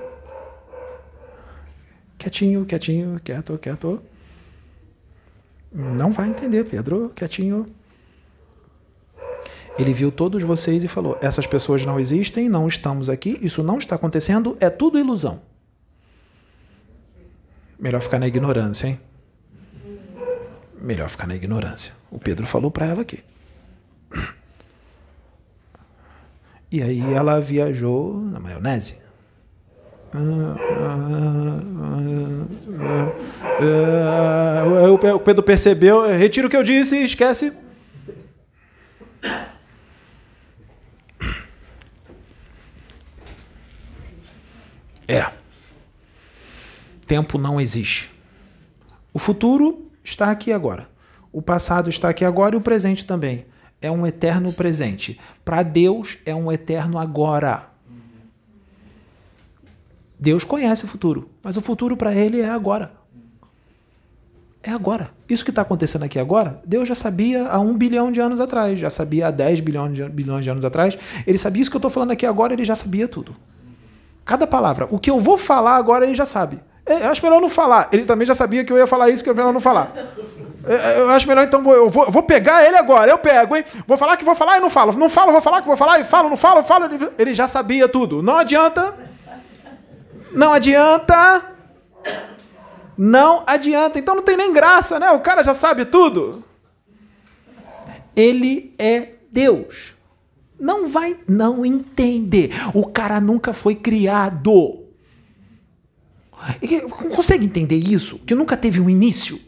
[2.18, 4.02] Quietinho, quietinho, quieto, quieto.
[5.72, 7.66] Não vai entender, Pedro, quietinho.
[9.78, 13.78] Ele viu todos vocês e falou: essas pessoas não existem, não estamos aqui, isso não
[13.78, 15.42] está acontecendo, é tudo ilusão.
[17.78, 19.00] Melhor ficar na ignorância, hein?
[20.82, 21.94] Melhor ficar na ignorância.
[22.10, 23.22] O Pedro falou para ela aqui.
[26.72, 28.98] E aí ela viajou na maionese.
[35.14, 37.54] O Pedro percebeu, retira o que eu disse, esquece.
[45.08, 45.32] É.
[47.06, 48.12] Tempo não existe.
[49.14, 50.90] O futuro está aqui agora.
[51.32, 53.46] O passado está aqui agora e o presente também.
[53.82, 55.20] É um eterno presente.
[55.44, 57.70] Para Deus é um eterno agora.
[60.18, 62.92] Deus conhece o futuro, mas o futuro para ele é agora.
[64.64, 65.12] É agora.
[65.30, 68.80] Isso que está acontecendo aqui agora, Deus já sabia há um bilhão de anos atrás,
[68.80, 70.98] já sabia há 10 bilhões de, bilhões de anos atrás.
[71.28, 73.36] Ele sabia isso que eu estou falando aqui agora, ele já sabia tudo.
[74.24, 74.88] Cada palavra.
[74.90, 76.60] O que eu vou falar agora, ele já sabe.
[76.84, 77.90] É, eu acho melhor não falar.
[77.92, 79.94] Ele também já sabia que eu ia falar isso, que é melhor não falar.
[80.68, 83.12] Eu acho melhor, então, eu vou, eu vou pegar ele agora.
[83.12, 83.64] Eu pego, hein?
[83.86, 84.92] Vou falar que vou falar e não falo.
[84.94, 86.86] Não falo, vou falar que vou falar e falo, não falo, falo.
[87.18, 88.24] Ele já sabia tudo.
[88.24, 88.96] Não adianta.
[90.32, 91.54] Não adianta.
[92.98, 94.00] Não adianta.
[94.00, 95.12] Então não tem nem graça, né?
[95.12, 96.44] O cara já sabe tudo.
[98.16, 99.94] Ele é Deus.
[100.60, 102.52] Não vai não entender.
[102.74, 104.84] O cara nunca foi criado.
[107.16, 108.20] Consegue entender isso?
[108.20, 109.40] Que nunca teve um início?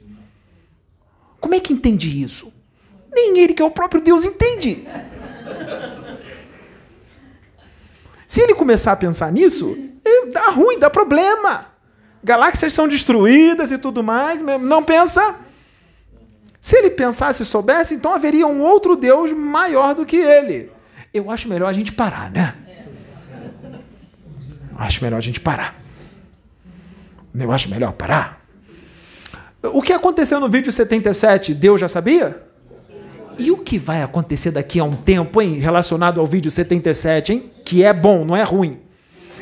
[1.39, 2.53] Como é que entende isso?
[3.11, 4.87] Nem ele, que é o próprio Deus, entende.
[8.27, 11.67] Se ele começar a pensar nisso, é, dá ruim, dá problema.
[12.23, 14.41] Galáxias são destruídas e tudo mais.
[14.61, 15.37] Não pensa?
[16.59, 20.77] Se ele pensasse e soubesse, então haveria um outro Deus maior do que ele
[21.17, 22.55] eu acho melhor a gente parar, né?
[24.71, 25.75] Eu acho melhor a gente parar.
[27.33, 28.36] Eu acho melhor parar.
[29.73, 32.41] O que aconteceu no vídeo 77, Deus já sabia?
[33.37, 35.53] E o que vai acontecer daqui a um tempo, hein?
[35.59, 37.51] Relacionado ao vídeo 77, hein?
[37.63, 38.79] Que é bom, não é ruim.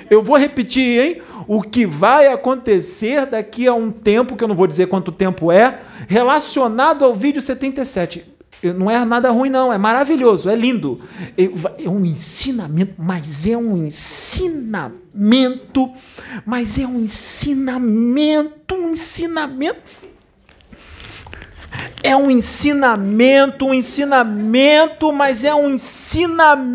[0.09, 1.21] Eu vou repetir, hein?
[1.47, 5.51] O que vai acontecer daqui a um tempo, que eu não vou dizer quanto tempo
[5.51, 8.35] é, relacionado ao vídeo 77.
[8.75, 10.99] Não é nada ruim, não, é maravilhoso, é lindo.
[11.37, 14.99] É um ensinamento, mas é um ensinamento,
[16.45, 20.04] mas é um ensinamento, um ensinamento
[22.03, 26.65] é um ensinamento, um ensinamento, mas é um ensinamento.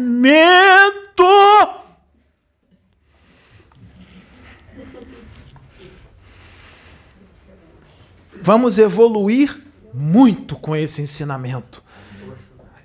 [8.42, 9.62] Vamos evoluir
[9.92, 11.82] muito com esse ensinamento.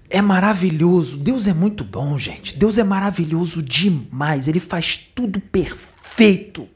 [0.10, 1.18] É maravilhoso.
[1.18, 2.58] Deus é muito bom, gente.
[2.58, 4.48] Deus é maravilhoso demais.
[4.48, 6.70] Ele faz tudo perfeito.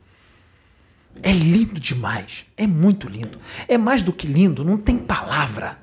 [1.21, 2.45] É lindo demais.
[2.55, 3.39] É muito lindo.
[3.67, 5.79] É mais do que lindo, não tem palavra.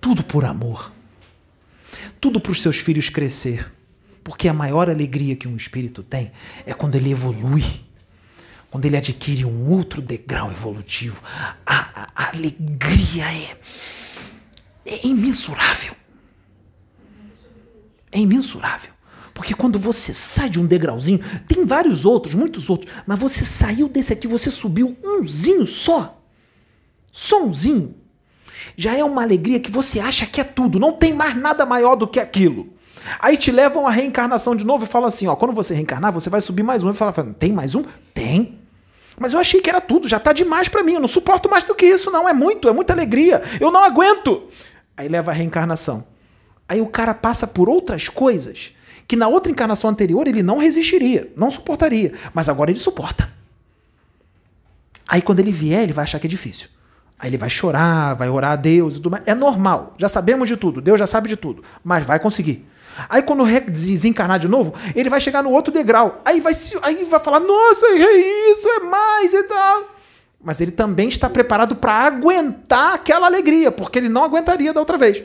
[0.00, 0.92] Tudo por amor.
[2.20, 3.72] Tudo para os seus filhos crescer.
[4.24, 6.32] Porque a maior alegria que um espírito tem
[6.64, 7.64] é quando ele evolui.
[8.70, 11.22] Quando ele adquire um outro degrau evolutivo.
[11.66, 13.58] A, a, a alegria é,
[14.86, 15.94] é imensurável.
[18.10, 18.91] É imensurável.
[19.34, 23.88] Porque quando você sai de um degrauzinho, tem vários outros, muitos outros, mas você saiu
[23.88, 26.20] desse aqui, você subiu umzinho só.
[27.10, 27.94] Só umzinho.
[28.76, 31.96] Já é uma alegria que você acha que é tudo, não tem mais nada maior
[31.96, 32.68] do que aquilo.
[33.18, 36.30] Aí te levam à reencarnação de novo e falam assim: ó, quando você reencarnar, você
[36.30, 36.90] vai subir mais um.
[36.90, 37.82] E fala, tem mais um?
[38.14, 38.58] Tem.
[39.18, 41.64] Mas eu achei que era tudo, já tá demais para mim, eu não suporto mais
[41.64, 42.28] do que isso, não.
[42.28, 43.42] É muito, é muita alegria.
[43.60, 44.48] Eu não aguento.
[44.96, 46.06] Aí leva a reencarnação.
[46.68, 48.72] Aí o cara passa por outras coisas
[49.12, 53.30] que na outra encarnação anterior ele não resistiria, não suportaria, mas agora ele suporta.
[55.06, 56.70] Aí quando ele vier, ele vai achar que é difícil.
[57.18, 59.22] Aí ele vai chorar, vai orar a Deus e tudo mais.
[59.26, 62.66] É normal, já sabemos de tudo, Deus já sabe de tudo, mas vai conseguir.
[63.06, 66.22] Aí quando desencarnar de novo, ele vai chegar no outro degrau.
[66.24, 69.94] Aí vai, aí vai falar: Nossa, é isso, é mais e tal.
[70.42, 74.96] Mas ele também está preparado para aguentar aquela alegria, porque ele não aguentaria da outra
[74.96, 75.22] vez.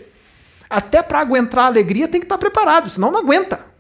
[0.70, 3.77] Até para aguentar a alegria tem que estar preparado, senão não aguenta.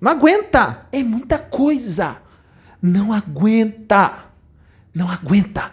[0.00, 0.86] Não aguenta.
[0.92, 2.20] É muita coisa.
[2.80, 4.24] Não aguenta.
[4.94, 5.72] Não aguenta.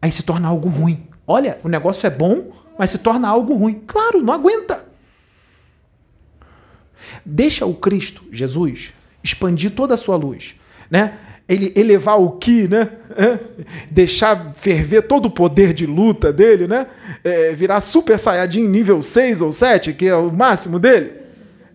[0.00, 1.06] Aí se torna algo ruim.
[1.26, 3.82] Olha, o negócio é bom, mas se torna algo ruim.
[3.86, 4.84] Claro, não aguenta.
[7.24, 8.92] Deixa o Cristo, Jesus,
[9.22, 10.54] expandir toda a sua luz,
[10.90, 11.18] né?
[11.50, 12.90] ele elevar o Ki, né?
[13.90, 16.86] deixar ferver todo o poder de luta dele, né?
[17.24, 21.12] É, virar Super Saiyajin nível 6 ou 7, que é o máximo dele.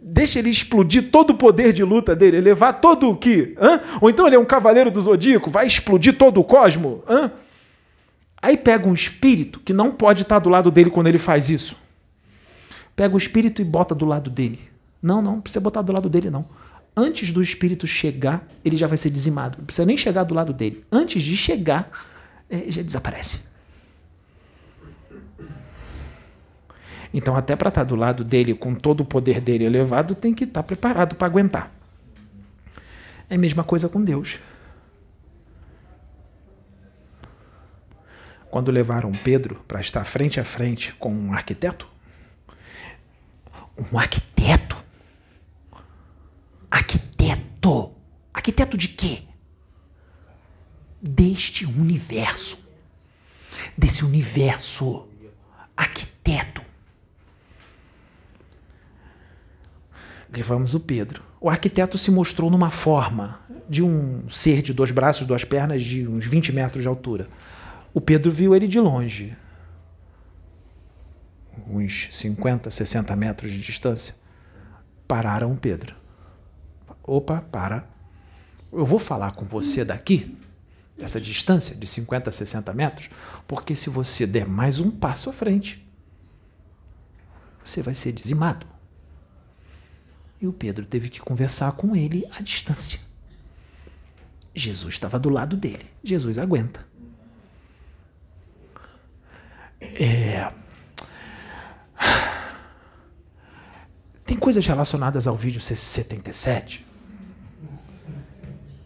[0.07, 3.19] Deixa ele explodir todo o poder de luta dele, elevar todo o.
[3.59, 3.81] Hã?
[3.99, 7.03] Ou então ele é um cavaleiro do Zodíaco, vai explodir todo o cosmo.
[7.09, 7.31] Hã?
[8.39, 11.75] Aí pega um espírito que não pode estar do lado dele quando ele faz isso.
[12.95, 14.59] Pega o espírito e bota do lado dele.
[15.01, 16.45] Não, não, não precisa botar do lado dele, não
[16.95, 19.57] antes do espírito chegar, ele já vai ser dizimado.
[19.57, 20.83] Não precisa nem chegar do lado dele.
[20.91, 21.91] Antes de chegar,
[22.49, 23.41] é, já desaparece.
[27.15, 30.33] Então, até para estar tá do lado dele, com todo o poder dele elevado, tem
[30.33, 31.71] que estar tá preparado para aguentar.
[33.29, 34.37] É a mesma coisa com Deus.
[38.51, 41.87] Quando levaram Pedro para estar frente a frente com um arquiteto,
[43.91, 44.35] um arquiteto
[46.75, 47.95] Arquiteto.
[48.33, 49.23] Arquiteto de quê?
[51.01, 52.67] Deste universo.
[53.77, 55.07] Desse universo.
[55.77, 56.64] Arquiteto.
[60.35, 61.23] Levamos o Pedro.
[61.39, 63.39] O arquiteto se mostrou numa forma
[63.69, 67.27] de um ser de dois braços, duas pernas, de uns 20 metros de altura.
[67.93, 69.37] O Pedro viu ele de longe,
[71.67, 74.15] uns 50, 60 metros de distância.
[75.07, 75.95] Pararam o Pedro
[77.05, 77.87] opa, para.
[78.71, 80.37] Eu vou falar com você daqui,
[80.99, 83.09] essa distância de 50 a 60 metros,
[83.47, 85.87] porque se você der mais um passo à frente,
[87.63, 88.65] você vai ser dizimado.
[90.41, 92.99] E o Pedro teve que conversar com ele à distância.
[94.53, 95.85] Jesus estava do lado dele.
[96.03, 96.85] Jesus aguenta.
[99.79, 100.51] É...
[104.25, 106.85] Tem coisas relacionadas ao vídeo 77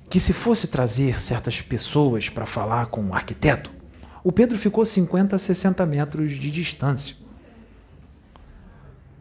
[0.09, 3.71] que se fosse trazer certas pessoas para falar com o arquiteto,
[4.23, 7.15] o Pedro ficou 50, 60 metros de distância.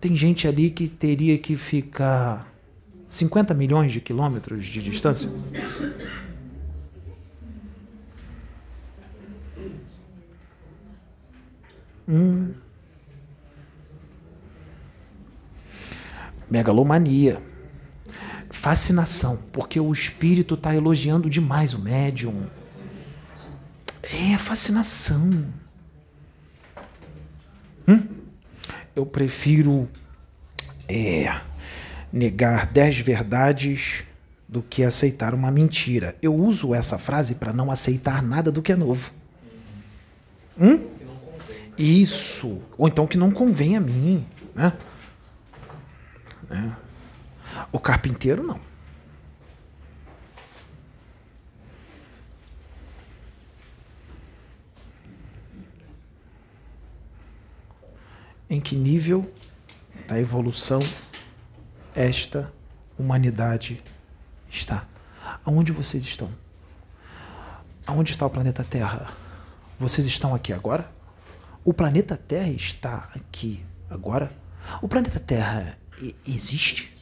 [0.01, 2.53] Tem gente ali que teria que ficar
[3.07, 5.31] 50 milhões de quilômetros de distância.
[12.09, 12.55] Hum.
[16.51, 17.43] Megalomania.
[18.51, 22.47] Fascinação, porque o espírito está elogiando demais o médium.
[24.03, 25.53] É fascinação.
[27.87, 28.18] Hum?
[28.99, 29.89] Eu prefiro
[30.89, 31.33] é,
[32.13, 34.03] negar dez verdades
[34.49, 36.17] do que aceitar uma mentira.
[36.21, 39.13] Eu uso essa frase para não aceitar nada do que é novo.
[40.61, 40.85] Hum?
[41.79, 42.61] Isso.
[42.77, 44.27] Ou então que não convém a mim.
[44.53, 44.73] Né?
[46.51, 46.73] É.
[47.71, 48.59] O carpinteiro não.
[58.51, 59.31] Em que nível
[60.07, 60.81] da evolução
[61.95, 62.51] esta
[62.99, 63.83] humanidade
[64.51, 64.87] está?
[65.45, 66.31] Aonde vocês estão?
[67.87, 69.13] Aonde está o planeta Terra?
[69.79, 70.91] Vocês estão aqui agora?
[71.63, 74.33] O planeta Terra está aqui agora?
[74.81, 75.79] O planeta Terra
[76.27, 76.97] existe?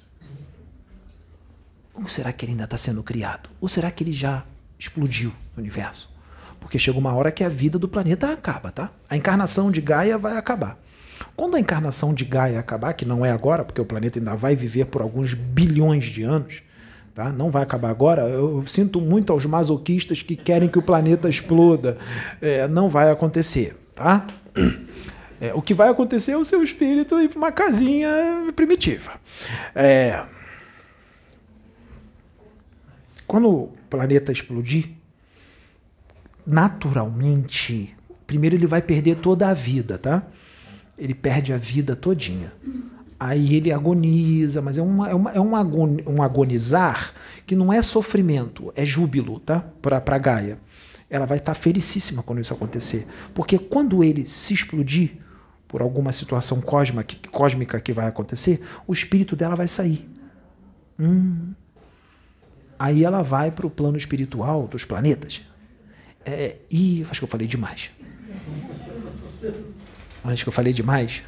[1.94, 3.48] Ou será que ele ainda está sendo criado?
[3.60, 4.44] Ou será que ele já
[4.77, 6.14] explodiu no universo?
[6.59, 8.90] Porque chega uma hora que a vida do planeta acaba, tá?
[9.09, 10.77] A encarnação de Gaia vai acabar.
[11.36, 14.56] Quando a encarnação de Gaia acabar, que não é agora, porque o planeta ainda vai
[14.56, 16.62] viver por alguns bilhões de anos,
[17.14, 17.30] tá?
[17.30, 18.22] não vai acabar agora.
[18.22, 21.98] Eu sinto muito aos masoquistas que querem que o planeta exploda.
[22.40, 23.76] É, não vai acontecer.
[23.94, 24.26] Tá?
[25.38, 28.08] É, o que vai acontecer é o seu espírito ir para uma casinha
[28.56, 29.12] primitiva.
[29.74, 30.24] É,
[33.26, 34.88] quando o planeta explodir,
[36.46, 37.94] naturalmente,
[38.26, 40.22] primeiro ele vai perder toda a vida, tá?
[40.98, 42.52] Ele perde a vida todinha.
[43.18, 47.12] Aí ele agoniza, mas é, uma, é, uma, é um, agon, um agonizar
[47.47, 49.60] que não é sofrimento, é júbilo, tá?
[49.81, 50.59] Para Gaia.
[51.09, 53.06] Ela vai estar tá felicíssima quando isso acontecer.
[53.35, 55.18] Porque quando ele se explodir,
[55.68, 60.09] por alguma situação cósmica, cósmica que vai acontecer, o espírito dela vai sair.
[60.98, 61.55] Hum.
[62.78, 65.43] Aí ela vai para o plano espiritual dos planetas.
[66.24, 67.90] É, e acho que eu falei demais.
[70.32, 71.22] Acho que eu falei demais.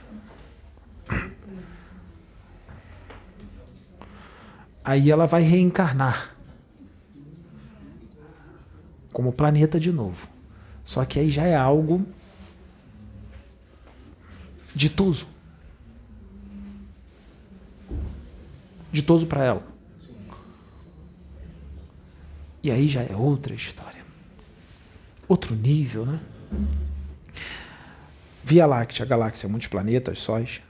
[4.85, 6.35] Aí ela vai reencarnar
[9.13, 10.29] como planeta de novo.
[10.83, 12.07] Só que aí já é algo
[14.75, 15.29] ditoso.
[18.91, 19.63] Ditoso para ela.
[22.63, 24.03] E aí já é outra história.
[25.29, 26.21] Outro nível, né?
[28.49, 30.63] Via Láctea, a galáxia, muitos planetas, sóis.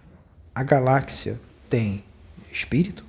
[0.52, 1.40] A galáxia
[1.70, 2.02] tem
[2.50, 3.04] espírito?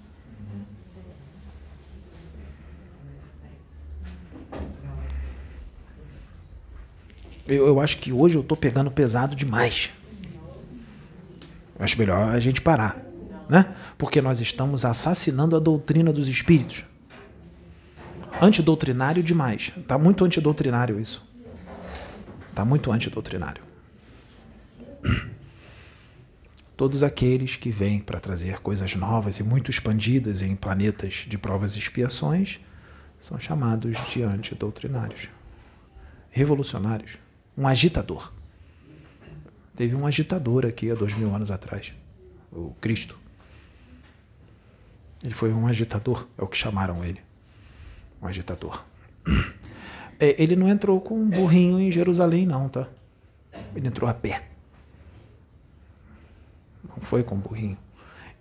[7.47, 9.89] Eu, eu acho que hoje eu estou pegando pesado demais.
[11.79, 13.03] Acho melhor a gente parar,
[13.49, 13.73] né?
[13.97, 16.85] Porque nós estamos assassinando a doutrina dos espíritos.
[18.39, 19.71] Antidoutrinário demais.
[19.87, 21.27] Tá muito antidoutrinário isso.
[22.53, 23.68] Tá muito antidoutrinário.
[26.75, 31.75] Todos aqueles que vêm para trazer coisas novas e muito expandidas em planetas de provas
[31.75, 32.59] e expiações
[33.17, 35.27] são chamados de antidoutrinários.
[36.31, 37.17] Revolucionários.
[37.57, 38.31] Um agitador.
[39.75, 41.93] Teve um agitador aqui há dois mil anos atrás,
[42.51, 43.19] o Cristo.
[45.23, 47.21] Ele foi um agitador, é o que chamaram ele.
[48.21, 48.83] Um agitador.
[50.21, 52.89] É, ele não entrou com um burrinho em Jerusalém, não, tá?
[53.73, 54.48] Ele entrou a pé.
[56.99, 57.77] Não foi com burrinho.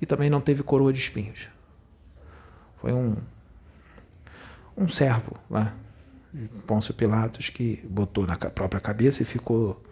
[0.01, 1.48] E também não teve coroa de espinhos.
[2.80, 3.16] Foi um
[4.76, 5.74] um servo lá,
[6.66, 9.82] Pôncio Pilatos, que botou na própria cabeça e ficou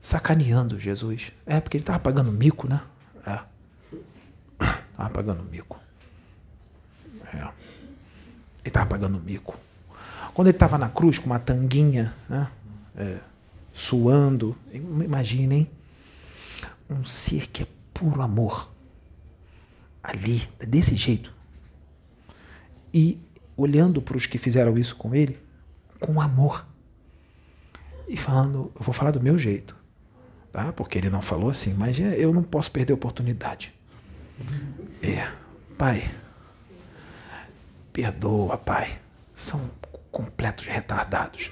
[0.00, 1.32] sacaneando Jesus.
[1.44, 2.80] É, porque ele estava pagando mico, né?
[3.26, 3.40] É.
[4.92, 5.78] Estava pagando mico.
[7.34, 7.36] É.
[7.36, 7.50] Ele
[8.64, 9.54] estava pagando mico.
[10.32, 12.50] Quando ele estava na cruz com uma tanguinha, né?
[12.96, 13.20] É,
[13.72, 15.70] suando, imaginem
[16.88, 18.70] um ser que é puro amor.
[20.02, 21.34] Ali, desse jeito.
[22.94, 23.18] E
[23.56, 25.38] olhando para os que fizeram isso com ele,
[25.98, 26.66] com amor.
[28.08, 29.76] E falando, eu vou falar do meu jeito
[30.56, 30.72] tá?
[30.72, 33.74] porque ele não falou assim, mas é, eu não posso perder a oportunidade.
[35.02, 35.28] É,
[35.76, 36.10] pai,
[37.92, 38.98] perdoa, pai.
[39.34, 39.60] São
[40.10, 41.50] completos retardados.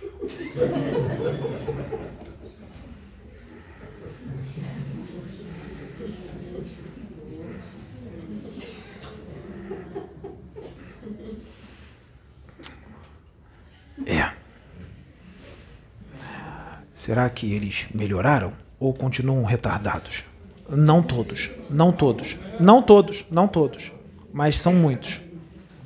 [17.05, 18.52] Será que eles melhoraram?
[18.85, 20.24] ou continuam retardados?
[20.68, 23.93] Não todos, não todos, não todos, não todos,
[24.32, 25.20] mas são muitos,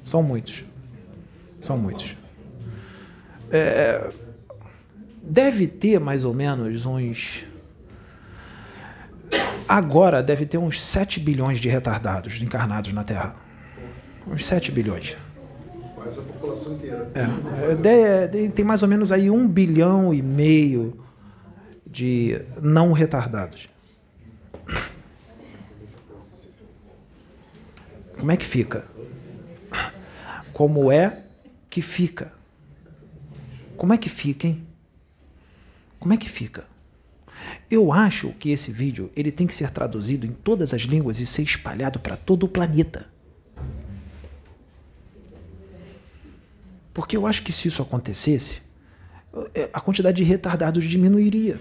[0.02, 0.64] são muitos,
[1.60, 2.16] são muitos.
[3.50, 4.10] É,
[5.22, 7.44] deve ter mais ou menos uns.
[9.68, 13.36] Agora deve ter uns 7 bilhões de retardados encarnados na Terra.
[14.26, 15.16] Uns 7 bilhões.
[15.94, 17.10] Quase a população inteira.
[17.14, 21.07] É, é, tem mais ou menos aí um bilhão e meio
[21.90, 23.68] de não retardados.
[28.18, 28.86] Como é que fica?
[30.52, 31.22] Como é
[31.70, 32.32] que fica?
[33.76, 34.66] Como é que fica, hein?
[35.98, 36.66] Como é que fica?
[37.70, 41.26] Eu acho que esse vídeo ele tem que ser traduzido em todas as línguas e
[41.26, 43.08] ser espalhado para todo o planeta.
[46.92, 48.60] Porque eu acho que se isso acontecesse,
[49.72, 51.58] a quantidade de retardados diminuiria.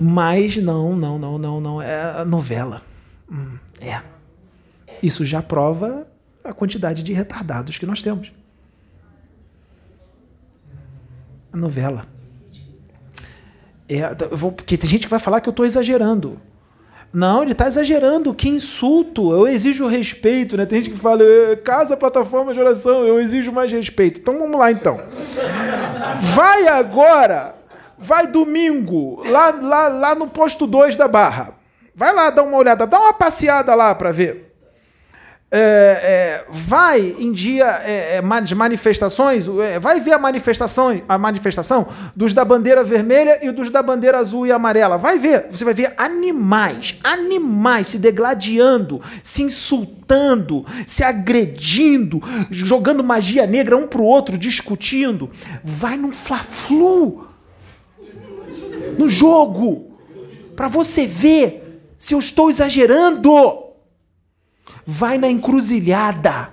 [0.00, 1.82] Mas não, não, não, não, não.
[1.82, 2.82] É novela.
[3.30, 4.00] Hum, é.
[5.02, 6.06] Isso já prova
[6.44, 8.32] a quantidade de retardados que nós temos.
[11.52, 12.06] A novela.
[13.88, 16.40] É, vou, porque tem gente que vai falar que eu estou exagerando.
[17.12, 18.34] Não, ele está exagerando.
[18.34, 19.32] Que insulto.
[19.32, 20.66] Eu exijo respeito, né?
[20.66, 24.20] Tem gente que fala, é, casa, plataforma de oração, eu exijo mais respeito.
[24.20, 25.00] Então vamos lá, então.
[26.34, 27.54] Vai agora,
[27.98, 31.54] vai domingo, lá, lá, lá no posto 2 da Barra.
[31.94, 34.47] Vai lá dar uma olhada, dá uma passeada lá para ver
[35.50, 41.16] é, é, vai em dia é, é de manifestações, é, vai ver a manifestação, a
[41.16, 44.98] manifestação dos da bandeira vermelha e dos da bandeira azul e amarela.
[44.98, 53.46] Vai ver, você vai ver animais, animais se degladiando, se insultando, se agredindo, jogando magia
[53.46, 55.30] negra um pro outro, discutindo.
[55.64, 57.26] Vai num fla-flu
[58.98, 59.92] no jogo
[60.54, 61.64] para você ver
[61.96, 63.67] se eu estou exagerando
[64.90, 66.48] vai na encruzilhada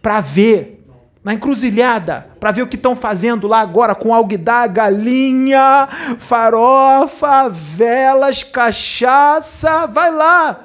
[0.00, 0.80] para ver.
[1.24, 5.88] Na encruzilhada, para ver o que estão fazendo lá agora com alguidar, galinha,
[6.18, 9.86] farofa, velas, cachaça.
[9.86, 10.60] Vai lá.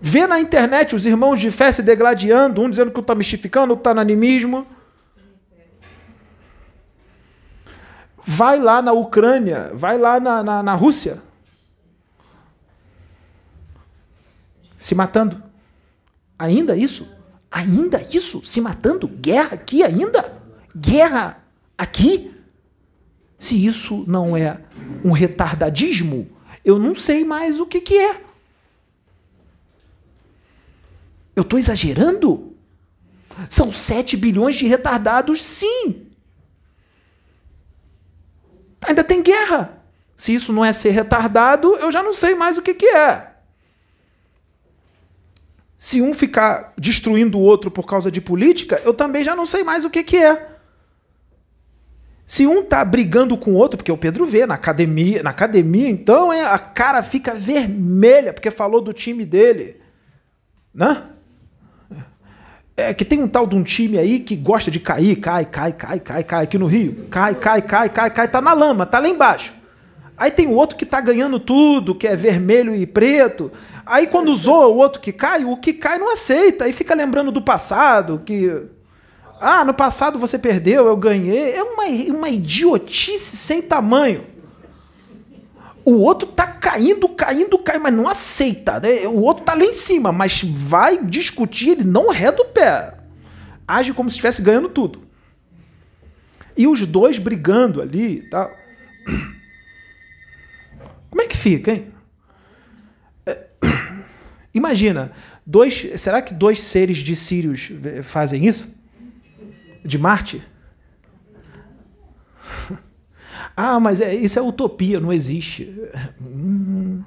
[0.00, 3.80] Vê na internet os irmãos de fé se degladiando, um dizendo que está mistificando, outro
[3.80, 4.66] está no animismo.
[8.22, 11.33] Vai lá na Ucrânia, vai lá na, na, na Rússia.
[14.84, 15.42] Se matando.
[16.38, 17.10] Ainda isso?
[17.50, 18.44] Ainda isso?
[18.44, 19.08] Se matando?
[19.08, 20.42] Guerra aqui ainda?
[20.76, 21.42] Guerra
[21.78, 22.38] aqui?
[23.38, 24.60] Se isso não é
[25.02, 26.26] um retardadismo,
[26.62, 28.22] eu não sei mais o que, que é.
[31.34, 32.54] Eu estou exagerando?
[33.48, 36.08] São 7 bilhões de retardados, sim.
[38.86, 39.82] Ainda tem guerra.
[40.14, 43.33] Se isso não é ser retardado, eu já não sei mais o que, que é.
[45.76, 49.64] Se um ficar destruindo o outro por causa de política, eu também já não sei
[49.64, 50.54] mais o que, que é.
[52.26, 55.90] Se um tá brigando com o outro, porque o Pedro vê na academia, na academia,
[55.90, 59.76] então é, a cara fica vermelha porque falou do time dele,
[60.72, 61.02] né?
[62.76, 65.72] É que tem um tal de um time aí que gosta de cair, cai, cai,
[65.72, 68.98] cai, cai, cai aqui no Rio, cai, cai, cai, cai, cai, tá na lama, tá
[68.98, 69.52] lá embaixo.
[70.16, 73.50] Aí tem o outro que tá ganhando tudo, que é vermelho e preto.
[73.86, 76.64] Aí quando zoa o outro que cai, o que cai não aceita.
[76.64, 78.50] Aí fica lembrando do passado, que.
[79.40, 81.52] Ah, no passado você perdeu, eu ganhei.
[81.52, 81.84] É uma,
[82.16, 84.26] uma idiotice sem tamanho.
[85.84, 88.80] O outro tá caindo, caindo, caindo, mas não aceita.
[88.80, 89.06] Né?
[89.06, 92.96] O outro tá lá em cima, mas vai discutir, ele não reda o pé.
[93.68, 95.02] Age como se estivesse ganhando tudo.
[96.56, 98.50] E os dois brigando ali tá?
[101.10, 101.93] Como é que fica, hein?
[104.54, 105.10] Imagina,
[105.44, 107.72] dois, será que dois seres de Sírios
[108.04, 108.74] fazem isso?
[109.84, 110.40] De Marte?
[113.56, 115.74] ah, mas é, isso é utopia, não existe.
[116.20, 117.02] Hum,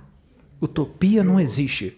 [0.61, 1.97] utopia não existe.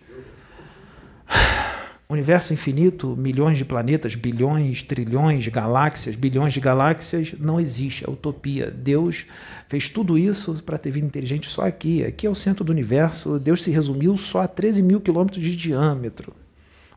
[2.12, 8.04] Universo infinito, milhões de planetas, bilhões, trilhões galáxias, bilhões de galáxias, não existe.
[8.04, 8.72] É utopia.
[8.72, 9.28] Deus
[9.68, 12.04] fez tudo isso para ter vida inteligente só aqui.
[12.04, 13.38] Aqui é o centro do universo.
[13.38, 16.34] Deus se resumiu só a 13 mil quilômetros de diâmetro,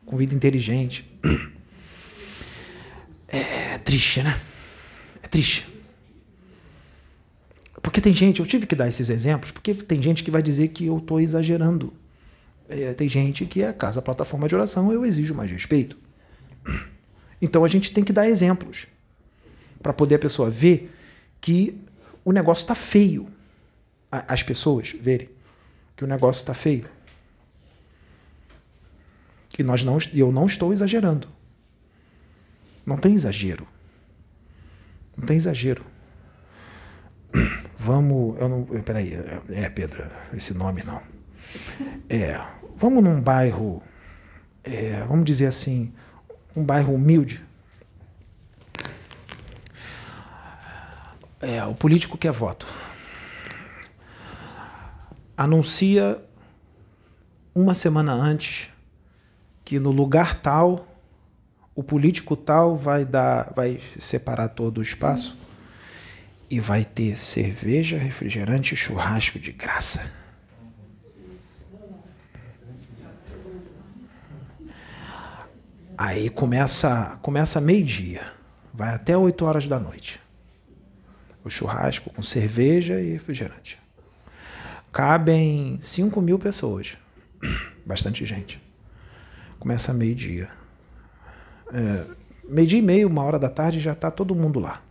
[0.07, 1.07] com vida inteligente.
[3.29, 4.39] É triste, né?
[5.23, 5.67] É triste.
[7.83, 10.69] Porque tem gente, eu tive que dar esses exemplos, porque tem gente que vai dizer
[10.69, 11.93] que eu estou exagerando.
[12.73, 15.97] É, tem gente que é casa plataforma de oração, eu exijo mais respeito.
[17.41, 18.87] Então a gente tem que dar exemplos.
[19.83, 20.95] para poder a pessoa ver
[21.41, 21.77] que
[22.25, 23.27] o negócio está feio.
[24.11, 25.29] As pessoas verem
[25.97, 26.89] que o negócio está feio.
[29.59, 31.29] E nós não, eu não estou exagerando.
[32.87, 33.67] Não tem exagero.
[35.17, 35.85] Não tem exagero.
[37.77, 38.39] Vamos.
[38.41, 38.65] Eu não.
[38.65, 39.15] Peraí.
[39.51, 41.03] É, Pedro, esse nome não.
[42.09, 42.62] É.
[42.83, 43.81] Vamos num bairro.
[44.65, 45.93] É, vamos dizer assim.
[46.57, 47.41] Um bairro humilde.
[51.41, 52.67] É, o político quer voto.
[55.37, 56.21] Anuncia
[57.55, 58.69] uma semana antes
[59.65, 60.89] que no lugar tal
[61.77, 65.37] o político tal vai dar vai separar todo o espaço
[66.51, 70.22] e vai ter cerveja, refrigerante e churrasco de graça.
[76.03, 78.23] Aí começa, começa meio-dia,
[78.75, 80.21] vai até 8 horas da noite.
[81.45, 83.79] O churrasco com cerveja e refrigerante.
[84.91, 86.97] Cabem 5 mil pessoas.
[87.87, 88.61] Bastante gente.
[89.59, 90.49] Começa meio-dia.
[91.73, 92.07] É,
[92.49, 94.83] meio-dia e meio, uma hora da tarde, já está todo mundo lá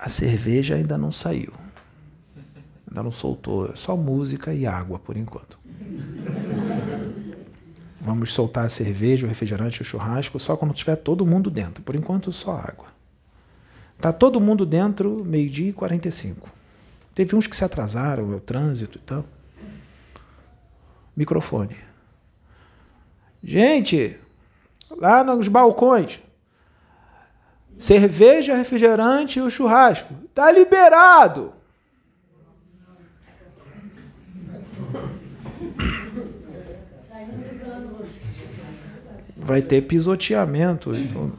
[0.00, 1.52] a cerveja ainda não saiu.
[2.88, 3.70] Ainda não soltou.
[3.76, 5.58] Só música e água por enquanto.
[8.00, 11.82] Vamos soltar a cerveja, o refrigerante, o churrasco só quando tiver todo mundo dentro.
[11.82, 12.86] Por enquanto, só água.
[13.98, 16.48] Tá todo mundo dentro, meio-dia e 45.
[17.14, 19.24] Teve uns que se atrasaram, o trânsito e tal.
[21.14, 21.76] Microfone.
[23.44, 24.18] Gente,
[24.90, 26.20] lá nos balcões,
[27.76, 30.14] cerveja, refrigerante e o churrasco.
[30.34, 31.52] Tá liberado.
[39.50, 40.94] Vai ter pisoteamento.
[40.94, 41.32] Então...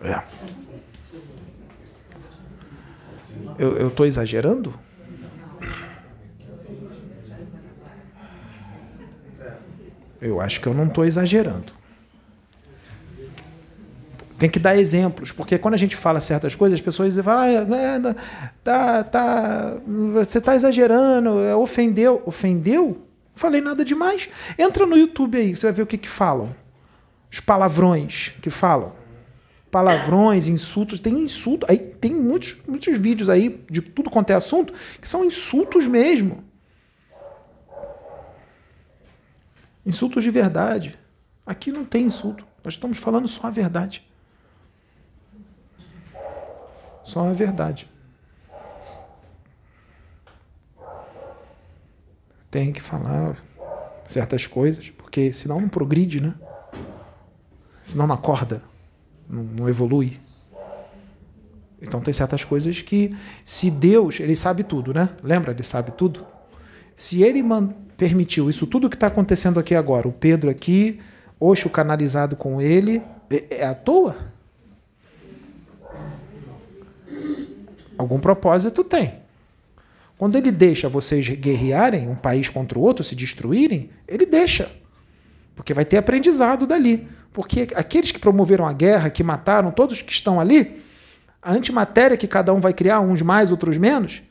[0.00, 0.20] É.
[3.56, 4.74] Eu estou exagerando?
[10.20, 11.72] Eu acho que eu não estou exagerando.
[14.36, 17.48] Tem que dar exemplos, porque quando a gente fala certas coisas, as pessoas falam, ah,
[17.48, 18.14] é,
[18.64, 19.76] tá, tá,
[20.12, 22.20] você está exagerando, é, ofendeu.
[22.26, 23.05] Ofendeu?
[23.36, 24.30] Falei nada demais.
[24.58, 26.56] Entra no YouTube aí, você vai ver o que, que falam.
[27.30, 28.96] Os palavrões que falam.
[29.70, 31.66] Palavrões, insultos, tem insulto.
[31.68, 36.42] Aí tem muitos, muitos vídeos aí de tudo quanto é assunto que são insultos mesmo.
[39.84, 40.98] Insultos de verdade.
[41.44, 42.44] Aqui não tem insulto.
[42.64, 44.02] Nós estamos falando só a verdade.
[47.04, 47.86] Só a verdade.
[52.50, 53.36] Tem que falar
[54.06, 56.34] certas coisas, porque senão não progride, né?
[57.82, 58.62] Senão não acorda,
[59.28, 60.20] não, não evolui.
[61.80, 63.14] Então tem certas coisas que,
[63.44, 65.10] se Deus, ele sabe tudo, né?
[65.22, 65.52] Lembra?
[65.52, 66.26] Ele sabe tudo.
[66.94, 67.42] Se ele
[67.96, 70.98] permitiu isso tudo que está acontecendo aqui agora, o Pedro aqui,
[71.38, 74.16] Oxo canalizado com ele, é, é à toa?
[77.98, 79.25] Algum propósito tem.
[80.18, 84.70] Quando ele deixa vocês guerrearem um país contra o outro, se destruírem, ele deixa.
[85.54, 87.06] Porque vai ter aprendizado dali.
[87.32, 90.82] Porque aqueles que promoveram a guerra, que mataram todos que estão ali,
[91.42, 94.22] a antimatéria que cada um vai criar, uns mais, outros menos,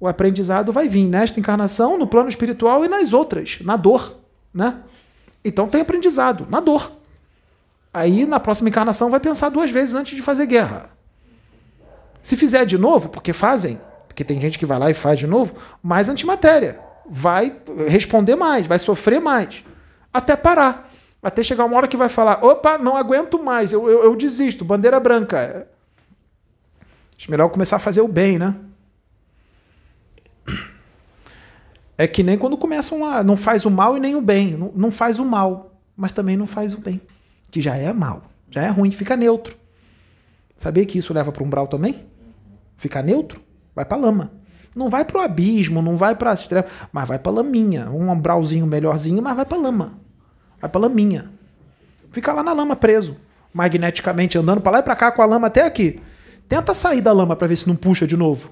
[0.00, 4.16] o aprendizado vai vir nesta encarnação, no plano espiritual e nas outras, na dor.
[4.52, 4.76] Né?
[5.44, 6.92] Então tem aprendizado, na dor.
[7.92, 10.90] Aí na próxima encarnação vai pensar duas vezes antes de fazer guerra.
[12.20, 13.80] Se fizer de novo, porque fazem,
[14.18, 16.80] porque tem gente que vai lá e faz de novo, mais antimatéria.
[17.08, 19.64] Vai responder mais, vai sofrer mais.
[20.12, 20.90] Até parar.
[21.22, 24.64] Até chegar uma hora que vai falar: opa, não aguento mais, eu, eu, eu desisto,
[24.64, 25.68] bandeira branca.
[27.16, 28.56] Acho melhor começar a fazer o bem, né?
[31.96, 33.22] É que nem quando começam a.
[33.22, 34.56] Não faz o mal e nem o bem.
[34.56, 37.00] Não, não faz o mal, mas também não faz o bem.
[37.52, 39.56] Que já é mal, já é ruim, fica neutro.
[40.56, 42.04] Sabia que isso leva para um umbral também?
[42.76, 43.46] Ficar neutro?
[43.78, 44.32] Vai para lama.
[44.74, 47.88] Não vai para o abismo, não vai para as trevas, mas vai para laminha.
[47.90, 50.00] Um umbralzinho melhorzinho, mas vai para lama.
[50.60, 51.30] Vai para laminha.
[52.10, 53.16] Fica lá na lama preso,
[53.54, 56.00] magneticamente andando para lá e para cá com a lama até aqui.
[56.48, 58.50] Tenta sair da lama para ver se não puxa de novo.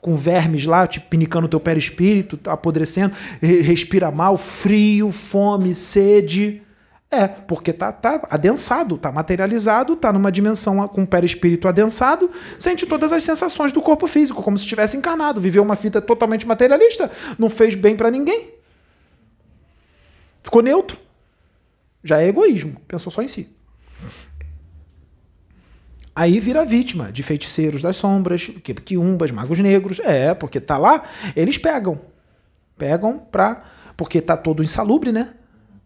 [0.00, 6.62] Com vermes lá, te pinicando o teu perispírito, apodrecendo, respira mal, frio, fome, sede.
[7.12, 12.86] É, porque tá, tá adensado, tá materializado, tá numa dimensão com o perispírito adensado, sente
[12.86, 17.10] todas as sensações do corpo físico, como se estivesse encarnado, viveu uma vida totalmente materialista,
[17.36, 18.52] não fez bem para ninguém.
[20.40, 20.98] Ficou neutro.
[22.02, 23.48] Já é egoísmo, pensou só em si.
[26.14, 28.50] Aí vira vítima de feiticeiros das sombras,
[28.84, 30.00] quiumbas, magos negros.
[30.00, 31.04] É, porque tá lá,
[31.34, 32.00] eles pegam.
[32.78, 33.64] Pegam pra.
[33.96, 35.34] Porque tá todo insalubre, né?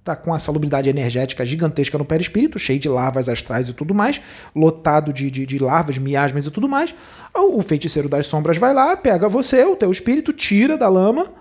[0.05, 4.20] Tá com a salubridade energética gigantesca no perispírito, cheio de larvas astrais e tudo mais,
[4.55, 6.94] lotado de, de, de larvas, miasmas e tudo mais.
[7.35, 11.32] O feiticeiro das sombras vai lá, pega você, o teu espírito, tira da lama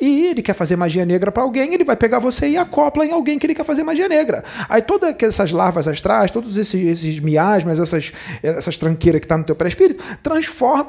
[0.00, 3.12] e ele quer fazer magia negra para alguém, ele vai pegar você e acopla em
[3.12, 4.42] alguém que ele quer fazer magia negra.
[4.68, 8.12] Aí todas essas larvas astrais, todos esses, esses miasmas, essas,
[8.42, 10.02] essas tranqueiras que tá no teu pré-espírito,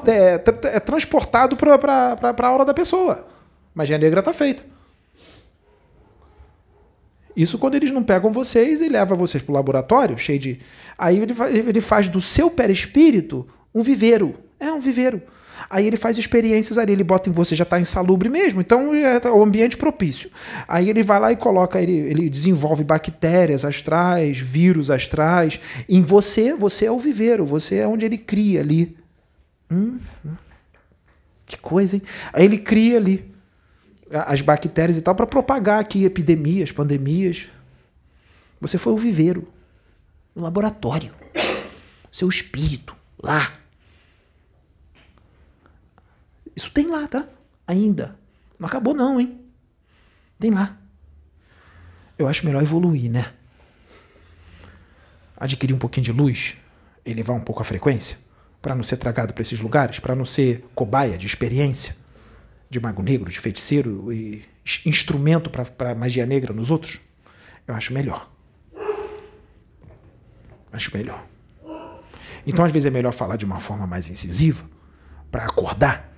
[0.08, 0.34] é,
[0.74, 3.24] é transportado para a aura da pessoa.
[3.72, 4.79] Magia negra tá feita.
[7.36, 10.58] Isso quando eles não pegam vocês e levam vocês para o laboratório, cheio de.
[10.98, 14.34] Aí ele, faz do seu perispírito um viveiro.
[14.58, 15.22] É um viveiro.
[15.68, 19.30] Aí ele faz experiências ali, ele bota em você, já está insalubre mesmo, então é
[19.30, 20.30] o ambiente propício.
[20.66, 25.60] Aí ele vai lá e coloca, ele, ele desenvolve bactérias astrais, vírus astrais.
[25.88, 28.96] Em você, você é o viveiro, você é onde ele cria ali.
[29.70, 30.34] Hum, hum.
[31.46, 32.02] que coisa, hein?
[32.32, 33.29] Aí ele cria ali
[34.10, 37.48] as bactérias e tal para propagar aqui epidemias, pandemias.
[38.60, 39.48] Você foi o viveiro,
[40.34, 41.14] o laboratório,
[42.10, 43.52] seu espírito lá.
[46.54, 47.26] Isso tem lá, tá?
[47.66, 48.18] Ainda.
[48.58, 49.40] Não acabou não, hein?
[50.38, 50.76] Tem lá.
[52.18, 53.32] Eu acho melhor evoluir, né?
[55.36, 56.56] Adquirir um pouquinho de luz,
[57.04, 58.18] elevar um pouco a frequência,
[58.60, 61.99] para não ser tragado para esses lugares, para não ser cobaia de experiência
[62.70, 64.44] de mago negro, de feiticeiro e
[64.86, 67.00] instrumento para magia negra nos outros.
[67.66, 68.30] Eu acho melhor.
[70.72, 71.26] Acho melhor.
[72.46, 74.64] Então, às vezes, é melhor falar de uma forma mais incisiva
[75.30, 76.10] para acordar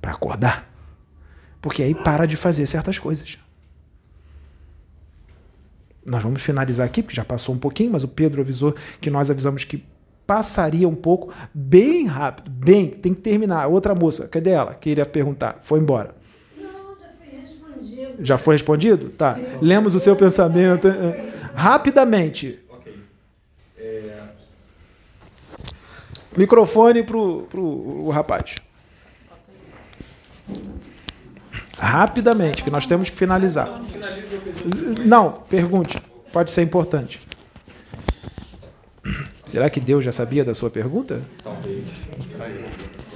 [0.00, 0.68] para acordar.
[1.60, 3.38] Porque aí para de fazer certas coisas.
[6.04, 9.30] Nós vamos finalizar aqui, porque já passou um pouquinho, mas o Pedro avisou que nós
[9.30, 9.84] avisamos que
[10.30, 13.66] passaria um pouco, bem rápido, bem, tem que terminar.
[13.66, 14.72] Outra moça, cadê ela?
[14.74, 16.14] Queria perguntar, foi embora.
[16.56, 18.14] Não, já foi respondido.
[18.20, 19.08] Já foi respondido?
[19.08, 19.36] Tá.
[19.60, 20.86] Lemos o seu pensamento.
[21.52, 22.60] Rapidamente.
[22.68, 22.94] Ok.
[23.76, 24.18] É...
[26.36, 28.54] Microfone pro, pro o rapaz.
[31.76, 33.82] Rapidamente, que nós temos que finalizar.
[35.04, 36.00] Não, pergunte.
[36.32, 37.20] Pode ser importante.
[39.50, 41.20] Será que Deus já sabia da sua pergunta?
[41.42, 41.84] Talvez.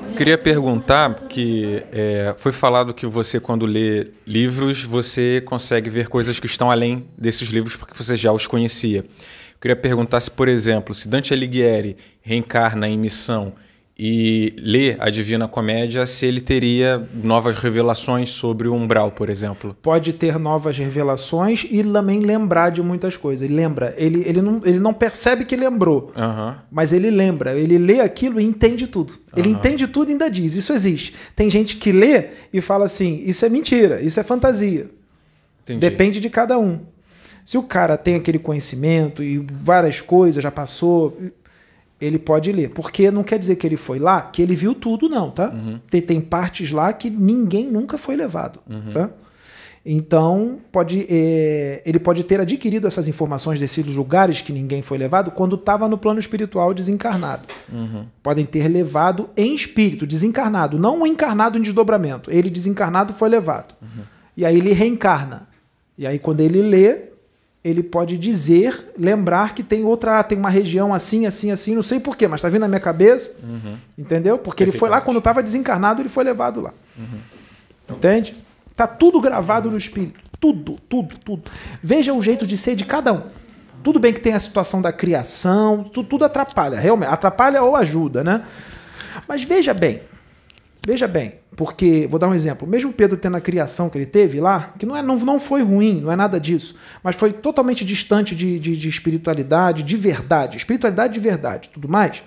[0.09, 6.09] Eu queria perguntar que é, foi falado que você, quando lê livros, você consegue ver
[6.09, 8.99] coisas que estão além desses livros porque você já os conhecia.
[8.99, 13.53] Eu queria perguntar se, por exemplo, se Dante Alighieri reencarna em missão
[13.97, 19.77] e ler a Divina Comédia se ele teria novas revelações sobre o umbral, por exemplo.
[19.81, 23.43] Pode ter novas revelações e também lembrar de muitas coisas.
[23.43, 26.55] Ele lembra, ele, ele, não, ele não percebe que lembrou, uhum.
[26.73, 29.13] mas ele lembra, ele lê aquilo e entende tudo.
[29.13, 29.19] Uhum.
[29.37, 31.15] Ele entende tudo e ainda diz: Isso existe.
[31.37, 34.91] Tem gente que lê e fala assim: Isso é mentira, isso é fantasia.
[35.63, 35.81] Entendi.
[35.81, 36.81] Depende de cada um.
[37.45, 41.17] Se o cara tem aquele conhecimento e várias coisas já passou,
[42.01, 42.71] ele pode ler.
[42.71, 45.51] Porque não quer dizer que ele foi lá, que ele viu tudo, não, tá?
[45.51, 45.79] Uhum.
[45.91, 48.91] Tem, tem, partes lá que ninguém nunca foi levado, uhum.
[48.91, 49.11] tá?
[49.87, 55.31] Então, pode, é, ele pode ter adquirido essas informações desses lugares que ninguém foi levado
[55.31, 57.43] quando estava no plano espiritual desencarnado.
[57.71, 58.07] Uhum.
[58.23, 62.31] Podem ter levado em espírito, desencarnado, não encarnado em desdobramento.
[62.31, 63.75] Ele desencarnado foi levado.
[63.83, 64.05] Uhum.
[64.35, 65.49] E aí ele reencarna.
[65.99, 67.14] E aí, quando ele lê,
[67.65, 71.99] ele pode dizer, lembrar que tem outra, tem uma região assim, assim, assim, não sei
[71.99, 73.75] porquê, mas está vindo na minha cabeça, uhum.
[73.97, 74.37] entendeu?
[74.37, 76.75] Porque ele foi lá quando estava desencarnado, ele foi levado lá.
[76.99, 77.97] Uhum.
[77.97, 78.37] Entende?
[78.77, 81.51] Tá tudo gravado no espírito, tudo, tudo, tudo.
[81.83, 83.23] Veja o jeito de ser de cada um.
[83.83, 88.23] Tudo bem que tem a situação da criação, tudo, tudo atrapalha, realmente, atrapalha ou ajuda,
[88.23, 88.45] né?
[89.27, 90.01] Mas veja bem,
[90.87, 94.41] veja bem, porque, vou dar um exemplo, mesmo Pedro tendo a criação que ele teve
[94.41, 97.85] lá, que não, é, não, não foi ruim, não é nada disso, mas foi totalmente
[97.85, 102.25] distante de, de, de espiritualidade, de verdade, espiritualidade de verdade, tudo mais,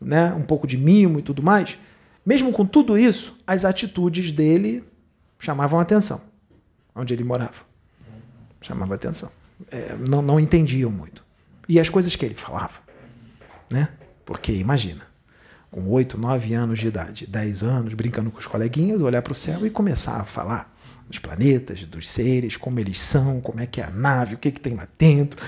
[0.00, 0.34] né?
[0.34, 1.78] um pouco de mimo e tudo mais,
[2.26, 4.84] mesmo com tudo isso, as atitudes dele
[5.38, 6.20] chamavam atenção,
[6.94, 7.72] onde ele morava.
[8.60, 9.30] Chamava atenção.
[9.70, 11.24] É, não, não entendiam muito.
[11.68, 12.80] E as coisas que ele falava,
[13.70, 13.88] né?
[14.24, 15.04] Porque imagina,
[15.72, 19.34] com 8, 9 anos de idade, 10 anos, brincando com os coleguinhas, olhar para o
[19.34, 20.70] céu e começar a falar
[21.08, 24.52] dos planetas, dos seres, como eles são, como é que é a nave, o que,
[24.52, 25.42] que tem lá dentro.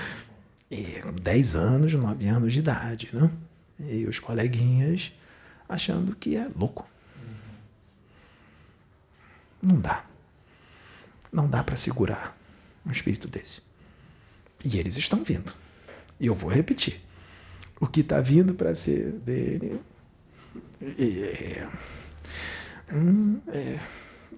[0.69, 3.31] E com 10 anos, 9 anos de idade, né?
[3.79, 5.11] E os coleguinhas
[5.69, 6.89] achando que é louco.
[9.61, 10.05] Não dá.
[11.31, 12.35] Não dá para segurar
[12.83, 13.61] um espírito desse.
[14.63, 15.53] E eles estão vindo.
[16.19, 16.99] E eu vou repetir.
[17.79, 19.79] o que está vindo para ser dele.
[20.81, 21.67] É,
[22.93, 23.79] hum, é,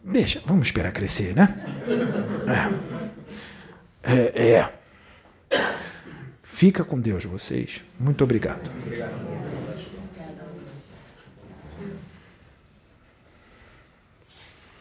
[0.03, 1.55] deixa, vamos esperar crescer, né?
[4.03, 4.69] É, é, é.
[6.43, 7.83] Fica com Deus, vocês.
[7.99, 8.71] Muito obrigado.
[8.83, 9.66] obrigado.